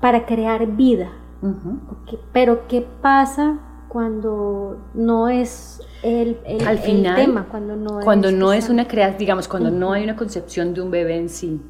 para 0.00 0.26
crear 0.26 0.66
vida. 0.66 1.08
Ujú. 1.44 1.78
Ok, 1.90 2.18
Pero 2.32 2.66
¿qué 2.68 2.86
pasa 3.02 3.58
cuando 3.88 4.78
no 4.94 5.28
es 5.28 5.82
el, 6.02 6.38
el- 6.46 6.62
Al 6.66 6.76
el 6.76 6.78
final, 6.78 7.16
tema? 7.16 7.46
Cuando 7.50 7.76
no 7.76 8.00
cuando 8.00 8.28
es, 8.28 8.34
no 8.34 8.52
es 8.52 8.68
una 8.70 8.88
creación, 8.88 9.18
digamos, 9.18 9.46
cuando 9.46 9.70
no 9.70 9.92
hay 9.92 10.04
una 10.04 10.16
concepción 10.16 10.72
de 10.74 10.80
un 10.80 10.90
bebé 10.90 11.16
en 11.18 11.28
sí. 11.28 11.60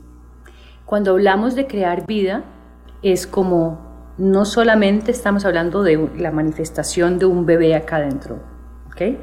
Cuando 0.87 1.11
hablamos 1.11 1.55
de 1.55 1.67
crear 1.67 2.07
vida, 2.07 2.45
es 3.03 3.27
como 3.27 4.13
no 4.17 4.45
solamente 4.45 5.11
estamos 5.11 5.45
hablando 5.45 5.83
de 5.83 6.09
la 6.19 6.31
manifestación 6.31 7.19
de 7.19 7.27
un 7.27 7.47
bebé 7.47 7.75
acá 7.75 7.97
adentro, 7.97 8.39
¿ok? 8.87 9.19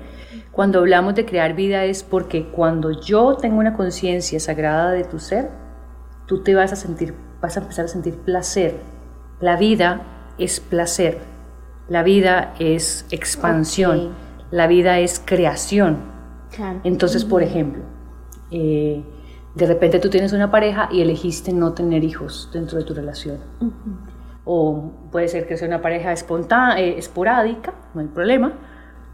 Cuando 0.52 0.80
hablamos 0.80 1.16
de 1.16 1.26
crear 1.26 1.56
vida 1.56 1.86
es 1.86 2.04
porque 2.04 2.50
cuando 2.50 2.92
yo 2.92 3.38
tengo 3.38 3.58
una 3.60 3.74
conciencia 3.74 4.38
sagrada 4.42 4.92
de 4.92 5.06
tu 5.06 5.18
ser, 5.18 5.50
tú 6.26 6.44
te 6.44 6.56
vas 6.56 6.74
a 6.74 6.76
sentir, 6.76 7.14
vas 7.42 7.56
a 7.56 7.62
empezar 7.62 7.86
a 7.86 7.88
sentir 7.88 8.18
placer. 8.18 8.76
La 9.40 9.56
vida 9.56 10.02
es 10.44 10.60
placer. 10.60 11.20
La 11.88 12.04
vida 12.04 12.54
es 12.60 13.06
expansión. 13.12 14.10
La 14.50 14.68
vida 14.68 15.00
es 15.00 15.22
creación. 15.24 15.98
Claro. 16.52 16.82
Entonces, 16.84 17.24
por 17.24 17.44
ejemplo, 17.44 17.84
eh, 18.52 19.04
de 19.56 19.66
repente 19.66 20.00
tú 20.00 20.10
tienes 20.10 20.34
una 20.34 20.52
pareja 20.52 20.90
y 20.92 21.02
elegiste 21.02 21.54
no 21.54 21.74
tener 21.74 22.04
hijos 22.04 22.50
dentro 22.54 22.78
de 22.78 22.84
tu 22.84 22.94
relación. 22.94 23.40
O 24.46 24.92
puede 25.12 25.28
ser 25.28 25.48
que 25.48 25.58
sea 25.58 25.68
una 25.68 25.82
pareja 25.82 26.12
espontánea, 26.12 26.80
eh, 26.84 26.98
esporádica, 26.98 27.74
no 27.94 28.02
hay 28.02 28.08
problema. 28.08 28.54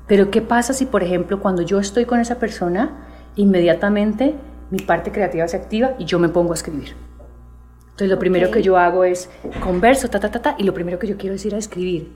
Pero 0.07 0.32
¿qué 0.32 0.41
pasa 0.41 0.73
si, 0.73 0.86
por 0.86 1.03
ejemplo, 1.03 1.39
cuando 1.39 1.61
yo 1.61 1.80
estoy 1.80 2.05
con 2.05 2.19
esa 2.19 2.39
persona, 2.39 3.07
inmediatamente 3.36 4.36
mi 4.71 4.80
parte 4.80 5.11
creativa 5.11 5.47
se 5.47 5.57
activa 5.57 5.95
y 5.99 6.05
yo 6.05 6.19
me 6.19 6.30
pongo 6.30 6.51
a 6.51 6.55
escribir? 6.55 7.07
Entonces, 7.98 8.10
lo 8.12 8.20
primero 8.20 8.50
Ok. 8.50 8.54
que 8.54 8.62
yo 8.62 8.78
hago 8.78 9.04
es 9.06 9.28
converso, 9.60 10.08
ta, 10.08 10.20
ta, 10.20 10.30
ta, 10.30 10.39
ta, 10.39 10.56
y 10.60 10.64
lo 10.64 10.72
primero 10.76 11.00
que 11.00 11.08
yo 11.08 11.18
quiero 11.18 11.36
es 11.36 11.43
ir 11.48 11.56
a 11.56 11.58
escribir. 11.58 12.12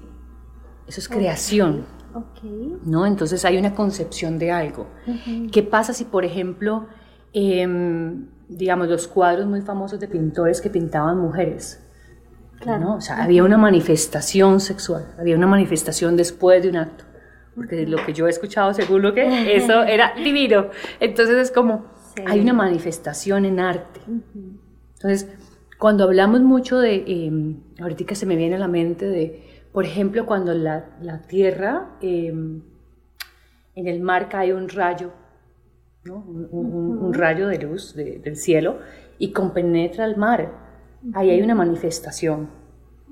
Eso 0.88 1.00
es 1.00 1.10
creación. 1.10 1.86
Ok. 2.14 2.44
¿no? 2.86 3.08
Entonces 3.08 3.44
hay 3.46 3.58
una 3.58 3.74
concepción 3.74 4.38
de 4.38 4.52
algo. 4.52 4.86
¿Qué 5.52 5.64
pasa 5.64 5.92
si, 5.94 6.04
por 6.06 6.24
ejemplo, 6.24 6.86
em, 7.34 8.28
digamos, 8.48 8.90
los 8.90 9.08
cuadros 9.08 9.48
muy 9.48 9.62
famosos 9.62 10.00
de 10.00 10.08
pintores 10.08 10.62
que 10.62 10.70
pintaban 10.70 11.18
mujeres? 11.18 11.80
Claro. 12.60 12.80
¿no? 12.84 12.96
O 12.98 13.02
sea, 13.02 13.24
había 13.24 13.44
una 13.44 13.58
manifestación 13.58 14.60
sexual, 14.60 15.16
había 15.18 15.36
una 15.36 15.48
manifestación 15.48 16.16
después 16.16 16.62
de 16.62 16.70
un 16.70 16.76
acto. 16.78 17.06
Porque 17.56 17.88
lo 17.88 17.98
que 18.06 18.14
yo 18.14 18.28
he 18.28 18.30
escuchado, 18.30 18.72
según 18.76 19.02
lo 19.02 19.16
que 19.16 19.56
eso 19.56 19.82
era 19.82 20.14
divino. 20.16 20.68
Entonces 21.00 21.38
es 21.38 21.52
como, 21.52 21.86
Sí. 22.16 22.24
hay 22.28 22.40
una 22.42 22.54
manifestación 22.54 23.46
en 23.46 23.60
arte. 23.60 24.02
Entonces, 24.96 25.28
cuando 25.82 26.04
hablamos 26.04 26.42
mucho 26.42 26.78
de, 26.78 27.04
eh, 27.08 27.32
ahorita 27.82 28.14
se 28.14 28.28
me 28.28 28.36
viene 28.36 28.56
a 28.56 28.60
la 28.60 28.68
mente 28.68 29.08
de, 29.08 29.44
por 29.74 29.84
ejemplo, 29.84 30.28
cuando 30.28 30.54
la, 30.54 30.86
la 31.02 31.24
Tierra, 31.24 31.98
eh, 32.02 32.28
en 33.76 33.88
el 33.88 34.00
mar 34.02 34.30
cae 34.30 34.54
un 34.54 34.70
rayo, 34.70 35.10
¿no? 36.04 36.18
un, 36.18 36.48
un- 36.52 36.98
un 37.00 37.14
rayo 37.16 37.48
de 37.48 37.58
luz 37.58 37.96
de- 37.96 38.20
del 38.20 38.36
cielo 38.36 38.78
y 39.18 39.32
compenetra 39.32 40.06
el 40.06 40.18
mar, 40.18 40.52
ahí 41.14 41.32
hay 41.32 41.42
una 41.42 41.56
manifestación. 41.56 42.50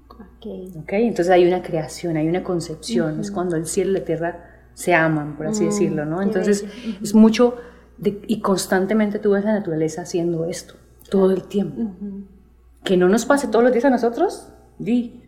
Ok. 0.08 0.46
¿ok? 0.84 0.94
Entonces 0.94 1.30
hay 1.32 1.48
una 1.48 1.64
creación, 1.64 2.18
hay 2.18 2.28
una 2.28 2.44
concepción, 2.44 3.20
es 3.20 3.32
cuando 3.32 3.56
el 3.56 3.66
cielo 3.66 3.92
y 3.92 3.94
la 3.96 4.06
tierra 4.06 4.46
se 4.76 4.94
aman, 4.94 5.38
por 5.38 5.48
así 5.48 5.64
Mm, 5.64 5.68
decirlo, 5.68 6.06
¿no? 6.06 6.22
Entonces 6.22 6.62
bello. 6.64 7.00
es 7.02 7.16
mucho, 7.16 7.56
de- 7.98 8.22
y 8.28 8.42
constantemente 8.42 9.18
tú 9.18 9.32
ves 9.32 9.44
la 9.44 9.54
naturaleza 9.54 10.04
haciendo 10.04 10.46
esto, 10.46 10.76
todo 11.10 11.32
el 11.32 11.44
tiempo. 11.46 11.82
Que 12.84 12.98
no 12.98 13.10
nos 13.10 13.26
pase 13.26 13.48
todos 13.48 13.64
los 13.64 13.72
días 13.72 13.86
a 13.86 13.90
nosotros, 13.90 14.52
di. 14.78 15.24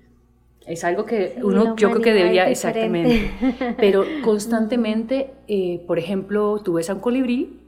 Es 0.66 0.84
algo 0.84 1.06
que 1.06 1.34
Sí, 1.36 1.43
uno, 1.43 1.76
yo 1.76 1.89
creo 1.89 2.02
que 2.02 2.14
debería, 2.14 2.47
exactamente. 2.49 3.32
Pero 3.78 4.04
constantemente, 4.24 5.34
eh, 5.47 5.84
por 5.88 5.97
ejemplo, 5.97 6.62
tú 6.64 6.74
ves 6.74 6.89
a 6.89 6.93
un 6.93 6.99
colibrí 6.99 7.62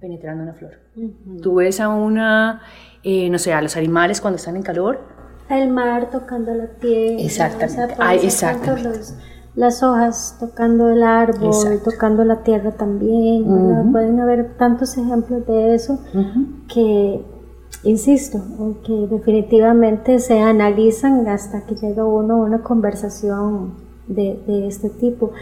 penetrando 0.00 0.44
una 0.44 0.54
flor. 0.54 0.78
Tú 1.42 1.56
ves 1.56 1.80
a 1.80 1.88
una, 1.88 2.62
eh, 3.02 3.28
no 3.30 3.38
sé, 3.38 3.52
a 3.52 3.60
los 3.60 3.76
animales 3.76 4.20
cuando 4.20 4.36
están 4.36 4.56
en 4.56 4.62
calor. 4.62 5.00
El 5.50 5.70
mar 5.70 6.10
tocando 6.10 6.54
la 6.54 6.66
tierra. 6.66 7.22
Exactamente. 7.22 7.94
exactamente. 8.26 9.00
las 9.54 9.82
hojas 9.82 10.36
tocando 10.38 10.90
el 10.90 11.02
árbol, 11.02 11.80
tocando 11.82 12.24
la 12.24 12.42
tierra 12.42 12.72
también. 12.72 13.90
Pueden 13.90 14.20
haber 14.20 14.56
tantos 14.56 14.96
ejemplos 14.96 15.46
de 15.46 15.74
eso 15.74 15.98
que, 16.72 17.24
insisto, 17.88 18.38
que 18.84 18.92
definitivamente 18.92 20.18
se 20.18 20.40
analizan 20.40 21.26
hasta 21.26 21.64
que 21.66 21.74
llega 21.74 22.04
uno 22.04 22.34
a 22.34 22.44
una 22.44 22.62
conversación 22.62 23.72
de, 24.06 24.66
este 24.66 24.90
tipo. 24.90 25.32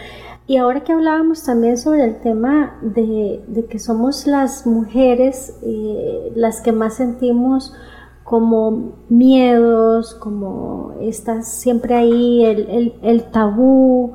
Y 0.47 0.59
ahora 0.59 0.85
que 0.85 0.93
hablábamos 0.93 1.43
también 1.43 1.77
sobre 1.77 2.05
el 2.05 2.21
tema 2.21 2.79
de, 2.81 3.67
que 3.69 3.79
somos 3.79 4.27
las 4.27 4.67
mujeres 4.67 5.59
eh, 5.63 6.33
las 6.37 6.61
que 6.61 6.71
más 6.71 6.95
sentimos 6.95 7.75
como 8.23 8.93
miedos, 9.09 10.15
como 10.15 10.95
estás 11.01 11.49
siempre 11.49 11.95
ahí, 11.95 12.45
el, 12.45 13.25
tabú, 13.33 14.15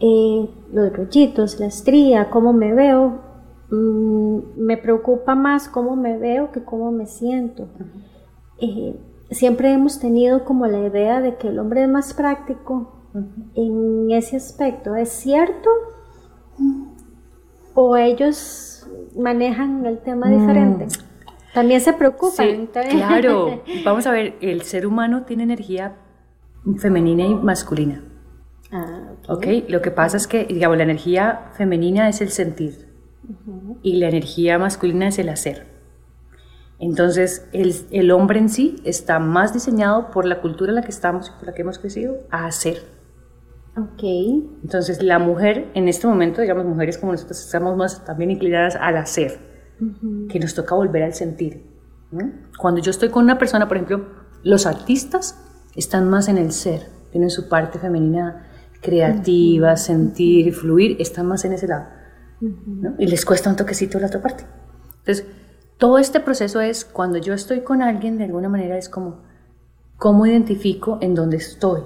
eh, 0.00 0.48
los 0.72 0.92
rollitos, 0.92 1.60
la 1.60 1.66
estría, 1.66 2.30
cómo 2.30 2.52
me 2.52 2.74
veo, 2.74 3.29
mm, 3.70 4.38
me 4.56 4.76
preocupa 4.76 5.34
más 5.34 5.68
cómo 5.68 5.96
me 5.96 6.18
veo 6.18 6.52
que 6.52 6.62
cómo 6.64 6.92
me 6.92 7.06
siento. 7.06 7.68
Eh, 8.58 8.96
siempre 9.30 9.72
hemos 9.72 10.00
tenido 10.00 10.44
como 10.44 10.66
la 10.66 10.86
idea 10.86 11.20
de 11.20 11.36
que 11.36 11.48
el 11.48 11.58
hombre 11.58 11.84
es 11.84 11.88
más 11.88 12.14
práctico, 12.14 12.96
en 13.54 14.10
ese 14.10 14.36
aspecto. 14.36 14.94
¿Es 14.94 15.10
cierto? 15.10 15.68
¿O 17.74 17.96
ellos 17.96 18.86
manejan 19.16 19.84
el 19.86 19.98
tema 19.98 20.26
mm. 20.26 20.40
diferente? 20.40 20.86
También 21.54 21.80
se 21.80 21.92
preocupan. 21.92 22.68
claro, 22.90 23.62
vamos 23.84 24.06
a 24.06 24.12
ver, 24.12 24.36
el 24.40 24.62
ser 24.62 24.86
humano 24.86 25.24
tiene 25.24 25.42
energía 25.42 25.96
femenina 26.78 27.24
y 27.24 27.34
masculina. 27.34 28.04
Ah, 28.72 29.14
okay. 29.28 29.66
Lo 29.68 29.82
que 29.82 29.90
pasa 29.90 30.16
es 30.16 30.28
que, 30.28 30.44
digamos, 30.44 30.76
la 30.76 30.84
energía 30.84 31.50
femenina 31.56 32.08
es 32.08 32.20
el 32.20 32.30
sentir 32.30 32.89
y 33.82 33.96
la 33.96 34.08
energía 34.08 34.58
masculina 34.58 35.08
es 35.08 35.18
el 35.18 35.28
hacer. 35.28 35.66
Entonces, 36.78 37.46
el, 37.52 37.74
el, 37.90 38.10
hombre 38.10 38.38
en 38.38 38.48
sí 38.48 38.76
está 38.84 39.18
más 39.18 39.52
diseñado 39.52 40.10
por 40.10 40.24
la 40.24 40.40
cultura 40.40 40.70
en 40.70 40.76
la 40.76 40.82
que 40.82 40.90
estamos 40.90 41.28
y 41.28 41.38
por 41.38 41.46
la 41.46 41.54
que 41.54 41.62
hemos 41.62 41.78
crecido 41.78 42.16
a 42.30 42.46
hacer. 42.46 42.78
Ok. 43.76 44.02
Entonces, 44.62 45.02
la 45.02 45.18
mujer, 45.18 45.70
en 45.74 45.88
este 45.88 46.06
momento, 46.06 46.40
digamos, 46.40 46.64
mujeres 46.64 46.96
como 46.96 47.12
nosotros, 47.12 47.38
estamos 47.40 47.76
más 47.76 48.04
también 48.04 48.30
inclinadas 48.30 48.76
al 48.76 48.96
hacer, 48.96 49.38
que 50.28 50.38
nos 50.38 50.54
toca 50.54 50.74
volver 50.74 51.02
al 51.02 51.14
sentir. 51.14 51.66
Cuando 52.58 52.80
yo 52.80 52.90
estoy 52.90 53.10
con 53.10 53.24
una 53.24 53.38
persona, 53.38 53.68
por 53.68 53.76
ejemplo, 53.76 54.06
los 54.42 54.66
artistas 54.66 55.38
están 55.76 56.08
más 56.08 56.28
en 56.28 56.38
el 56.38 56.52
ser, 56.52 56.88
tienen 57.10 57.30
su 57.30 57.48
parte 57.48 57.78
femenina 57.78 58.46
creativa, 58.80 59.76
sentir, 59.76 60.54
fluir, 60.54 60.96
están 60.98 61.26
más 61.26 61.44
en 61.44 61.52
ese 61.52 61.68
lado. 61.68 61.99
Y 62.98 63.06
les 63.06 63.24
cuesta 63.24 63.50
un 63.50 63.56
toquecito 63.56 63.98
la 63.98 64.06
otra 64.06 64.22
parte. 64.22 64.44
Entonces, 64.98 65.26
todo 65.78 65.98
este 65.98 66.20
proceso 66.20 66.60
es 66.60 66.84
cuando 66.84 67.18
yo 67.18 67.34
estoy 67.34 67.60
con 67.60 67.82
alguien, 67.82 68.18
de 68.18 68.24
alguna 68.24 68.48
manera 68.48 68.76
es 68.78 68.88
como, 68.88 69.22
¿cómo 69.96 70.26
identifico 70.26 70.98
en 71.00 71.14
dónde 71.14 71.36
estoy? 71.38 71.82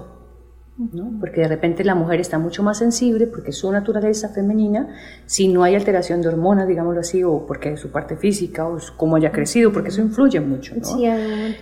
porque 1.21 1.41
de 1.41 1.47
repente 1.47 1.85
la 1.85 1.95
mujer 1.95 2.19
está 2.19 2.37
mucho 2.37 2.61
más 2.61 2.79
sensible 2.79 3.27
porque 3.27 3.53
su 3.53 3.71
naturaleza 3.71 4.29
femenina, 4.29 4.89
si 5.25 5.47
no 5.47 5.63
hay 5.63 5.73
alteración 5.73 6.21
de 6.21 6.27
hormonas, 6.27 6.67
digámoslo 6.67 6.99
así, 6.99 7.23
o 7.23 7.45
porque 7.45 7.73
es 7.73 7.79
su 7.79 7.91
parte 7.91 8.17
física, 8.17 8.67
o 8.67 8.77
cómo 8.97 9.15
haya 9.15 9.31
crecido, 9.31 9.71
porque 9.71 9.89
eso 9.89 10.01
influye 10.01 10.41
mucho. 10.41 10.75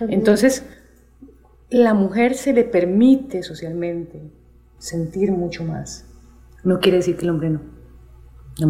Entonces, 0.08 0.64
la 1.70 1.94
mujer 1.94 2.34
se 2.34 2.52
le 2.52 2.64
permite 2.64 3.44
socialmente 3.44 4.32
sentir 4.78 5.30
mucho 5.30 5.64
más. 5.64 6.06
No 6.64 6.80
quiere 6.80 6.98
decir 6.98 7.16
que 7.16 7.22
el 7.22 7.30
hombre 7.30 7.50
no. 7.50 7.60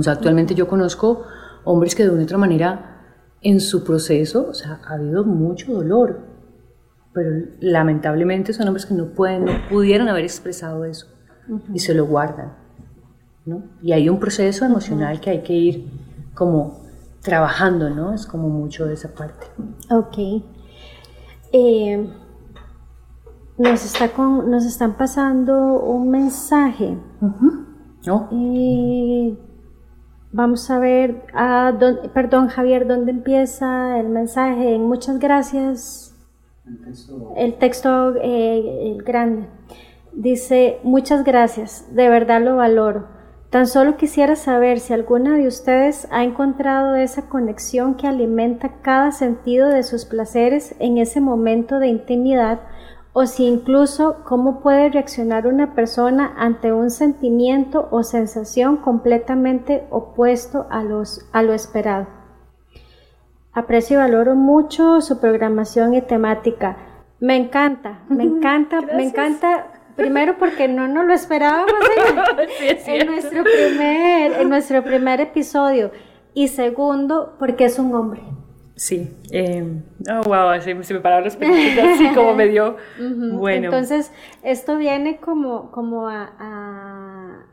Actualmente 0.07 0.55
yo 0.55 0.69
conozco 0.69 1.25
hombres 1.65 1.95
que 1.95 2.05
de 2.05 2.11
una 2.11 2.25
otra 2.25 2.39
manera 2.39 2.95
en 3.41 3.61
su 3.61 3.85
proceso, 3.85 4.49
o 4.51 4.55
sea, 4.55 4.81
ha 4.87 4.95
habido 4.95 5.25
mucho 5.25 5.73
dolor, 5.73 6.21
pero 7.13 7.31
lamentablemente 7.61 8.53
son 8.53 8.67
hombres 8.69 8.87
que 8.87 8.95
no 8.95 9.11
pueden, 9.11 9.45
no 9.45 9.53
pudieron 9.69 10.09
haber 10.09 10.25
expresado 10.25 10.85
eso 10.85 11.07
y 11.73 11.79
se 11.79 11.95
lo 11.95 12.07
guardan, 12.07 12.55
¿no? 13.45 13.63
Y 13.83 13.93
hay 13.93 14.09
un 14.09 14.19
proceso 14.19 14.65
emocional 14.65 15.21
que 15.21 15.31
hay 15.31 15.43
que 15.43 15.53
ir 15.53 15.91
como 16.35 16.85
trabajando, 17.23 17.91
¿no? 17.91 18.15
Es 18.15 18.27
como 18.27 18.49
mucho 18.49 18.87
de 18.87 18.95
esa 18.95 19.15
parte. 19.15 19.47
Ok. 19.91 20.43
Eh, 21.53 22.11
nos, 23.59 23.85
está 23.85 24.09
con, 24.09 24.51
nos 24.51 24.65
están 24.65 24.95
pasando 24.95 25.81
un 25.81 26.11
mensaje. 26.11 26.99
¿No? 28.07 28.29
Eh, 28.33 29.39
vamos 30.35 30.69
a 30.69 30.81
ver, 30.81 31.23
ah, 31.33 31.73
perdón 32.13 32.49
Javier, 32.49 32.89
¿dónde 32.89 33.13
empieza 33.13 33.99
el 34.01 34.09
mensaje? 34.09 34.79
Muchas 34.79 35.21
gracias. 35.21 36.13
El 37.37 37.55
texto, 37.55 38.15
eh, 38.17 38.91
el 38.91 39.03
grande. 39.05 39.47
Dice, 40.13 40.81
muchas 40.83 41.23
gracias, 41.23 41.87
de 41.95 42.09
verdad 42.09 42.43
lo 42.43 42.57
valoro. 42.57 43.07
Tan 43.51 43.69
solo 43.69 43.97
quisiera 43.97 44.35
saber 44.35 44.81
si 44.81 44.93
alguna 44.93 45.37
de 45.37 45.47
ustedes 45.47 46.09
ha 46.11 46.25
encontrado 46.25 46.97
esa 46.97 47.29
conexión 47.29 47.95
que 47.95 48.09
alimenta 48.09 48.81
cada 48.83 49.13
sentido 49.13 49.69
de 49.69 49.85
sus 49.85 50.05
placeres 50.05 50.75
en 50.81 50.99
ese 50.99 51.21
momento 51.21 51.79
de 51.79 51.87
intimidad 51.87 52.61
o 53.17 53.27
si 53.27 53.45
incluso 53.45 54.25
cómo 54.25 54.61
puede 54.61 54.91
reaccionar 54.91 55.47
una 55.47 55.73
persona 55.75 56.35
ante 56.37 56.73
un 56.73 56.91
sentimiento 56.91 57.89
o 57.93 58.03
sensación 58.03 58.77
completamente 58.77 59.87
opuesto 59.91 60.67
a, 60.69 60.83
los, 60.83 61.25
a 61.33 61.45
lo 61.45 61.55
esperado. 61.55 62.09
Aprecio 63.53 63.99
y 63.99 64.01
valoro 64.01 64.35
mucho 64.35 65.01
su 65.01 65.21
programación 65.21 65.95
y 65.95 66.03
temática. 66.03 66.77
Me 67.21 67.37
encanta, 67.37 68.01
me 68.09 68.25
encanta, 68.25 68.81
me 68.81 69.05
encanta. 69.05 69.69
Primero 69.95 70.37
porque 70.37 70.67
no 70.67 70.89
nos 70.89 71.07
lo 71.07 71.15
esperábamos 71.15 71.73
en, 72.87 73.07
nuestro 73.07 73.45
primer, 73.45 74.33
en 74.41 74.49
nuestro 74.49 74.83
primer 74.83 75.21
episodio. 75.21 75.93
Y 76.35 76.49
segundo, 76.49 77.37
porque 77.39 77.67
es 77.67 77.79
un 77.79 77.95
hombre. 77.95 78.23
Sí. 78.77 79.17
Eh, 79.31 79.65
oh, 80.11 80.23
wow, 80.29 80.61
se, 80.61 80.75
me 80.75 81.01
pararon 81.01 81.25
los 81.25 81.37
pequeñitos 81.37 81.85
así 81.85 82.09
como 82.15 82.35
medio... 82.35 82.77
Bueno. 82.99 83.67
Entonces, 83.67 84.11
esto 84.43 84.77
viene 84.77 85.19
como, 85.19 85.71
como 85.71 86.09
a, 86.09 86.33
a, 86.39 87.47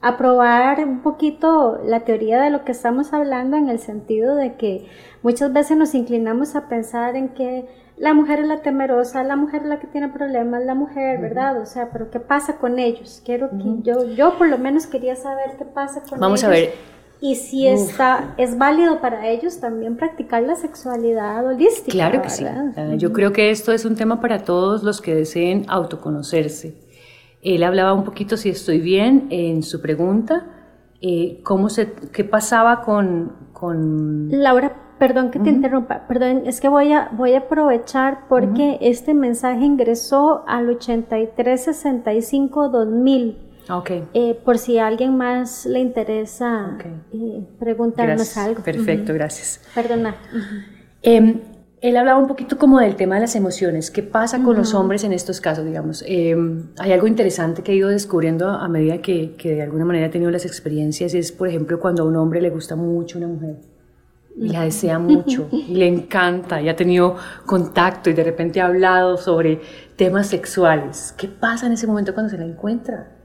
a 0.00 0.16
probar 0.16 0.78
un 0.84 1.00
poquito 1.00 1.80
la 1.84 2.00
teoría 2.00 2.40
de 2.40 2.50
lo 2.50 2.64
que 2.64 2.72
estamos 2.72 3.12
hablando 3.12 3.56
en 3.56 3.68
el 3.68 3.78
sentido 3.78 4.36
de 4.36 4.54
que 4.54 4.88
Muchas 5.22 5.52
veces 5.52 5.76
nos 5.76 5.94
inclinamos 5.94 6.56
a 6.56 6.68
pensar 6.68 7.14
en 7.14 7.28
que 7.28 7.68
la 7.96 8.12
mujer 8.12 8.40
es 8.40 8.48
la 8.48 8.60
temerosa, 8.60 9.22
la 9.22 9.36
mujer 9.36 9.62
es 9.62 9.68
la 9.68 9.78
que 9.78 9.86
tiene 9.86 10.08
problemas, 10.08 10.64
la 10.64 10.74
mujer, 10.74 11.20
¿verdad? 11.20 11.60
O 11.60 11.66
sea, 11.66 11.90
pero 11.92 12.10
¿qué 12.10 12.18
pasa 12.18 12.56
con 12.56 12.80
ellos? 12.80 13.22
Quiero 13.24 13.50
que 13.50 13.82
yo, 13.82 14.08
yo 14.14 14.36
por 14.36 14.48
lo 14.48 14.58
menos 14.58 14.88
quería 14.88 15.14
saber 15.14 15.56
qué 15.56 15.64
pasa 15.64 16.00
con 16.00 16.08
ellos. 16.08 16.20
Vamos 16.20 16.42
a 16.42 16.48
ver. 16.48 16.72
Y 17.22 17.36
si 17.36 17.68
está, 17.68 18.34
es 18.36 18.58
válido 18.58 19.00
para 19.00 19.28
ellos 19.28 19.60
también 19.60 19.96
practicar 19.96 20.42
la 20.42 20.56
sexualidad 20.56 21.46
holística. 21.46 21.92
Claro 21.92 22.20
que 22.20 22.28
sí. 22.28 22.44
Ah, 22.44 22.96
yo 22.96 23.12
creo 23.12 23.32
que 23.32 23.50
esto 23.50 23.70
es 23.70 23.84
un 23.84 23.94
tema 23.94 24.20
para 24.20 24.42
todos 24.42 24.82
los 24.82 25.00
que 25.00 25.14
deseen 25.14 25.64
autoconocerse. 25.68 26.74
Él 27.40 27.62
hablaba 27.62 27.94
un 27.94 28.02
poquito, 28.02 28.36
si 28.36 28.48
estoy 28.48 28.80
bien, 28.80 29.28
en 29.30 29.62
su 29.62 29.80
pregunta, 29.80 30.46
eh, 31.00 31.40
cómo 31.44 31.68
se, 31.68 31.92
qué 32.12 32.24
pasaba 32.24 32.82
con, 32.82 33.32
con... 33.52 34.28
Laura 34.30 34.82
Perdón 35.02 35.32
que 35.32 35.40
te 35.40 35.50
interrumpa, 35.50 36.06
perdón, 36.06 36.42
es 36.46 36.60
que 36.60 36.68
voy 36.68 36.92
a, 36.92 37.08
voy 37.10 37.34
a 37.34 37.38
aprovechar 37.38 38.28
porque 38.28 38.78
este 38.80 39.14
mensaje 39.14 39.64
ingresó 39.64 40.44
al 40.46 40.68
8365-2000. 40.78 43.34
Okay. 43.78 44.04
Eh, 44.12 44.38
por 44.44 44.58
si 44.58 44.78
a 44.78 44.86
alguien 44.86 45.16
más 45.16 45.64
le 45.64 45.78
interesa 45.78 46.76
eh, 47.10 47.42
preguntarnos 47.58 48.36
algo. 48.36 48.62
Perfecto, 48.62 49.14
gracias. 49.14 49.60
Perdona. 49.74 50.14
Em, 51.00 51.40
él 51.80 51.96
hablaba 51.96 52.18
un 52.18 52.28
poquito 52.28 52.58
como 52.58 52.80
del 52.80 52.96
tema 52.96 53.14
de 53.14 53.22
las 53.22 53.34
emociones. 53.34 53.90
¿Qué 53.90 54.02
pasa 54.02 54.42
con 54.42 54.56
los 54.56 54.74
hombres 54.74 55.04
en 55.04 55.14
estos 55.14 55.40
casos, 55.40 55.64
digamos? 55.64 56.04
Em, 56.06 56.68
hay 56.78 56.92
algo 56.92 57.06
interesante 57.06 57.62
que 57.62 57.72
he 57.72 57.76
ido 57.76 57.88
descubriendo 57.88 58.50
a 58.50 58.68
medida 58.68 58.98
que, 58.98 59.36
que, 59.36 59.54
de 59.54 59.62
alguna 59.62 59.86
manera 59.86 60.06
he 60.06 60.10
tenido 60.10 60.30
las 60.30 60.44
experiencias. 60.44 61.14
Es, 61.14 61.32
por 61.32 61.48
ejemplo, 61.48 61.80
cuando 61.80 62.02
a 62.02 62.06
un 62.06 62.16
hombre 62.16 62.42
le 62.42 62.50
gusta 62.50 62.76
mucho 62.76 63.16
una 63.16 63.28
mujer 63.28 63.56
y 64.36 64.48
la 64.48 64.62
desea 64.62 64.98
mucho 64.98 65.48
y 65.50 65.74
le 65.74 65.86
encanta 65.86 66.60
y 66.60 66.68
ha 66.68 66.76
tenido 66.76 67.16
contacto 67.46 68.10
y 68.10 68.12
de 68.12 68.24
repente 68.24 68.60
ha 68.60 68.66
hablado 68.66 69.16
sobre 69.16 69.60
temas 69.96 70.26
sexuales. 70.26 71.14
¿Qué 71.16 71.28
pasa 71.28 71.66
en 71.66 71.72
ese 71.72 71.86
momento 71.86 72.12
cuando 72.12 72.30
se 72.30 72.38
la 72.38 72.44
encuentra? 72.44 73.21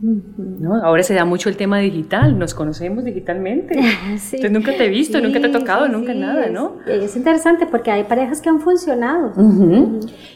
¿No? 0.00 0.76
Ahora 0.84 1.02
se 1.02 1.14
da 1.14 1.24
mucho 1.24 1.48
el 1.48 1.56
tema 1.56 1.78
digital, 1.78 2.38
nos 2.38 2.54
conocemos 2.54 3.04
digitalmente. 3.04 3.78
Entonces 4.04 4.50
nunca 4.50 4.76
te 4.76 4.84
he 4.84 4.88
visto, 4.88 5.20
nunca 5.20 5.40
te 5.40 5.46
he 5.46 5.50
tocado, 5.50 5.88
nunca 5.88 6.14
nada, 6.14 6.48
¿no? 6.48 6.76
Es, 6.86 7.16
interesante 7.16 7.66
porque 7.66 7.90
hay 7.90 8.04
parejas 8.04 8.40
que 8.40 8.48
han 8.48 8.60
funcionado. 8.60 9.32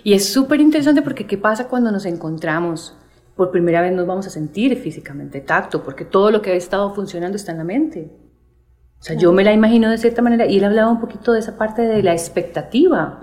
Y 0.03 0.15
es 0.15 0.33
súper 0.33 0.61
interesante 0.61 1.03
porque 1.03 1.27
¿qué 1.27 1.37
pasa 1.37 1.69
cuando 1.69 1.93
nos 1.93 2.07
encontramos? 2.07 2.97
Por 3.37 3.51
primera 3.51 3.81
vez 3.81 3.93
nos 3.93 4.07
vamos 4.07 4.27
a 4.27 4.31
sentir 4.31 4.77
físicamente 4.77 5.41
tacto, 5.41 5.83
porque 5.83 6.05
todo 6.05 6.31
lo 6.31 6.43
que 6.43 6.51
ha 6.51 6.55
estado 6.55 6.95
funcionando 6.95 7.37
está 7.37 7.53
en 7.53 7.59
la 7.59 7.65
mente. 7.65 8.11
O 9.01 9.03
sea, 9.03 9.17
yo 9.17 9.33
me 9.33 9.45
la 9.45 9.53
imagino 9.55 9.91
de 9.91 9.97
cierta 9.97 10.21
manera 10.21 10.45
y 10.45 10.59
él 10.59 10.65
hablaba 10.65 10.91
un 10.91 11.01
poquito 11.01 11.33
de 11.33 11.39
esa 11.39 11.57
parte 11.57 11.83
de 11.83 12.03
la 12.03 12.13
expectativa. 12.13 13.19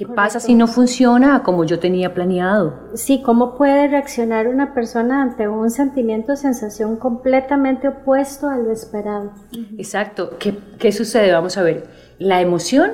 ¿Qué 0.00 0.06
pasa 0.06 0.40
si 0.40 0.54
no 0.54 0.66
funciona 0.66 1.42
como 1.42 1.64
yo 1.64 1.78
tenía 1.78 2.14
planeado? 2.14 2.88
Sí, 2.94 3.20
¿cómo 3.20 3.58
puede 3.58 3.86
reaccionar 3.86 4.48
una 4.48 4.72
persona 4.72 5.20
ante 5.20 5.46
un 5.46 5.68
sentimiento 5.68 6.32
o 6.32 6.36
sensación 6.36 6.96
completamente 6.96 7.86
opuesto 7.86 8.48
a 8.48 8.56
lo 8.56 8.72
esperado? 8.72 9.34
Exacto. 9.76 10.38
¿Qué, 10.38 10.56
¿Qué 10.78 10.90
sucede? 10.92 11.30
Vamos 11.32 11.58
a 11.58 11.62
ver. 11.62 11.90
La 12.18 12.40
emoción, 12.40 12.92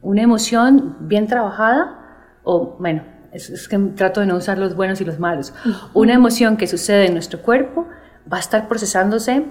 una 0.00 0.22
emoción 0.22 0.96
bien 1.00 1.26
trabajada, 1.26 2.38
o 2.44 2.76
bueno, 2.78 3.02
es, 3.32 3.50
es 3.50 3.66
que 3.66 3.76
trato 3.76 4.20
de 4.20 4.26
no 4.26 4.36
usar 4.36 4.58
los 4.58 4.76
buenos 4.76 5.00
y 5.00 5.04
los 5.04 5.18
malos. 5.18 5.52
Una 5.92 6.14
emoción 6.14 6.56
que 6.56 6.68
sucede 6.68 7.06
en 7.06 7.14
nuestro 7.14 7.42
cuerpo 7.42 7.88
va 8.32 8.36
a 8.36 8.40
estar 8.40 8.68
procesándose 8.68 9.44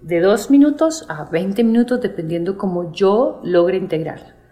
de 0.00 0.20
dos 0.22 0.50
minutos 0.50 1.04
a 1.10 1.26
20 1.26 1.62
minutos 1.62 2.00
dependiendo 2.00 2.56
cómo 2.56 2.90
yo 2.90 3.42
logre 3.44 3.76
integrar. 3.76 4.43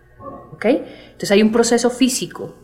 ¿Ok? 0.63 0.67
Entonces 0.67 1.31
hay 1.33 1.43
un 1.43 1.51
proceso 1.51 1.91
físico. 1.91 2.55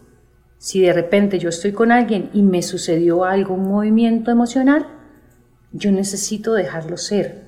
Si 0.56 0.80
de 0.80 0.92
repente 0.92 1.40
yo 1.40 1.48
estoy 1.48 1.72
con 1.72 1.90
alguien 1.90 2.30
y 2.32 2.42
me 2.42 2.62
sucedió 2.62 3.24
algo, 3.24 3.54
un 3.54 3.68
movimiento 3.68 4.30
emocional, 4.30 4.86
yo 5.72 5.90
necesito 5.90 6.52
dejarlo 6.52 6.96
ser. 6.96 7.47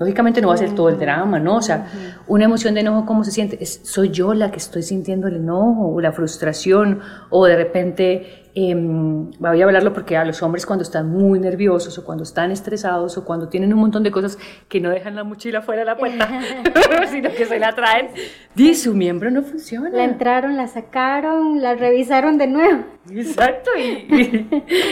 Lógicamente 0.00 0.40
no 0.40 0.48
va 0.48 0.54
a 0.54 0.56
ser 0.56 0.74
todo 0.74 0.88
el 0.88 0.98
drama, 0.98 1.38
¿no? 1.38 1.56
O 1.56 1.62
sea, 1.62 1.86
una 2.26 2.46
emoción 2.46 2.72
de 2.72 2.80
enojo, 2.80 3.04
¿cómo 3.04 3.22
se 3.22 3.32
siente? 3.32 3.62
Es, 3.62 3.82
soy 3.84 4.08
yo 4.08 4.32
la 4.32 4.50
que 4.50 4.56
estoy 4.56 4.82
sintiendo 4.82 5.28
el 5.28 5.36
enojo 5.36 5.92
o 5.92 6.00
la 6.00 6.10
frustración 6.10 7.00
o 7.28 7.44
de 7.44 7.54
repente, 7.54 8.46
eh, 8.54 8.74
voy 8.74 9.60
a 9.60 9.64
hablarlo 9.66 9.92
porque 9.92 10.16
a 10.16 10.24
los 10.24 10.42
hombres 10.42 10.64
cuando 10.64 10.84
están 10.84 11.10
muy 11.10 11.38
nerviosos 11.38 11.98
o 11.98 12.04
cuando 12.06 12.24
están 12.24 12.50
estresados 12.50 13.18
o 13.18 13.26
cuando 13.26 13.50
tienen 13.50 13.74
un 13.74 13.80
montón 13.80 14.02
de 14.02 14.10
cosas 14.10 14.38
que 14.70 14.80
no 14.80 14.88
dejan 14.88 15.16
la 15.16 15.22
mochila 15.22 15.60
fuera 15.60 15.80
de 15.80 15.84
la 15.84 15.98
puerta, 15.98 16.26
sino 17.10 17.28
que 17.32 17.44
se 17.44 17.58
la 17.58 17.74
traen, 17.74 18.08
dice 18.54 18.84
su 18.84 18.94
miembro 18.94 19.30
no 19.30 19.42
funciona. 19.42 19.90
La 19.90 20.04
entraron, 20.04 20.56
la 20.56 20.66
sacaron, 20.66 21.60
la 21.60 21.74
revisaron 21.74 22.38
de 22.38 22.46
nuevo. 22.46 22.84
Exacto. 23.10 23.70
y 23.78 24.48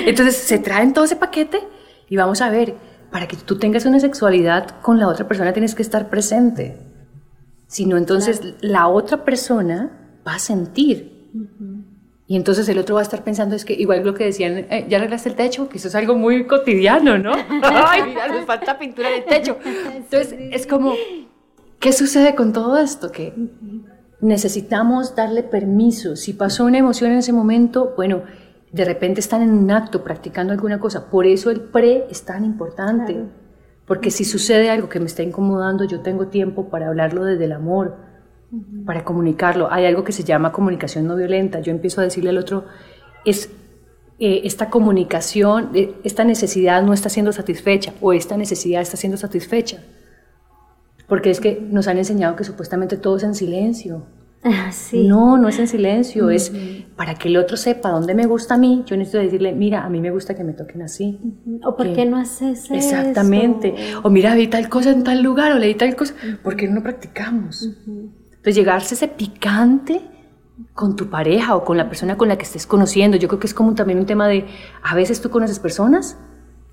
entonces 0.06 0.36
se 0.36 0.58
traen 0.58 0.92
todo 0.92 1.06
ese 1.06 1.16
paquete 1.16 1.60
y 2.10 2.16
vamos 2.16 2.42
a 2.42 2.50
ver 2.50 2.74
para 3.10 3.26
que 3.26 3.36
tú 3.36 3.58
tengas 3.58 3.86
una 3.86 4.00
sexualidad 4.00 4.80
con 4.80 4.98
la 4.98 5.08
otra 5.08 5.26
persona 5.26 5.52
tienes 5.52 5.74
que 5.74 5.82
estar 5.82 6.10
presente. 6.10 6.78
Si 7.66 7.86
no, 7.86 7.96
entonces 7.96 8.54
la 8.60 8.88
otra 8.88 9.24
persona 9.24 10.20
va 10.26 10.34
a 10.34 10.38
sentir. 10.38 11.30
Y 12.26 12.36
entonces 12.36 12.68
el 12.68 12.78
otro 12.78 12.96
va 12.96 13.00
a 13.00 13.04
estar 13.04 13.24
pensando, 13.24 13.56
es 13.56 13.64
que 13.64 13.72
igual 13.72 14.04
lo 14.04 14.12
que 14.12 14.24
decían, 14.24 14.58
eh, 14.70 14.86
ya 14.88 14.98
arreglaste 14.98 15.30
el 15.30 15.34
techo, 15.34 15.68
que 15.68 15.78
eso 15.78 15.88
es 15.88 15.94
algo 15.94 16.14
muy 16.14 16.46
cotidiano, 16.46 17.16
¿no? 17.16 17.32
Ay, 17.62 18.02
mira, 18.06 18.28
nos 18.28 18.44
falta 18.44 18.78
pintura 18.78 19.08
en 19.08 19.22
el 19.22 19.24
techo. 19.24 19.56
Entonces 19.94 20.34
es 20.50 20.66
como, 20.66 20.94
¿qué 21.78 21.92
sucede 21.92 22.34
con 22.34 22.52
todo 22.52 22.76
esto? 22.76 23.10
Que 23.10 23.32
necesitamos 24.20 25.16
darle 25.16 25.42
permiso. 25.42 26.16
Si 26.16 26.34
pasó 26.34 26.66
una 26.66 26.78
emoción 26.78 27.12
en 27.12 27.18
ese 27.18 27.32
momento, 27.32 27.94
bueno, 27.96 28.22
de 28.72 28.84
repente 28.84 29.20
están 29.20 29.42
en 29.42 29.50
un 29.50 29.70
acto 29.70 30.04
practicando 30.04 30.52
alguna 30.52 30.78
cosa. 30.78 31.10
Por 31.10 31.26
eso 31.26 31.50
el 31.50 31.60
pre 31.60 32.06
es 32.10 32.24
tan 32.24 32.44
importante. 32.44 33.24
Porque 33.86 34.10
si 34.10 34.24
sucede 34.24 34.68
algo 34.68 34.88
que 34.88 35.00
me 35.00 35.06
está 35.06 35.22
incomodando, 35.22 35.84
yo 35.84 36.00
tengo 36.00 36.26
tiempo 36.26 36.68
para 36.68 36.88
hablarlo 36.88 37.24
desde 37.24 37.46
el 37.46 37.52
amor, 37.52 37.96
para 38.84 39.04
comunicarlo. 39.04 39.72
Hay 39.72 39.86
algo 39.86 40.04
que 40.04 40.12
se 40.12 40.24
llama 40.24 40.52
comunicación 40.52 41.06
no 41.06 41.16
violenta. 41.16 41.60
Yo 41.60 41.72
empiezo 41.72 42.02
a 42.02 42.04
decirle 42.04 42.30
al 42.30 42.38
otro, 42.38 42.66
es 43.24 43.50
eh, 44.18 44.42
esta 44.44 44.68
comunicación, 44.68 45.70
eh, 45.74 45.94
esta 46.04 46.24
necesidad 46.24 46.82
no 46.82 46.92
está 46.92 47.08
siendo 47.08 47.32
satisfecha 47.32 47.94
o 48.00 48.12
esta 48.12 48.36
necesidad 48.36 48.82
está 48.82 48.98
siendo 48.98 49.16
satisfecha. 49.16 49.82
Porque 51.06 51.30
es 51.30 51.40
que 51.40 51.58
nos 51.58 51.88
han 51.88 51.96
enseñado 51.96 52.36
que 52.36 52.44
supuestamente 52.44 52.98
todo 52.98 53.16
es 53.16 53.22
en 53.22 53.34
silencio. 53.34 54.04
No, 54.92 55.36
no 55.36 55.48
es 55.48 55.58
en 55.58 55.68
silencio, 55.68 56.30
es 56.30 56.52
para 56.96 57.14
que 57.14 57.28
el 57.28 57.36
otro 57.36 57.56
sepa 57.56 57.90
dónde 57.90 58.14
me 58.14 58.26
gusta 58.26 58.54
a 58.54 58.58
mí. 58.58 58.82
Yo 58.86 58.96
necesito 58.96 59.22
decirle, 59.22 59.52
mira, 59.52 59.84
a 59.84 59.88
mí 59.88 60.00
me 60.00 60.10
gusta 60.10 60.34
que 60.34 60.44
me 60.44 60.52
toquen 60.52 60.82
así. 60.82 61.18
O 61.64 61.76
por 61.76 61.92
qué 61.92 62.04
no 62.04 62.16
haces 62.16 62.64
eso. 62.64 62.74
Exactamente. 62.74 63.74
O 64.02 64.10
mira, 64.10 64.34
vi 64.34 64.48
tal 64.48 64.68
cosa 64.68 64.90
en 64.90 65.04
tal 65.04 65.22
lugar, 65.22 65.52
o 65.52 65.58
leí 65.58 65.74
tal 65.74 65.94
cosa. 65.94 66.14
¿Por 66.42 66.56
qué 66.56 66.68
no 66.68 66.82
practicamos? 66.82 67.62
Entonces, 67.86 68.54
llegarse 68.54 68.94
ese 68.94 69.08
picante 69.08 70.02
con 70.74 70.96
tu 70.96 71.08
pareja 71.08 71.54
o 71.56 71.64
con 71.64 71.76
la 71.76 71.88
persona 71.88 72.16
con 72.16 72.28
la 72.28 72.36
que 72.36 72.44
estés 72.44 72.66
conociendo. 72.66 73.16
Yo 73.16 73.28
creo 73.28 73.40
que 73.40 73.46
es 73.46 73.54
como 73.54 73.74
también 73.74 73.98
un 73.98 74.06
tema 74.06 74.26
de, 74.26 74.46
a 74.82 74.94
veces 74.94 75.20
tú 75.20 75.30
conoces 75.30 75.58
personas 75.58 76.18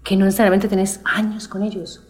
que 0.04 0.16
no 0.16 0.26
necesariamente 0.26 0.68
tenés 0.68 1.02
años 1.04 1.48
con 1.48 1.64
ellos. 1.64 2.08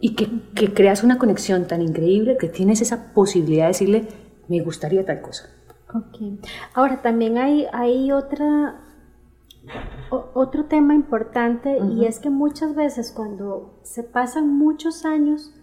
Y 0.00 0.14
que, 0.14 0.28
que 0.54 0.72
creas 0.72 1.02
una 1.02 1.18
conexión 1.18 1.66
tan 1.66 1.82
increíble 1.82 2.36
que 2.38 2.48
tienes 2.48 2.80
esa 2.80 3.12
posibilidad 3.12 3.64
de 3.64 3.68
decirle, 3.68 4.08
me 4.48 4.60
gustaría 4.60 5.04
tal 5.04 5.20
cosa. 5.20 5.48
Ok. 5.94 6.40
Ahora 6.74 7.00
también 7.00 7.38
hay, 7.38 7.66
hay 7.72 8.12
otra, 8.12 8.80
otro 10.10 10.66
tema 10.66 10.94
importante 10.94 11.78
y 11.78 12.04
es 12.04 12.18
que 12.18 12.30
muchas 12.30 12.74
veces 12.74 13.12
cuando 13.12 13.80
se 13.82 14.02
pasan 14.02 14.56
muchos 14.58 15.04
años 15.04 15.54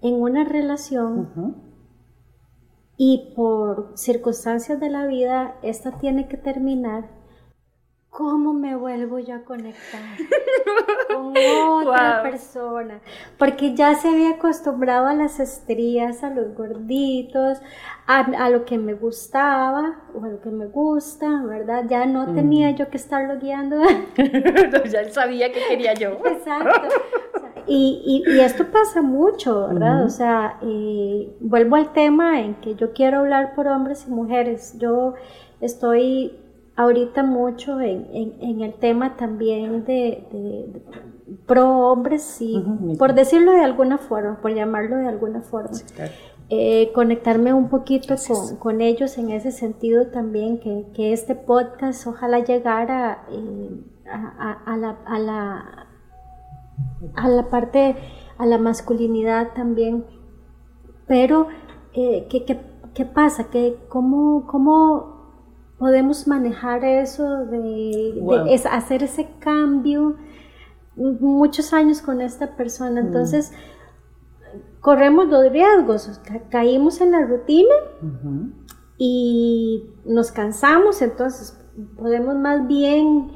en 0.00 0.20
una 0.20 0.44
relación 0.44 1.56
y 2.96 3.32
por 3.34 3.92
circunstancias 3.94 4.80
de 4.80 4.90
la 4.90 5.06
vida 5.06 5.56
esta 5.62 5.98
tiene 5.98 6.28
que 6.28 6.36
terminar, 6.36 7.08
¿cómo 8.10 8.52
me 8.52 8.76
vuelvo 8.76 9.18
yo 9.18 9.36
a 9.36 9.44
conectar 9.44 10.02
con 11.08 11.34
otra 11.88 12.22
persona? 12.22 13.00
Porque 13.38 13.74
ya 13.74 13.94
se 13.94 14.08
había 14.08 14.32
acostumbrado 14.32 15.06
a 15.06 15.14
las 15.14 15.40
estrías, 15.40 16.22
a 16.22 16.30
los 16.30 16.54
gorditos, 16.54 17.58
a, 18.06 18.50
lo 18.50 18.64
que 18.64 18.78
me 18.78 18.94
gustaba 18.94 20.00
o 20.14 20.24
a 20.24 20.28
lo 20.28 20.40
que 20.40 20.50
me 20.50 20.66
gusta, 20.66 21.42
¿verdad? 21.44 21.84
Ya 21.88 22.04
no 22.06 22.34
tenía 22.34 22.70
yo 22.72 22.90
que 22.90 22.96
estarlo 22.96 23.38
guiando. 23.38 23.76
ya 24.90 25.00
él 25.00 25.12
sabía 25.12 25.52
que 25.52 25.60
quería 25.68 25.94
yo. 25.94 26.18
Exacto. 26.24 26.88
y, 27.66 28.24
esto 28.40 28.66
pasa 28.70 29.02
mucho, 29.02 29.68
¿verdad? 29.68 30.04
O 30.04 30.10
sea, 30.10 30.58
eh, 30.62 31.34
vuelvo 31.40 31.76
al 31.76 31.92
tema 31.92 32.40
en 32.40 32.54
que 32.56 32.74
yo 32.74 32.92
quiero 32.92 33.20
hablar 33.20 33.54
por 33.54 33.68
hombres 33.68 34.04
y 34.06 34.10
mujeres. 34.10 34.76
Yo 34.78 35.14
estoy 35.60 36.38
ahorita 36.76 37.22
mucho 37.22 37.80
en, 37.80 38.60
el 38.60 38.74
tema 38.74 39.16
también 39.16 39.84
de, 39.84 40.82
pro 41.46 41.90
hombres, 41.90 42.38
y 42.40 42.62
por 42.98 43.14
decirlo 43.14 43.52
de 43.52 43.64
alguna 43.64 43.98
forma, 43.98 44.40
por 44.40 44.54
llamarlo 44.54 44.96
de 44.96 45.08
alguna 45.08 45.40
forma. 45.42 45.78
Eh, 46.54 46.92
conectarme 46.92 47.54
un 47.54 47.70
poquito 47.70 48.14
con, 48.58 48.82
ellos 48.82 49.16
en 49.16 49.30
ese 49.30 49.52
sentido 49.52 50.08
también, 50.08 50.60
que, 50.60 51.14
este 51.14 51.34
podcast 51.34 52.06
ojalá 52.06 52.40
llegara 52.40 53.24
eh, 53.30 53.70
a, 54.04 54.76
la, 54.76 54.98
a, 55.06 55.18
la, 55.18 55.86
a 57.14 57.28
la 57.28 57.48
parte, 57.48 57.96
a 58.36 58.44
la 58.44 58.58
masculinidad 58.58 59.54
también. 59.54 60.04
Pero, 61.06 61.48
eh, 61.94 62.26
¿qué, 62.28 62.44
qué, 62.44 63.04
pasa? 63.06 63.44
¿Qué, 63.44 63.78
cómo, 63.88 64.46
¿Cómo 64.46 65.38
podemos 65.78 66.28
manejar 66.28 66.84
eso 66.84 67.46
de, 67.46 68.22
hacer 68.70 69.04
ese 69.04 69.26
cambio 69.38 70.16
muchos 70.96 71.72
años 71.72 72.02
con 72.02 72.20
esta 72.20 72.56
persona. 72.56 73.02
Mm. 73.02 73.12
Corremos 74.82 75.28
los 75.28 75.50
riesgos, 75.52 76.20
caímos 76.50 77.00
en 77.00 77.12
la 77.12 77.24
rutina 77.24 77.74
y 78.98 79.94
nos 80.04 80.32
cansamos, 80.32 81.00
entonces 81.02 81.56
podemos 81.96 82.34
más 82.34 82.66
bien 82.66 83.30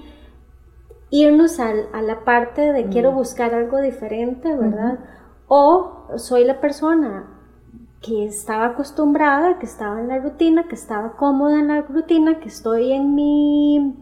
irnos 1.10 1.60
a, 1.60 1.72
la 2.02 2.24
parte 2.24 2.72
de 2.72 2.88
quiero 2.88 3.12
mm. 3.12 3.14
buscar 3.14 3.54
algo 3.54 3.80
diferente, 3.80 4.56
¿verdad? 4.56 4.98
O 5.46 6.08
soy 6.16 6.44
la 6.44 6.60
persona 6.60 7.28
que 8.02 8.24
estaba 8.24 8.66
acostumbrada, 8.66 9.60
que 9.60 9.66
estaba 9.66 10.00
en 10.00 10.08
la 10.08 10.18
rutina, 10.18 10.66
que 10.66 10.74
estaba 10.74 11.12
cómoda 11.12 11.60
en 11.60 11.68
la 11.68 11.82
rutina, 11.82 12.40
que 12.40 12.48
estoy 12.48 12.92
en 12.92 13.14
mi 13.14 13.96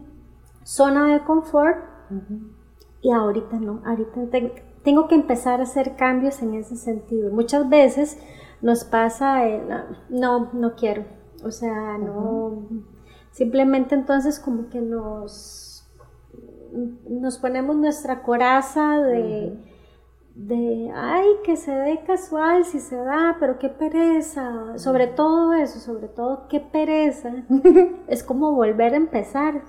zona 0.63 1.13
de 1.13 1.23
confort 1.23 1.77
y 3.01 3.11
ahorita 3.11 3.59
no, 3.59 3.83
ahorita 3.85 4.19
tengo 4.85 5.09
que 5.09 5.15
empezar 5.15 5.59
a 5.59 5.63
hacer 5.63 5.97
cambios 5.97 6.41
en 6.41 6.53
ese 6.53 6.77
sentido. 6.77 7.31
Muchas 7.31 7.67
veces 7.67 8.17
nos 8.61 8.85
pasa 8.85 9.45
el, 9.45 9.63
no, 10.09 10.51
no 10.53 10.75
quiero, 10.75 11.03
o 11.43 11.51
sea, 11.51 11.97
no, 11.97 12.69
simplemente 13.31 13.95
entonces 13.95 14.39
como 14.39 14.69
que 14.69 14.79
nos 14.79 15.65
nos 17.09 17.37
ponemos 17.37 17.75
nuestra 17.75 18.21
coraza 18.21 18.99
de, 18.99 19.57
de, 20.35 20.91
ay, 20.93 21.27
que 21.45 21.55
se 21.55 21.71
dé 21.71 22.01
casual 22.05 22.65
si 22.65 22.79
se 22.79 22.97
da, 22.97 23.37
pero 23.39 23.57
qué 23.59 23.69
pereza, 23.69 24.77
sobre 24.77 25.07
todo 25.07 25.53
eso, 25.53 25.79
sobre 25.79 26.07
todo 26.07 26.47
qué 26.49 26.59
pereza, 26.59 27.31
es 28.07 28.23
como 28.23 28.51
volver 28.53 28.93
a 28.93 28.97
empezar. 28.97 29.63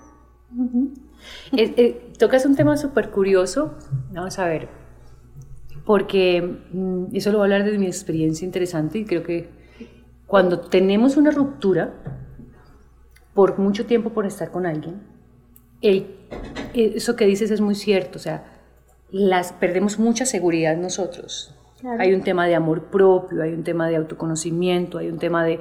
Eh, 1.52 1.74
eh, 1.76 2.12
tocas 2.18 2.44
un 2.46 2.56
tema 2.56 2.76
súper 2.76 3.10
curioso, 3.10 3.74
vamos 4.12 4.38
a 4.38 4.46
ver, 4.46 4.68
porque 5.86 6.42
mm, 6.72 7.14
eso 7.14 7.32
lo 7.32 7.38
voy 7.38 7.44
a 7.50 7.54
hablar 7.54 7.70
de 7.70 7.78
mi 7.78 7.86
experiencia 7.86 8.44
interesante 8.44 8.98
y 8.98 9.04
creo 9.06 9.22
que 9.22 9.48
cuando 10.26 10.60
tenemos 10.60 11.16
una 11.16 11.30
ruptura, 11.30 11.94
por 13.32 13.58
mucho 13.58 13.86
tiempo 13.86 14.10
por 14.10 14.26
estar 14.26 14.50
con 14.50 14.66
alguien, 14.66 15.00
eso 16.74 17.16
que 17.16 17.26
dices 17.26 17.50
es 17.50 17.60
muy 17.60 17.76
cierto, 17.76 18.18
o 18.18 18.20
sea, 18.20 18.44
las, 19.10 19.52
perdemos 19.52 19.98
mucha 19.98 20.26
seguridad 20.26 20.76
nosotros. 20.76 21.54
Hay 21.98 22.14
un 22.14 22.22
tema 22.22 22.46
de 22.46 22.54
amor 22.54 22.84
propio, 22.84 23.42
hay 23.42 23.52
un 23.52 23.62
tema 23.62 23.88
de 23.88 23.96
autoconocimiento, 23.96 24.98
hay 24.98 25.08
un 25.08 25.18
tema 25.18 25.44
de 25.44 25.60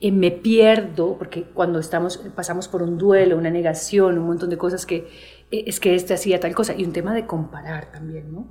eh, 0.00 0.12
me 0.12 0.30
pierdo, 0.30 1.16
porque 1.18 1.42
cuando 1.42 1.78
estamos, 1.78 2.18
pasamos 2.34 2.68
por 2.68 2.82
un 2.82 2.96
duelo, 2.96 3.36
una 3.36 3.50
negación, 3.50 4.18
un 4.18 4.26
montón 4.26 4.50
de 4.50 4.58
cosas 4.58 4.86
que 4.86 4.96
eh, 4.96 5.08
es 5.50 5.80
que 5.80 5.94
este 5.94 6.14
hacía 6.14 6.40
tal 6.40 6.54
cosa, 6.54 6.74
y 6.76 6.84
un 6.84 6.92
tema 6.92 7.14
de 7.14 7.26
comparar 7.26 7.92
también, 7.92 8.32
¿no? 8.32 8.46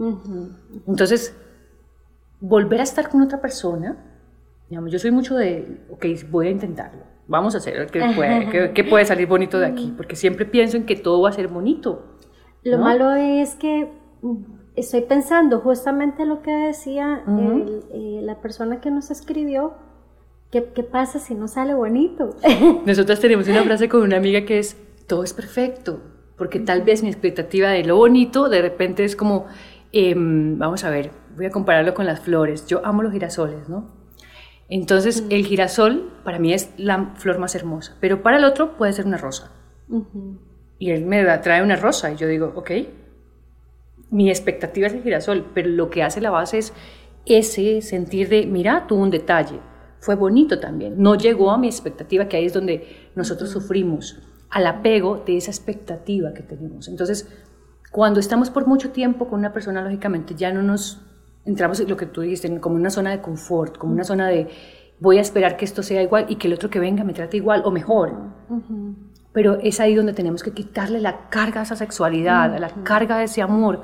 Entonces, 0.88 1.36
volver 2.40 2.80
a 2.80 2.84
estar 2.84 3.10
con 3.10 3.22
otra 3.22 3.42
persona, 3.42 3.98
digamos, 4.70 4.92
yo 4.92 5.00
soy 5.00 5.12
mucho 5.12 5.36
de, 5.36 5.82
ok, 5.90 6.06
voy 6.30 6.48
a 6.48 6.52
intentarlo, 6.52 7.04
vamos 7.28 7.56
a 7.56 7.58
hacer, 7.58 7.88
¿qué 7.88 8.02
puede, 8.16 8.74
qué, 8.74 8.84
puede 8.84 9.06
salir 9.06 9.28
bonito 9.28 9.60
de 9.60 9.66
aquí? 9.66 9.94
Porque 9.96 10.16
siempre 10.16 10.46
pienso 10.46 10.78
en 10.78 10.86
que 10.86 10.96
todo 10.96 11.22
va 11.22 11.30
a 11.30 11.34
ser 11.34 11.48
bonito. 11.48 12.18
Lo 12.64 12.80
malo 12.80 13.12
es 13.14 13.56
que 13.56 13.92
estoy 14.76 15.02
pensando 15.02 15.60
justamente 15.60 16.26
lo 16.26 16.42
que 16.42 16.52
decía 16.52 17.24
eh, 17.28 18.22
la 18.24 18.42
persona 18.42 18.82
que 18.82 18.90
nos 18.90 19.12
escribió, 19.12 19.74
¿qué, 20.52 20.62
pasa 20.62 21.20
si 21.20 21.36
no 21.36 21.48
sale 21.48 21.74
bonito? 21.74 22.36
Nosotros 22.86 23.20
tenemos 23.20 23.48
una 23.48 23.64
frase 23.64 23.90
con 23.90 24.02
una 24.02 24.18
amiga 24.18 24.46
que 24.46 24.60
es, 24.60 24.78
todo 25.08 25.24
es 25.24 25.34
perfecto, 25.34 26.02
porque 26.38 26.60
tal 26.60 26.82
vez 26.82 27.04
mi 27.04 27.10
expectativa 27.10 27.70
de 27.70 27.84
lo 27.84 27.98
bonito 27.98 28.50
de 28.50 28.62
repente 28.62 29.04
es 29.04 29.16
como, 29.16 29.46
em, 29.92 30.58
vamos 30.58 30.84
a 30.84 30.90
ver, 30.90 31.12
voy 31.36 31.46
a 31.46 31.52
compararlo 31.52 31.94
con 31.94 32.06
las 32.06 32.20
flores, 32.22 32.68
yo 32.68 32.86
amo 32.86 33.04
los 33.04 33.14
girasoles, 33.14 33.70
¿no? 33.70 33.94
Entonces 34.68 35.26
el 35.30 35.46
girasol 35.46 36.12
para 36.24 36.40
mí 36.40 36.54
es 36.54 36.72
la 36.78 37.14
flor 37.16 37.38
más 37.38 37.56
hermosa, 37.56 37.96
pero 38.00 38.24
para 38.24 38.38
el 38.38 38.46
otro 38.46 38.78
puede 38.78 38.94
ser 38.94 39.06
una 39.06 39.18
rosa. 39.18 39.52
Y 40.80 40.92
él 40.92 41.06
me 41.06 41.24
trae 41.38 41.62
una 41.62 41.76
rosa 41.76 42.12
y 42.12 42.16
yo 42.16 42.28
digo, 42.28 42.52
ok, 42.56 42.72
mi 44.10 44.30
expectativa 44.30 44.88
es 44.88 44.94
el 44.94 45.04
girasol, 45.04 45.46
pero 45.54 45.70
lo 45.70 45.90
que 45.90 46.04
hace 46.04 46.20
la 46.20 46.32
base 46.32 46.58
es 46.58 46.74
ese 47.26 47.82
sentir 47.82 48.30
de, 48.30 48.46
mira, 48.46 48.88
tuvo 48.88 49.04
un 49.04 49.12
detalle, 49.12 49.60
fue 50.00 50.16
bonito 50.16 50.60
también, 50.60 50.96
no 50.98 51.16
llegó 51.16 51.52
a 51.52 51.58
mi 51.58 51.68
expectativa, 51.68 52.28
que 52.28 52.38
ahí 52.38 52.46
es 52.46 52.54
donde 52.54 53.10
nosotros 53.16 53.50
sufrimos, 53.50 54.20
al 54.56 54.68
apego 54.68 55.22
de 55.26 55.36
esa 55.36 55.52
expectativa 55.52 56.34
que 56.34 56.42
tenemos. 56.42 56.88
Entonces, 56.88 57.28
cuando 57.92 58.22
estamos 58.22 58.50
por 58.50 58.66
mucho 58.68 58.92
tiempo 58.92 59.28
con 59.28 59.40
una 59.40 59.52
persona, 59.52 59.82
lógicamente 59.82 60.34
ya 60.34 60.54
no 60.54 60.64
nos 60.64 61.02
entramos 61.44 61.82
en 61.82 61.90
lo 61.90 61.98
que 61.98 62.06
tú 62.06 62.22
dijiste, 62.22 62.62
como 62.62 62.78
una 62.78 62.90
zona 62.90 63.12
de 63.12 63.20
confort, 63.20 63.78
como 63.78 63.92
una 63.92 64.06
zona 64.06 64.30
de 64.30 64.48
voy 64.98 65.18
a 65.18 65.22
esperar 65.22 65.58
que 65.58 65.66
esto 65.66 65.84
sea 65.84 66.02
igual 66.02 66.28
y 66.30 66.38
que 66.38 66.48
el 66.48 66.54
otro 66.54 66.70
que 66.70 66.80
venga 66.80 67.04
me 67.04 67.12
trate 67.12 67.36
igual 67.36 67.64
o 67.66 67.72
mejor. 67.72 68.14
Pero 69.34 69.60
es 69.62 69.82
ahí 69.82 69.94
donde 69.94 70.14
tenemos 70.14 70.42
que 70.42 70.52
quitarle 70.52 71.02
la 71.02 71.28
carga 71.28 71.60
a 71.60 71.64
esa 71.64 71.76
sexualidad, 71.76 72.56
a 72.56 72.60
la 72.60 72.70
carga 72.86 73.18
de 73.18 73.26
ese 73.26 73.42
amor. 73.42 73.82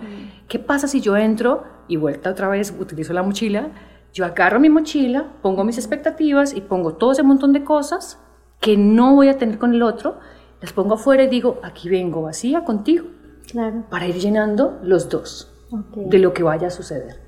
¿Qué 0.48 0.58
pasa 0.58 0.88
si 0.88 1.02
yo 1.02 1.18
entro 1.18 1.66
y 1.90 1.98
vuelta 1.98 2.30
otra 2.30 2.48
vez, 2.48 2.74
utilizo 2.80 3.12
la 3.12 3.24
mochila, 3.24 3.72
yo 4.14 4.24
agarro 4.24 4.62
mi 4.62 4.70
mochila, 4.70 5.34
pongo 5.42 5.66
mis 5.66 5.78
expectativas 5.78 6.56
y 6.56 6.62
pongo 6.62 6.94
todo 6.94 7.12
ese 7.12 7.24
montón 7.24 7.52
de 7.52 7.66
cosas 7.66 8.22
que 8.62 8.78
no 8.78 9.16
voy 9.16 9.28
a 9.28 9.38
tener 9.38 9.58
con 9.58 9.74
el 9.74 9.82
otro, 9.82 10.20
las 10.62 10.74
pongo 10.74 10.96
afuera 10.96 11.24
y 11.24 11.28
digo, 11.28 11.60
aquí 11.64 11.90
vengo 11.90 12.24
vacía 12.24 12.64
contigo, 12.64 13.08
claro. 13.50 13.84
para 13.90 14.08
ir 14.08 14.16
llenando 14.16 14.80
los 14.84 15.10
dos 15.10 15.52
de 15.96 16.20
lo 16.20 16.34
que 16.34 16.44
vaya 16.44 16.68
a 16.68 16.72
suceder. 16.72 17.20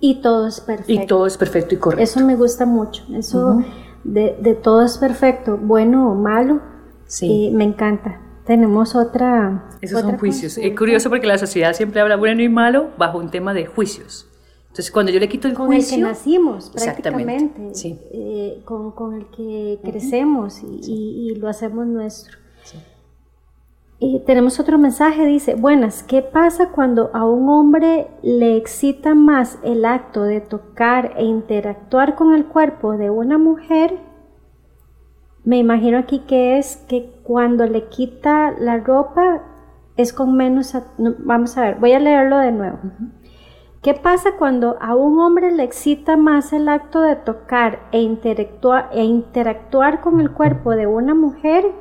Y 0.00 0.20
todo 0.20 0.48
es 0.48 0.60
perfecto. 0.60 0.92
Y 0.92 1.06
todo 1.06 1.26
es 1.26 1.36
perfecto 1.36 1.74
y 1.74 1.78
correcto. 1.78 2.02
Eso 2.02 2.20
me 2.20 2.34
gusta 2.34 2.66
mucho, 2.66 3.04
eso 3.14 3.62
de, 4.04 4.36
de 4.40 4.54
todo 4.54 4.82
es 4.84 4.98
perfecto, 4.98 5.56
bueno 5.56 6.10
o 6.10 6.14
malo, 6.14 6.60
Sí. 7.12 7.50
me 7.52 7.64
encanta. 7.64 8.20
Tenemos 8.46 8.96
otra. 8.96 9.68
Esos 9.82 10.00
son 10.00 10.18
juicios. 10.18 10.56
Es 10.56 10.76
curioso 10.76 11.10
porque 11.10 11.26
la 11.26 11.36
sociedad 11.36 11.74
siempre 11.74 12.00
habla 12.00 12.16
bueno 12.16 12.42
y 12.42 12.48
malo 12.48 12.88
bajo 12.96 13.18
un 13.18 13.30
tema 13.30 13.52
de 13.52 13.66
juicios. 13.66 14.26
Entonces, 14.62 14.90
cuando 14.90 15.12
yo 15.12 15.20
le 15.20 15.28
quito 15.28 15.46
el 15.46 15.54
con 15.54 15.66
juicio. 15.66 15.90
Con 15.90 15.98
el 15.98 16.04
que 16.06 16.18
nacimos, 16.18 16.70
prácticamente. 16.70 17.74
Sí. 17.74 18.00
Eh, 18.10 18.62
con, 18.64 18.92
con, 18.92 19.14
el 19.14 19.26
que 19.26 19.78
crecemos 19.84 20.62
y, 20.62 20.80
y, 20.88 21.34
lo 21.34 21.48
hacemos 21.48 21.86
nuestro. 21.86 22.38
Y 24.04 24.18
tenemos 24.26 24.58
otro 24.58 24.78
mensaje, 24.78 25.24
dice, 25.26 25.54
buenas, 25.54 26.02
¿qué 26.02 26.22
pasa 26.22 26.70
cuando 26.70 27.10
a 27.14 27.24
un 27.24 27.48
hombre 27.48 28.08
le 28.22 28.56
excita 28.56 29.14
más 29.14 29.60
el 29.62 29.84
acto 29.84 30.24
de 30.24 30.40
tocar 30.40 31.12
e 31.16 31.24
interactuar 31.24 32.16
con 32.16 32.34
el 32.34 32.46
cuerpo 32.46 32.96
de 32.96 33.10
una 33.10 33.38
mujer 33.38 34.12
me 35.44 35.58
imagino 35.58 35.98
aquí 35.98 36.20
que 36.20 36.58
es 36.58 36.76
que 36.88 37.10
cuando 37.24 37.66
le 37.66 37.88
quita 37.88 38.52
la 38.58 38.78
ropa 38.78 39.42
es 39.96 40.12
con 40.12 40.36
menos... 40.36 40.74
vamos 40.98 41.56
a 41.58 41.62
ver, 41.62 41.76
voy 41.80 41.92
a 41.92 41.98
leerlo 41.98 42.38
de 42.38 42.52
nuevo. 42.52 42.78
¿Qué 43.82 43.94
pasa 43.94 44.36
cuando 44.38 44.76
a 44.80 44.94
un 44.94 45.18
hombre 45.18 45.50
le 45.50 45.64
excita 45.64 46.16
más 46.16 46.52
el 46.52 46.68
acto 46.68 47.00
de 47.00 47.16
tocar 47.16 47.80
e 47.90 48.00
interactuar, 48.00 48.90
e 48.92 49.02
interactuar 49.02 50.00
con 50.00 50.20
el 50.20 50.30
cuerpo 50.30 50.70
de 50.70 50.86
una 50.86 51.14
mujer 51.14 51.72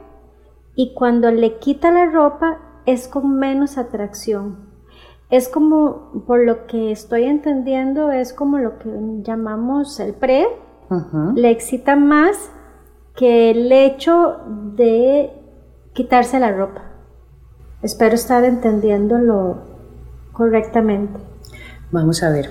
y 0.81 0.95
cuando 0.95 1.29
le 1.29 1.59
quita 1.59 1.91
la 1.91 2.07
ropa 2.07 2.57
es 2.87 3.07
con 3.07 3.37
menos 3.37 3.77
atracción? 3.77 4.71
Es 5.29 5.47
como, 5.47 6.23
por 6.25 6.43
lo 6.43 6.65
que 6.65 6.91
estoy 6.91 7.25
entendiendo, 7.25 8.11
es 8.11 8.33
como 8.33 8.57
lo 8.57 8.79
que 8.79 8.89
llamamos 9.21 9.99
el 9.99 10.15
pre, 10.15 10.47
le 11.35 11.51
excita 11.51 11.95
más 11.95 12.49
que 13.15 13.51
el 13.51 13.71
hecho 13.71 14.37
de 14.75 15.31
quitarse 15.93 16.39
la 16.39 16.51
ropa. 16.51 16.81
Espero 17.83 18.15
estar 18.15 18.43
entendiéndolo 18.43 19.59
correctamente. 20.31 21.19
Vamos 21.91 22.23
a 22.23 22.31
ver. 22.31 22.49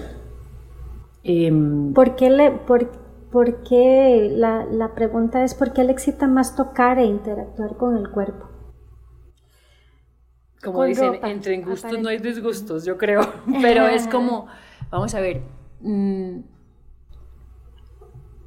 Em, 1.24 1.92
¿Por 1.94 2.14
qué, 2.14 2.30
le, 2.30 2.52
por, 2.52 2.92
la, 3.32 4.64
la, 4.64 4.94
pregunta 4.94 5.44
es 5.44 5.54
por 5.54 5.72
qué 5.72 5.84
le 5.84 5.92
excita 5.92 6.26
más 6.26 6.56
tocar 6.56 6.98
e 6.98 7.04
interactuar 7.04 7.76
con 7.76 7.96
el 7.96 8.10
cuerpo? 8.10 8.48
Como 10.62 10.84
dicen, 10.84 11.18
entre 11.24 11.54
en 11.54 11.62
gustos 11.62 11.98
no 11.98 12.08
hay 12.08 12.18
disgustos, 12.18 12.84
yo 12.84 12.98
creo. 12.98 13.20
Pero 13.62 13.86
es 13.86 14.06
como, 14.06 14.46
vamos 14.90 15.14
a 15.14 15.20
ver, 15.20 15.42
mm, 15.80 16.40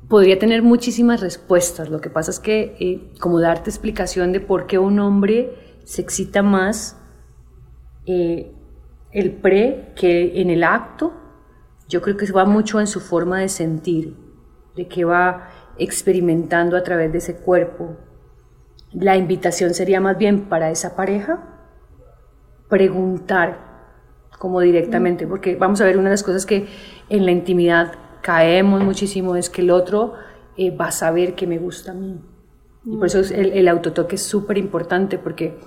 podría 0.08 0.38
tener 0.38 0.62
muchísimas 0.62 1.22
respuestas. 1.22 1.90
Lo 1.90 2.02
que 2.02 2.10
pasa 2.10 2.30
es 2.30 2.40
que, 2.40 2.76
eh, 2.80 3.12
como 3.20 3.40
darte 3.40 3.70
explicación 3.70 4.32
de 4.32 4.40
por 4.40 4.68
qué 4.68 4.78
un 4.78 5.00
hombre 5.00 5.80
se 5.86 6.02
excita 6.02 6.44
más 6.44 7.00
eh, 8.06 8.54
el 9.12 9.32
pre 9.32 9.94
que 9.96 10.40
en 10.42 10.50
el 10.50 10.64
acto, 10.64 11.14
yo 11.88 12.02
creo 12.02 12.16
que 12.18 12.32
va 12.32 12.46
mucho 12.46 12.80
en 12.80 12.88
su 12.88 13.00
forma 13.00 13.40
de 13.40 13.50
sentir, 13.50 14.16
de 14.76 14.88
que 14.88 15.06
va 15.06 15.50
experimentando 15.78 16.78
a 16.78 16.84
través 16.84 17.12
de 17.12 17.18
ese 17.20 17.36
cuerpo. 17.38 17.98
La 18.92 19.18
invitación 19.18 19.74
sería 19.74 20.00
más 20.00 20.18
bien 20.18 20.50
para 20.50 20.70
esa 20.70 20.96
pareja 20.96 21.40
preguntar 22.70 23.72
como 24.40 24.60
directamente, 24.60 25.26
porque 25.26 25.56
vamos 25.56 25.80
a 25.82 25.86
ver 25.86 25.98
una 25.98 26.10
de 26.10 26.14
las 26.14 26.24
cosas 26.24 26.46
que 26.46 26.68
en 27.10 27.26
la 27.26 27.32
intimidad 27.32 27.94
caemos 28.22 28.84
muchísimo 28.84 29.36
es 29.36 29.50
que 29.50 29.62
el 29.62 29.72
otro 29.72 30.14
eh, 30.58 30.76
va 30.76 30.88
a 30.88 30.92
saber 30.92 31.36
que 31.36 31.48
me 31.48 31.60
gusta 31.60 31.92
a 31.92 31.96
mí. 31.96 32.20
Y 32.86 32.98
por 32.98 33.08
eso 33.08 33.20
el, 33.20 33.54
el 33.54 33.68
autotoque 33.68 34.16
es 34.16 34.24
súper 34.24 34.58
importante, 34.58 35.18
porque 35.18 35.58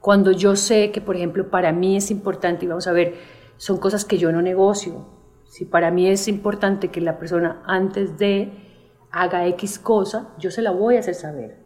cuando 0.00 0.32
yo 0.32 0.56
sé 0.56 0.90
que, 0.90 1.00
por 1.00 1.16
ejemplo, 1.16 1.48
para 1.48 1.72
mí 1.72 1.96
es 1.96 2.10
importante, 2.10 2.64
y 2.64 2.68
vamos 2.68 2.86
a 2.86 2.92
ver, 2.92 3.14
son 3.56 3.78
cosas 3.78 4.04
que 4.04 4.18
yo 4.18 4.32
no 4.32 4.42
negocio. 4.42 5.06
Si 5.54 5.64
para 5.64 5.92
mí 5.92 6.08
es 6.08 6.26
importante 6.26 6.88
que 6.88 7.00
la 7.00 7.16
persona 7.16 7.62
antes 7.64 8.18
de 8.18 8.50
haga 9.12 9.46
X 9.46 9.78
cosa, 9.78 10.34
yo 10.36 10.50
se 10.50 10.62
la 10.62 10.72
voy 10.72 10.96
a 10.96 10.98
hacer 10.98 11.14
saber. 11.14 11.58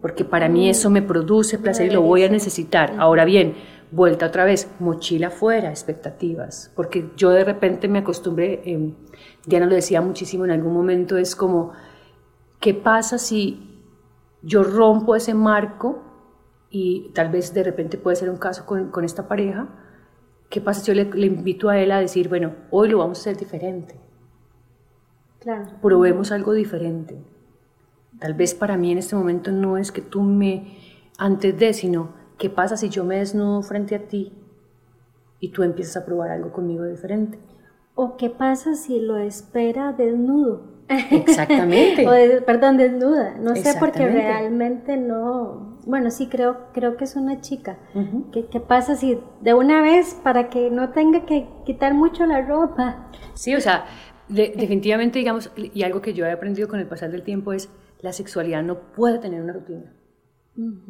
Porque 0.00 0.24
para 0.24 0.48
mí 0.48 0.70
eso 0.70 0.88
me 0.88 1.02
produce 1.02 1.58
placer 1.58 1.88
y 1.88 1.90
lo 1.90 2.00
voy 2.00 2.22
a 2.22 2.30
necesitar. 2.30 2.94
Ahora 2.96 3.26
bien, 3.26 3.56
vuelta 3.90 4.24
otra 4.24 4.46
vez, 4.46 4.70
mochila 4.78 5.28
fuera, 5.28 5.68
expectativas, 5.68 6.72
porque 6.74 7.10
yo 7.14 7.28
de 7.28 7.44
repente 7.44 7.88
me 7.88 7.98
acostumbré, 7.98 8.62
eh, 8.64 8.94
Diana 9.44 9.66
lo 9.66 9.74
decía 9.74 10.00
muchísimo 10.00 10.46
en 10.46 10.52
algún 10.52 10.72
momento, 10.72 11.18
es 11.18 11.36
como, 11.36 11.72
¿qué 12.58 12.72
pasa 12.72 13.18
si 13.18 13.84
yo 14.40 14.62
rompo 14.62 15.14
ese 15.14 15.34
marco 15.34 16.02
y 16.70 17.10
tal 17.12 17.28
vez 17.28 17.52
de 17.52 17.64
repente 17.64 17.98
puede 17.98 18.16
ser 18.16 18.30
un 18.30 18.38
caso 18.38 18.64
con, 18.64 18.90
con 18.90 19.04
esta 19.04 19.28
pareja, 19.28 19.68
¿qué 20.50 20.60
pasa 20.60 20.80
si 20.80 20.88
yo 20.88 20.94
le, 20.94 21.04
le, 21.04 21.26
invito 21.26 21.70
a 21.70 21.78
él 21.78 21.92
a 21.92 22.00
decir, 22.00 22.28
bueno, 22.28 22.54
hoy 22.70 22.90
lo 22.90 22.98
vamos 22.98 23.18
a 23.18 23.20
hacer 23.22 23.36
diferente? 23.38 23.94
Claro. 25.38 25.70
Probemos 25.80 26.32
algo 26.32 26.52
diferente. 26.52 27.16
Tal 28.18 28.34
vez 28.34 28.54
para 28.54 28.76
mí 28.76 28.92
en 28.92 28.98
este 28.98 29.16
momento 29.16 29.50
no 29.52 29.78
es 29.78 29.92
que 29.92 30.02
tú 30.02 30.20
me, 30.20 30.76
antes 31.16 31.58
de, 31.58 31.72
sino, 31.72 32.14
¿qué 32.36 32.50
pasa 32.50 32.76
si 32.76 32.90
yo 32.90 33.04
me 33.04 33.16
desnudo 33.16 33.62
frente 33.62 33.94
a 33.94 34.08
ti 34.08 34.32
y 35.38 35.50
tú 35.52 35.62
empiezas 35.62 35.96
a 35.96 36.04
probar 36.04 36.30
algo 36.30 36.52
conmigo 36.52 36.84
diferente? 36.84 37.38
¿O 37.94 38.16
qué 38.16 38.28
pasa 38.28 38.74
si 38.74 39.00
lo 39.00 39.16
espera 39.16 39.92
desnudo? 39.92 40.62
Exactamente. 40.88 42.06
o 42.08 42.10
de, 42.10 42.42
perdón, 42.42 42.76
desnuda. 42.76 43.36
No 43.38 43.54
sé 43.54 43.74
porque 43.78 44.06
realmente 44.06 44.96
no. 44.96 45.69
Bueno, 45.86 46.10
sí, 46.10 46.28
creo, 46.28 46.68
creo 46.72 46.96
que 46.96 47.04
es 47.04 47.16
una 47.16 47.40
chica. 47.40 47.78
Uh 47.94 48.00
-huh. 48.00 48.30
¿Qué, 48.30 48.46
¿Qué, 48.46 48.60
pasa 48.60 48.96
si 48.96 49.18
de 49.40 49.54
una 49.54 49.82
vez 49.82 50.14
para 50.22 50.48
que 50.50 50.70
no 50.70 50.90
tenga 50.90 51.24
que 51.26 51.48
quitar 51.64 51.94
mucho 51.94 52.26
la 52.26 52.42
ropa? 52.42 53.10
Sí, 53.34 53.54
o 53.54 53.60
sea, 53.60 53.86
de, 54.28 54.52
definitivamente, 54.56 55.18
digamos, 55.18 55.50
y 55.56 55.82
algo 55.82 56.00
que 56.00 56.14
yo 56.14 56.26
he 56.26 56.32
aprendido 56.32 56.68
con 56.68 56.78
el 56.80 56.86
pasar 56.86 57.10
del 57.10 57.22
tiempo 57.22 57.52
es 57.52 57.68
la 58.00 58.12
sexualidad 58.12 58.62
no 58.62 58.92
puede 58.92 59.18
tener 59.18 59.42
una 59.42 59.52
rutina. 59.52 59.92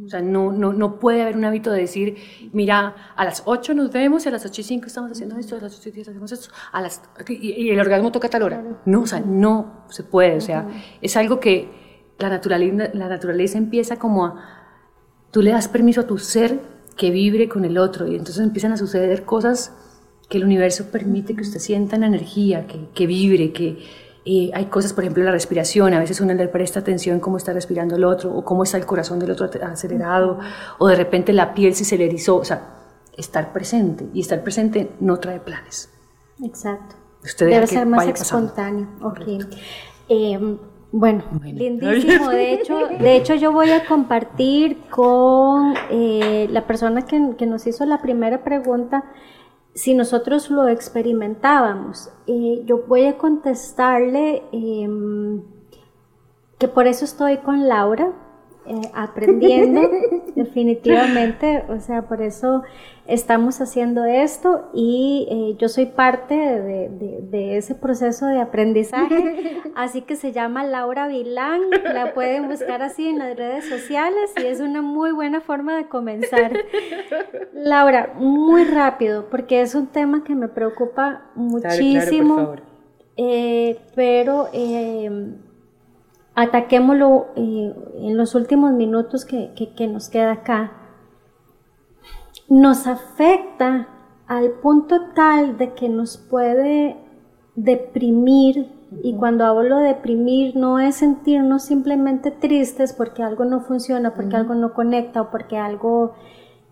O 0.04 0.08
sea, 0.08 0.20
no, 0.20 0.50
no, 0.50 0.72
no 0.72 0.98
puede 0.98 1.22
haber 1.22 1.36
un 1.36 1.44
hábito 1.44 1.70
de 1.70 1.82
decir, 1.82 2.16
mira, 2.52 2.96
a 3.14 3.24
las 3.24 3.42
8 3.44 3.74
nos 3.74 3.92
vemos 3.92 4.24
y 4.24 4.28
a 4.28 4.32
las 4.32 4.44
8 4.44 4.60
y 4.62 4.64
5 4.64 4.86
estamos 4.86 5.12
haciendo 5.12 5.36
esto, 5.36 5.56
a 5.56 5.60
las 5.60 5.78
8 5.78 5.90
y 5.90 5.92
10 5.92 6.08
hacemos 6.08 6.32
esto, 6.32 6.52
a 6.72 6.80
las, 6.80 7.02
y, 7.28 7.52
y 7.52 7.70
el 7.70 7.78
orgasmo 7.78 8.10
toca 8.10 8.26
a 8.26 8.30
tal 8.30 8.42
hora. 8.42 8.64
No, 8.84 9.02
o 9.02 9.06
sea, 9.06 9.20
no 9.20 9.84
se 9.88 10.02
puede. 10.02 10.36
O 10.36 10.40
sea, 10.40 10.66
es 11.00 11.16
algo 11.16 11.38
que 11.38 11.68
la 12.18 12.30
naturaleza, 12.30 12.90
la 12.94 13.08
naturaleza 13.08 13.58
empieza 13.58 13.96
como 13.96 14.26
a, 14.26 14.59
tú 15.30 15.42
le 15.42 15.50
das 15.50 15.68
permiso 15.68 16.02
a 16.02 16.06
tu 16.06 16.18
ser 16.18 16.60
que 16.96 17.10
vibre 17.10 17.48
con 17.48 17.64
el 17.64 17.78
otro 17.78 18.06
y 18.06 18.16
entonces 18.16 18.42
empiezan 18.42 18.72
a 18.72 18.76
suceder 18.76 19.24
cosas 19.24 19.72
que 20.28 20.38
el 20.38 20.44
universo 20.44 20.86
permite 20.90 21.34
que 21.34 21.42
usted 21.42 21.58
sienta 21.58 21.96
en 21.96 22.04
energía, 22.04 22.66
que, 22.66 22.88
que 22.94 23.06
vibre, 23.06 23.52
que, 23.52 23.78
eh, 24.24 24.50
hay 24.52 24.66
cosas, 24.66 24.92
por 24.92 25.04
ejemplo, 25.04 25.24
la 25.24 25.32
respiración, 25.32 25.94
a 25.94 25.98
veces 25.98 26.20
uno 26.20 26.34
le 26.34 26.46
presta 26.48 26.80
atención 26.80 27.20
cómo 27.20 27.38
está 27.38 27.52
respirando 27.52 27.96
el 27.96 28.04
otro, 28.04 28.32
o 28.32 28.44
cómo 28.44 28.64
está 28.64 28.76
el 28.76 28.84
corazón 28.84 29.18
del 29.18 29.30
otro 29.30 29.48
acelerado, 29.62 30.38
o 30.78 30.88
de 30.88 30.96
repente 30.96 31.32
la 31.32 31.54
piel 31.54 31.74
si 31.74 31.84
se 31.84 31.96
le 31.96 32.04
erizó, 32.04 32.36
o 32.36 32.44
sea, 32.44 32.74
estar 33.16 33.52
presente, 33.52 34.06
y 34.12 34.20
estar 34.20 34.42
presente 34.42 34.90
no 35.00 35.18
trae 35.18 35.40
planes. 35.40 35.88
Exacto. 36.44 36.96
Usted 37.24 37.48
Debe 37.48 37.66
ser 37.66 37.86
más 37.86 38.06
espontáneo. 38.06 38.88
Okay. 39.02 39.40
Eh, 40.08 40.56
bueno, 40.92 41.24
bueno, 41.30 41.58
lindísimo. 41.58 42.30
De 42.30 42.54
hecho, 42.54 42.78
de 42.86 43.16
hecho, 43.16 43.34
yo 43.34 43.52
voy 43.52 43.70
a 43.70 43.84
compartir 43.84 44.78
con 44.90 45.74
eh, 45.90 46.48
la 46.50 46.66
persona 46.66 47.02
que, 47.02 47.34
que 47.38 47.46
nos 47.46 47.66
hizo 47.66 47.86
la 47.86 48.02
primera 48.02 48.42
pregunta 48.42 49.04
si 49.74 49.94
nosotros 49.94 50.50
lo 50.50 50.68
experimentábamos. 50.68 52.10
Eh, 52.26 52.62
yo 52.66 52.84
voy 52.86 53.06
a 53.06 53.18
contestarle 53.18 54.42
eh, 54.52 54.88
que 56.58 56.68
por 56.68 56.86
eso 56.86 57.04
estoy 57.04 57.38
con 57.38 57.68
Laura, 57.68 58.12
eh, 58.66 58.90
aprendiendo 58.92 59.80
definitivamente, 60.36 61.64
o 61.68 61.80
sea, 61.80 62.02
por 62.02 62.20
eso 62.20 62.62
estamos 63.06 63.60
haciendo 63.60 64.04
esto 64.04 64.70
y 64.74 65.26
eh, 65.30 65.56
yo 65.58 65.68
soy 65.68 65.86
parte 65.86 66.34
de, 66.34 66.88
de, 66.90 67.18
de, 67.22 67.56
ese 67.56 67.74
proceso 67.74 68.26
de 68.26 68.38
aprendizaje, 68.38 69.62
así 69.74 70.02
que 70.02 70.14
se 70.14 70.32
llama 70.32 70.62
Laura 70.62 71.08
Vilán, 71.08 71.62
la 71.84 72.12
pueden 72.12 72.48
buscar 72.48 72.82
así 72.82 73.08
en 73.08 73.18
las 73.18 73.34
redes 73.34 73.66
sociales 73.66 74.30
y 74.36 74.46
es 74.46 74.60
una 74.60 74.82
muy 74.82 75.10
buena 75.12 75.40
forma 75.40 75.74
de 75.76 75.88
comenzar. 75.88 76.52
Laura, 77.54 78.12
muy 78.16 78.64
rápido, 78.64 79.30
porque 79.30 79.62
es 79.62 79.74
un 79.74 79.86
tema 79.86 80.22
que 80.22 80.34
me 80.34 80.48
preocupa 80.48 81.30
muchísimo, 81.34 82.34
claro, 82.34 82.52
claro, 82.52 82.62
eh, 83.16 83.78
pero 83.94 84.48
ataquémoslo 86.40 87.26
eh, 87.36 87.74
en 87.96 88.16
los 88.16 88.34
últimos 88.34 88.72
minutos 88.72 89.24
que, 89.24 89.52
que, 89.54 89.74
que, 89.74 89.86
nos 89.86 90.08
queda 90.08 90.32
acá. 90.32 90.72
Nos 92.48 92.86
afecta 92.86 93.88
al 94.26 94.52
punto 94.62 95.12
tal 95.14 95.58
de 95.58 95.74
que 95.74 95.88
nos 95.88 96.16
puede 96.16 96.96
deprimir, 97.56 98.72
y 99.02 99.14
cuando 99.16 99.44
hablo 99.44 99.78
de 99.78 99.88
deprimir 99.88 100.56
no 100.56 100.78
es 100.78 100.96
sentirnos 100.96 101.62
simplemente 101.62 102.30
tristes 102.30 102.92
porque 102.92 103.22
algo 103.22 103.44
no 103.44 103.60
funciona, 103.60 104.14
porque 104.14 104.30
uh 104.30 104.32
-huh. 104.32 104.40
algo 104.40 104.54
no 104.54 104.72
conecta 104.72 105.22
o 105.22 105.30
porque 105.30 105.56
algo 105.58 106.14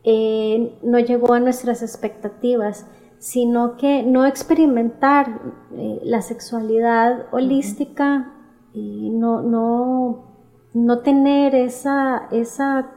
eh, 0.04 0.78
no 0.82 0.98
llegó 0.98 1.34
a 1.34 1.40
nuestras 1.40 1.82
expectativas, 1.82 2.86
sino 3.18 3.76
que 3.76 4.02
no 4.02 4.24
experimentar 4.24 5.40
eh, 5.72 6.00
la 6.04 6.22
sexualidad 6.22 7.26
holística. 7.32 8.32
Y 8.72 9.10
no, 9.10 9.42
no, 9.42 10.24
no 10.74 10.98
tener 11.00 11.54
esa, 11.54 12.28
esa 12.30 12.90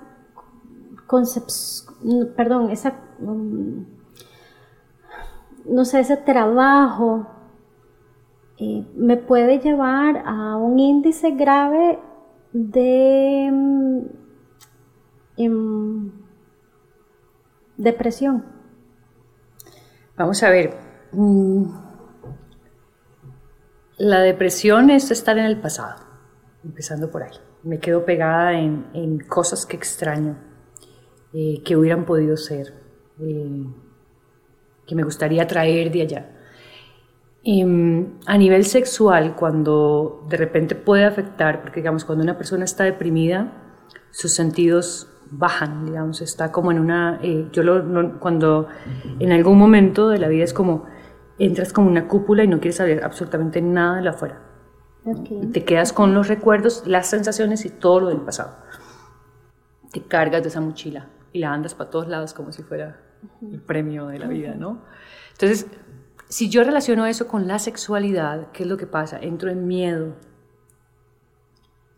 concepción, 1.07 2.34
perdón, 2.36 2.69
esa, 2.72 2.93
um, 3.19 3.86
no 5.65 5.86
sé, 5.86 5.99
ese 5.99 6.17
trabajo 6.17 7.28
eh, 8.57 8.86
me 8.95 9.17
puede 9.17 9.59
llevar 9.59 10.24
a 10.26 10.55
un 10.57 10.78
índice 10.80 11.32
grave 11.32 11.99
de 12.53 13.49
um, 15.38 16.11
depresión. 17.78 18.45
Vamos 20.15 20.43
a 20.43 20.49
ver. 20.49 20.78
Mm, 21.13 21.90
la 24.01 24.21
depresión 24.21 24.89
es 24.89 25.11
estar 25.11 25.37
en 25.37 25.45
el 25.45 25.57
pasado, 25.61 25.95
empezando 26.63 27.11
por 27.11 27.21
ahí. 27.21 27.37
Me 27.61 27.77
quedo 27.77 28.03
pegada 28.03 28.53
en, 28.53 29.19
cosas 29.29 29.67
que 29.67 29.77
extraño, 29.77 30.37
eh, 31.33 31.61
que 31.63 31.77
hubieran 31.77 32.05
podido 32.05 32.35
ser, 32.35 32.73
eh, 33.19 33.63
que 34.87 34.95
me 34.95 35.03
gustaría 35.03 35.45
traer 35.45 35.91
de 35.91 36.01
allá. 36.01 36.31
Y, 37.43 37.61
a 37.61 38.37
nivel 38.39 38.65
sexual, 38.65 39.35
cuando 39.35 40.25
de 40.27 40.37
repente 40.37 40.73
puede 40.73 41.05
afectar, 41.05 41.61
porque 41.61 41.81
digamos, 41.81 42.03
cuando 42.03 42.23
una 42.23 42.39
persona 42.39 42.65
está 42.65 42.85
deprimida, 42.85 43.53
sus 44.09 44.33
sentidos 44.33 45.09
bajan, 45.29 45.85
digamos, 45.85 46.23
está 46.23 46.51
como 46.51 46.71
en 46.71 46.79
una, 46.79 47.19
eh, 47.21 47.49
yo 47.51 47.61
lo, 47.61 48.19
cuando 48.19 48.67
en 49.19 49.31
algún 49.31 49.59
momento 49.59 50.09
de 50.09 50.17
la 50.17 50.27
vida 50.27 50.43
es 50.43 50.53
como, 50.53 50.87
entras 51.45 51.73
como 51.73 51.89
una 51.89 52.07
cúpula 52.07 52.43
y 52.43 52.47
no 52.47 52.59
quieres 52.59 52.75
saber 52.75 53.03
absolutamente 53.03 53.61
nada 53.61 53.95
de 53.95 54.01
la 54.03 54.11
afuera. 54.11 54.41
Okay. 55.03 55.47
Te 55.47 55.65
quedas 55.65 55.91
con 55.91 56.13
los 56.13 56.27
recuerdos, 56.27 56.83
las 56.85 57.07
sensaciones 57.07 57.65
y 57.65 57.69
todo 57.69 58.01
lo 58.01 58.09
del 58.09 58.21
pasado. 58.21 58.57
Te 59.91 60.03
cargas 60.03 60.43
de 60.43 60.49
esa 60.49 60.61
mochila 60.61 61.09
y 61.33 61.39
la 61.39 61.51
andas 61.51 61.73
para 61.73 61.89
todos 61.89 62.07
lados 62.07 62.33
como 62.33 62.51
si 62.51 62.61
fuera 62.61 63.01
el 63.41 63.59
premio 63.59 64.07
de 64.07 64.19
la 64.19 64.27
vida, 64.27 64.53
¿no? 64.53 64.83
Entonces, 65.31 65.65
si 66.29 66.49
yo 66.49 66.63
relaciono 66.63 67.07
eso 67.07 67.27
con 67.27 67.47
la 67.47 67.57
sexualidad, 67.57 68.51
¿qué 68.51 68.61
es 68.61 68.69
lo 68.69 68.77
que 68.77 68.85
pasa? 68.85 69.17
Entro 69.19 69.49
en 69.49 69.67
miedo. 69.67 70.13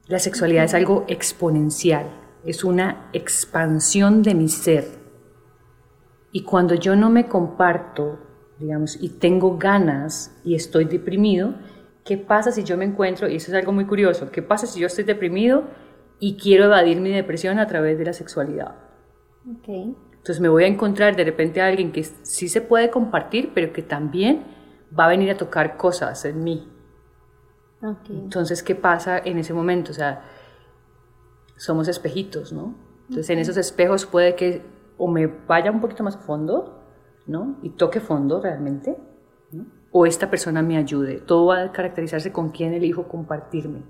La 0.07 0.19
sexualidad 0.19 0.63
es 0.63 0.73
algo 0.73 1.03
exponencial, 1.09 2.09
es 2.45 2.63
una 2.63 3.09
expansión 3.11 4.23
de 4.23 4.35
mi 4.35 4.47
ser. 4.47 4.87
Y 6.31 6.43
cuando 6.43 6.75
yo 6.75 6.95
no 6.95 7.09
me 7.09 7.27
comparto 7.27 8.19
digamos, 8.59 8.97
y 9.01 9.09
tengo 9.09 9.57
ganas 9.57 10.35
y 10.43 10.55
estoy 10.55 10.85
deprimido, 10.85 11.55
¿qué 12.03 12.17
pasa 12.17 12.51
si 12.51 12.63
yo 12.63 12.77
me 12.77 12.85
encuentro, 12.85 13.27
y 13.27 13.35
eso 13.35 13.51
es 13.51 13.57
algo 13.57 13.71
muy 13.71 13.85
curioso, 13.85 14.31
qué 14.31 14.41
pasa 14.41 14.67
si 14.67 14.79
yo 14.79 14.87
estoy 14.87 15.03
deprimido 15.03 15.63
y 16.19 16.37
quiero 16.37 16.65
evadir 16.65 17.01
mi 17.01 17.11
depresión 17.11 17.59
a 17.59 17.67
través 17.67 17.97
de 17.97 18.05
la 18.05 18.13
sexualidad? 18.13 18.75
Okay. 19.59 19.95
Entonces 20.11 20.39
me 20.39 20.49
voy 20.49 20.63
a 20.63 20.67
encontrar 20.67 21.15
de 21.15 21.25
repente 21.25 21.61
a 21.61 21.67
alguien 21.67 21.91
que 21.91 22.03
sí 22.03 22.47
se 22.47 22.61
puede 22.61 22.89
compartir, 22.89 23.51
pero 23.53 23.73
que 23.73 23.81
también 23.81 24.45
va 24.97 25.05
a 25.05 25.09
venir 25.09 25.29
a 25.31 25.37
tocar 25.37 25.75
cosas 25.75 26.23
en 26.23 26.43
mí. 26.43 26.69
Okay. 27.81 28.17
Entonces, 28.17 28.63
¿qué 28.63 28.75
pasa 28.75 29.17
en 29.19 29.37
ese 29.37 29.53
momento? 29.53 29.91
O 29.91 29.93
sea, 29.93 30.23
somos 31.57 31.89
espejitos, 31.89 32.53
¿no? 32.53 32.75
Entonces, 33.01 33.25
okay. 33.25 33.33
en 33.33 33.41
esos 33.41 33.57
espejos 33.57 34.05
puede 34.05 34.35
que 34.35 34.61
o 34.97 35.09
me 35.09 35.27
vaya 35.27 35.71
un 35.71 35.81
poquito 35.81 36.03
más 36.03 36.15
a 36.15 36.19
fondo, 36.19 36.82
¿no? 37.28 37.57
Y 37.61 37.71
toque 37.71 37.99
fondo 37.99 38.41
realmente, 38.41 38.97
¿no? 39.51 39.65
O 39.91 40.05
esta 40.05 40.30
persona 40.30 40.61
me 40.61 40.78
ayude. 40.78 41.19
Todo 41.19 41.47
va 41.47 41.61
a 41.61 41.71
caracterizarse 41.71 42.32
con 42.32 42.49
quién 42.49 42.74
elijo 42.74 43.07
compartirme. 43.07 43.84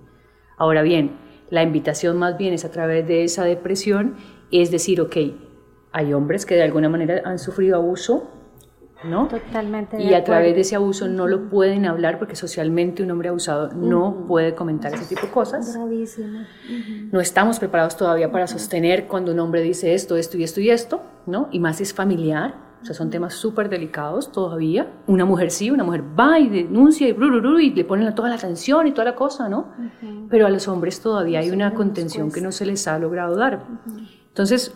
Ahora 0.58 0.82
bien, 0.82 1.18
la 1.50 1.64
invitación 1.64 2.18
más 2.18 2.38
bien 2.38 2.54
es 2.54 2.66
a 2.66 2.72
través 2.72 3.08
de 3.08 3.24
esa 3.24 3.46
depresión, 3.46 4.16
es 4.52 4.72
decir, 4.72 5.02
ok, 5.02 5.16
hay 5.92 6.14
hombres 6.14 6.46
que 6.46 6.56
de 6.56 6.64
alguna 6.64 6.90
manera 6.90 7.22
han 7.26 7.40
sufrido 7.40 7.78
abuso 7.78 8.30
¿no? 9.04 9.28
Totalmente. 9.28 10.02
y 10.02 10.14
a 10.14 10.24
través 10.24 10.56
de 10.56 10.62
ese 10.62 10.76
abuso 10.76 11.08
no 11.08 11.28
lo 11.28 11.50
pueden 11.50 11.86
hablar 11.86 12.20
porque 12.20 12.36
socialmente 12.36 13.04
un 13.04 13.12
hombre 13.12 13.30
abusado 13.30 13.70
no 13.74 14.26
puede 14.28 14.56
comentar 14.56 14.94
ese 14.94 15.06
tipo 15.06 15.28
de 15.28 15.32
cosas. 15.32 15.76
Bravísimo. 15.76 16.46
No 17.12 17.20
estamos 17.20 17.60
preparados 17.60 17.98
todavía 17.98 18.32
para 18.32 18.48
sostener 18.48 19.08
cuando 19.08 19.32
un 19.32 19.40
hombre 19.40 19.62
dice 19.62 19.94
esto, 19.94 20.16
esto 20.18 20.38
y 20.38 20.44
esto 20.44 20.62
y 20.62 20.70
esto, 20.70 21.02
¿no? 21.26 21.50
Y 21.52 21.60
más 21.60 21.78
si 21.78 21.84
es 21.84 21.94
familiar, 21.94 22.56
o 22.84 22.86
sea, 22.86 22.94
son 22.94 23.10
temas 23.10 23.34
súper 23.34 23.70
delicados 23.70 24.30
todavía. 24.30 24.92
Una 25.08 25.24
mujer 25.24 25.52
sí, 25.52 25.72
una 25.72 25.86
mujer 25.86 26.04
va 26.20 26.38
y 26.38 26.50
denuncia 26.50 27.08
y, 27.08 27.12
y 27.12 27.70
le 27.72 27.86
ponen 27.86 28.14
toda 28.14 28.28
la 28.28 28.36
atención 28.36 28.88
y 28.88 28.92
toda 28.92 29.06
la 29.06 29.16
cosa, 29.16 29.48
¿no? 29.48 29.72
Pero 30.30 30.46
a 30.46 30.50
los 30.50 30.68
hombres 30.68 31.00
todavía 31.00 31.40
hay 31.40 31.50
una 31.50 31.74
contención 31.74 32.30
que 32.30 32.42
no 32.42 32.52
se 32.52 32.66
les 32.66 32.86
ha 32.90 33.00
logrado 33.00 33.38
dar. 33.38 33.66
Entonces, 34.28 34.76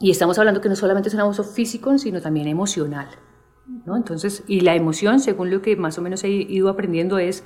y 0.00 0.10
estamos 0.10 0.40
hablando 0.40 0.60
que 0.60 0.68
no 0.68 0.74
solamente 0.74 1.08
es 1.08 1.14
un 1.14 1.20
abuso 1.20 1.44
físico, 1.44 1.96
sino 1.98 2.20
también 2.20 2.48
emocional. 2.48 3.06
¿no? 3.86 3.96
Entonces, 3.96 4.42
y 4.48 4.62
la 4.62 4.74
emoción, 4.74 5.20
según 5.20 5.50
lo 5.50 5.62
que 5.62 5.76
más 5.76 5.98
o 5.98 6.02
menos 6.02 6.24
he 6.24 6.30
ido 6.30 6.68
aprendiendo, 6.68 7.18
es 7.18 7.44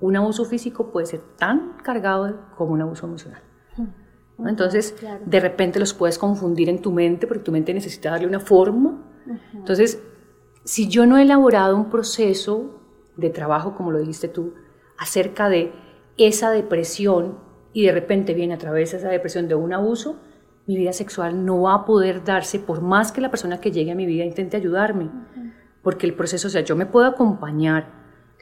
un 0.00 0.16
abuso 0.16 0.44
físico 0.44 0.90
puede 0.90 1.06
ser 1.06 1.20
tan 1.38 1.76
cargado 1.84 2.36
como 2.56 2.72
un 2.72 2.82
abuso 2.82 3.06
emocional. 3.06 3.42
Entonces, 4.44 4.96
de 5.24 5.40
repente 5.40 5.78
los 5.78 5.92
puedes 5.94 6.18
confundir 6.18 6.68
en 6.68 6.80
tu 6.80 6.90
mente 6.90 7.26
porque 7.26 7.44
tu 7.44 7.52
mente 7.52 7.74
necesita 7.74 8.10
darle 8.10 8.26
una 8.26 8.40
forma. 8.40 9.09
Entonces, 9.54 10.02
si 10.64 10.88
yo 10.88 11.06
no 11.06 11.18
he 11.18 11.22
elaborado 11.22 11.76
un 11.76 11.90
proceso 11.90 12.80
de 13.16 13.30
trabajo, 13.30 13.74
como 13.74 13.90
lo 13.90 13.98
dijiste 13.98 14.28
tú, 14.28 14.54
acerca 14.98 15.48
de 15.48 15.72
esa 16.16 16.50
depresión 16.50 17.38
y 17.72 17.86
de 17.86 17.92
repente 17.92 18.34
viene 18.34 18.54
a 18.54 18.58
través 18.58 18.90
de 18.90 18.98
esa 18.98 19.08
depresión 19.08 19.48
de 19.48 19.54
un 19.54 19.72
abuso, 19.72 20.20
mi 20.66 20.76
vida 20.76 20.92
sexual 20.92 21.44
no 21.44 21.62
va 21.62 21.74
a 21.74 21.84
poder 21.84 22.24
darse 22.24 22.58
por 22.58 22.80
más 22.80 23.12
que 23.12 23.20
la 23.20 23.30
persona 23.30 23.60
que 23.60 23.72
llegue 23.72 23.92
a 23.92 23.96
mi 23.96 24.06
vida 24.06 24.24
intente 24.24 24.56
ayudarme. 24.56 25.10
Porque 25.82 26.06
el 26.06 26.14
proceso, 26.14 26.48
o 26.48 26.50
sea, 26.50 26.60
yo 26.60 26.76
me 26.76 26.86
puedo 26.86 27.06
acompañar, 27.06 27.88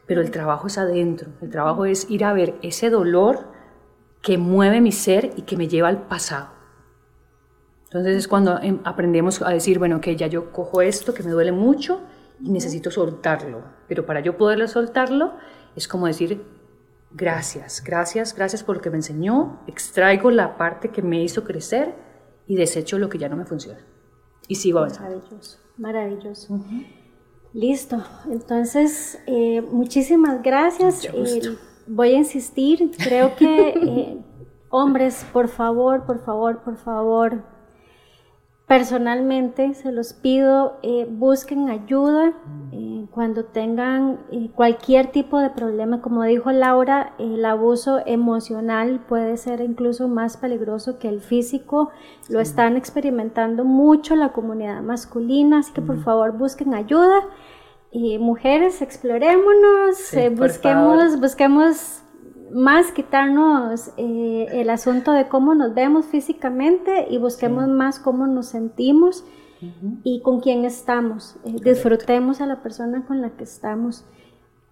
pero 0.06 0.20
el 0.20 0.30
trabajo 0.30 0.66
es 0.66 0.76
adentro, 0.78 1.30
el 1.40 1.50
trabajo 1.50 1.84
es 1.84 2.10
ir 2.10 2.24
a 2.24 2.32
ver 2.32 2.56
ese 2.62 2.90
dolor 2.90 3.46
que 4.22 4.38
mueve 4.38 4.80
mi 4.80 4.92
ser 4.92 5.32
y 5.36 5.42
que 5.42 5.56
me 5.56 5.68
lleva 5.68 5.88
al 5.88 6.06
pasado. 6.08 6.57
Entonces 7.88 8.16
es 8.16 8.28
cuando 8.28 8.60
em, 8.60 8.80
aprendemos 8.84 9.40
a 9.40 9.50
decir, 9.50 9.78
bueno, 9.78 10.00
que 10.00 10.14
ya 10.14 10.26
yo 10.26 10.52
cojo 10.52 10.82
esto 10.82 11.14
que 11.14 11.22
me 11.22 11.30
duele 11.30 11.52
mucho 11.52 12.02
y 12.40 12.50
necesito 12.50 12.90
soltarlo, 12.90 13.64
pero 13.88 14.04
para 14.04 14.20
yo 14.20 14.36
poderlo 14.36 14.68
soltarlo 14.68 15.32
es 15.74 15.88
como 15.88 16.06
decir, 16.06 16.44
gracias, 17.10 17.82
gracias, 17.82 18.34
gracias 18.34 18.62
por 18.62 18.76
lo 18.76 18.82
que 18.82 18.90
me 18.90 18.96
enseñó, 18.96 19.60
extraigo 19.66 20.30
la 20.30 20.58
parte 20.58 20.90
que 20.90 21.00
me 21.00 21.22
hizo 21.22 21.44
crecer 21.44 21.94
y 22.46 22.56
desecho 22.56 22.98
lo 22.98 23.08
que 23.08 23.18
ya 23.18 23.28
no 23.28 23.36
me 23.36 23.46
funciona. 23.46 23.80
Y 24.48 24.56
sigo 24.56 24.80
avanzando. 24.80 25.16
Maravilloso, 25.16 25.58
maravilloso. 25.78 26.60
Listo, 27.54 28.02
entonces 28.30 29.18
eh, 29.26 29.62
muchísimas 29.62 30.42
gracias. 30.42 31.06
Eh, 31.06 31.56
voy 31.86 32.10
a 32.10 32.18
insistir, 32.18 32.90
creo 32.98 33.34
que 33.36 33.68
eh, 33.76 34.18
hombres, 34.68 35.24
por 35.32 35.48
favor, 35.48 36.04
por 36.04 36.22
favor, 36.22 36.62
por 36.62 36.76
favor, 36.76 37.42
Personalmente 38.68 39.72
se 39.72 39.92
los 39.92 40.12
pido, 40.12 40.76
eh, 40.82 41.06
busquen 41.10 41.70
ayuda 41.70 42.34
eh, 42.70 43.06
cuando 43.10 43.46
tengan 43.46 44.18
eh, 44.30 44.50
cualquier 44.54 45.06
tipo 45.06 45.38
de 45.38 45.48
problema. 45.48 46.02
Como 46.02 46.22
dijo 46.24 46.52
Laura, 46.52 47.14
el 47.18 47.42
abuso 47.46 48.02
emocional 48.04 49.00
puede 49.08 49.38
ser 49.38 49.62
incluso 49.62 50.06
más 50.06 50.36
peligroso 50.36 50.98
que 50.98 51.08
el 51.08 51.22
físico. 51.22 51.90
Lo 52.28 52.40
están 52.40 52.76
experimentando 52.76 53.64
mucho 53.64 54.16
la 54.16 54.32
comunidad 54.32 54.82
masculina, 54.82 55.60
así 55.60 55.72
que 55.72 55.80
por 55.80 56.02
favor 56.02 56.36
busquen 56.36 56.74
ayuda. 56.74 57.22
Y 57.90 58.18
mujeres, 58.18 58.82
explorémonos, 58.82 60.12
busquemos, 60.36 61.18
busquemos 61.18 62.02
más 62.52 62.92
quitarnos 62.92 63.90
eh, 63.96 64.46
el 64.52 64.70
asunto 64.70 65.12
de 65.12 65.28
cómo 65.28 65.54
nos 65.54 65.74
vemos 65.74 66.06
físicamente 66.06 67.06
y 67.10 67.18
busquemos 67.18 67.68
más 67.68 67.98
cómo 67.98 68.26
nos 68.26 68.46
sentimos 68.46 69.24
y 70.04 70.22
con 70.22 70.40
quién 70.40 70.64
estamos. 70.64 71.36
Eh, 71.44 71.56
disfrutemos 71.62 72.40
a 72.40 72.46
la 72.46 72.62
persona 72.62 73.04
con 73.06 73.20
la 73.20 73.30
que 73.30 73.44
estamos. 73.44 74.04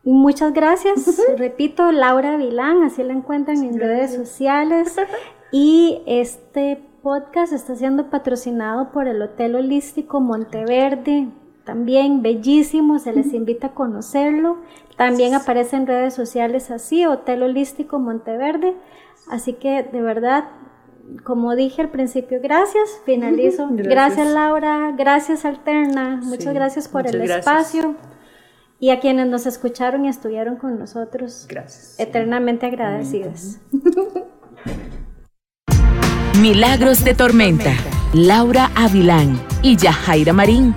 Muchas 0.04 0.52
gracias. 0.52 1.20
Repito, 1.36 1.90
Laura 1.90 2.36
Vilán, 2.36 2.84
así 2.84 3.02
la 3.02 3.12
encuentran 3.12 3.64
en 3.64 3.78
redes 3.78 4.14
sociales. 4.14 4.96
Y 5.52 6.02
este 6.06 6.82
podcast 7.02 7.52
está 7.52 7.76
siendo 7.76 8.10
patrocinado 8.10 8.90
por 8.90 9.06
el 9.06 9.22
Hotel 9.22 9.54
Holístico 9.54 10.20
Monteverde. 10.20 11.28
También 11.64 12.20
bellísimo, 12.20 12.98
se 12.98 13.12
les 13.12 13.32
invita 13.32 13.68
a 13.68 13.74
conocerlo. 13.74 14.58
También 14.96 15.34
aparece 15.34 15.76
en 15.76 15.86
redes 15.86 16.14
sociales 16.14 16.70
así, 16.70 17.04
Hotel 17.04 17.42
Holístico 17.42 17.98
Monteverde. 17.98 18.74
Así 19.28 19.54
que 19.54 19.82
de 19.82 20.00
verdad, 20.00 20.44
como 21.22 21.54
dije 21.54 21.82
al 21.82 21.90
principio, 21.90 22.40
gracias. 22.42 23.00
Finalizo. 23.04 23.68
Gracias, 23.70 24.28
Laura, 24.28 24.92
gracias 24.96 25.44
Alterna, 25.44 26.20
muchas 26.22 26.54
gracias 26.54 26.88
por 26.88 27.06
el 27.06 27.20
espacio. 27.22 27.94
Y 28.78 28.90
a 28.90 29.00
quienes 29.00 29.26
nos 29.26 29.46
escucharon 29.46 30.04
y 30.04 30.08
estuvieron 30.08 30.56
con 30.56 30.78
nosotros, 30.78 31.46
gracias. 31.48 31.98
eternamente 31.98 32.66
agradecidas. 32.66 33.58
Milagros 36.40 37.02
de 37.02 37.14
Tormenta, 37.14 37.72
Laura 38.12 38.70
Avilán 38.74 39.40
y 39.62 39.76
Yajaira 39.76 40.34
Marín 40.34 40.74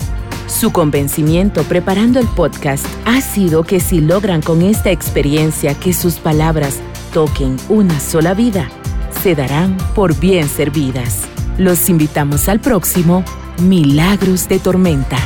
su 0.50 0.72
convencimiento 0.72 1.62
preparando 1.62 2.18
el 2.18 2.26
podcast 2.26 2.84
ha 3.04 3.20
sido 3.20 3.62
que 3.62 3.80
si 3.80 4.00
logran 4.00 4.42
con 4.42 4.62
esta 4.62 4.90
experiencia 4.90 5.74
que 5.74 5.92
sus 5.92 6.16
palabras 6.16 6.80
toquen 7.14 7.56
una 7.68 7.98
sola 8.00 8.34
vida, 8.34 8.68
se 9.22 9.34
darán 9.34 9.76
por 9.94 10.18
bien 10.18 10.48
servidas. 10.48 11.22
Los 11.56 11.88
invitamos 11.88 12.48
al 12.48 12.60
próximo 12.60 13.24
Milagros 13.62 14.48
de 14.48 14.58
Tormenta. 14.58 15.18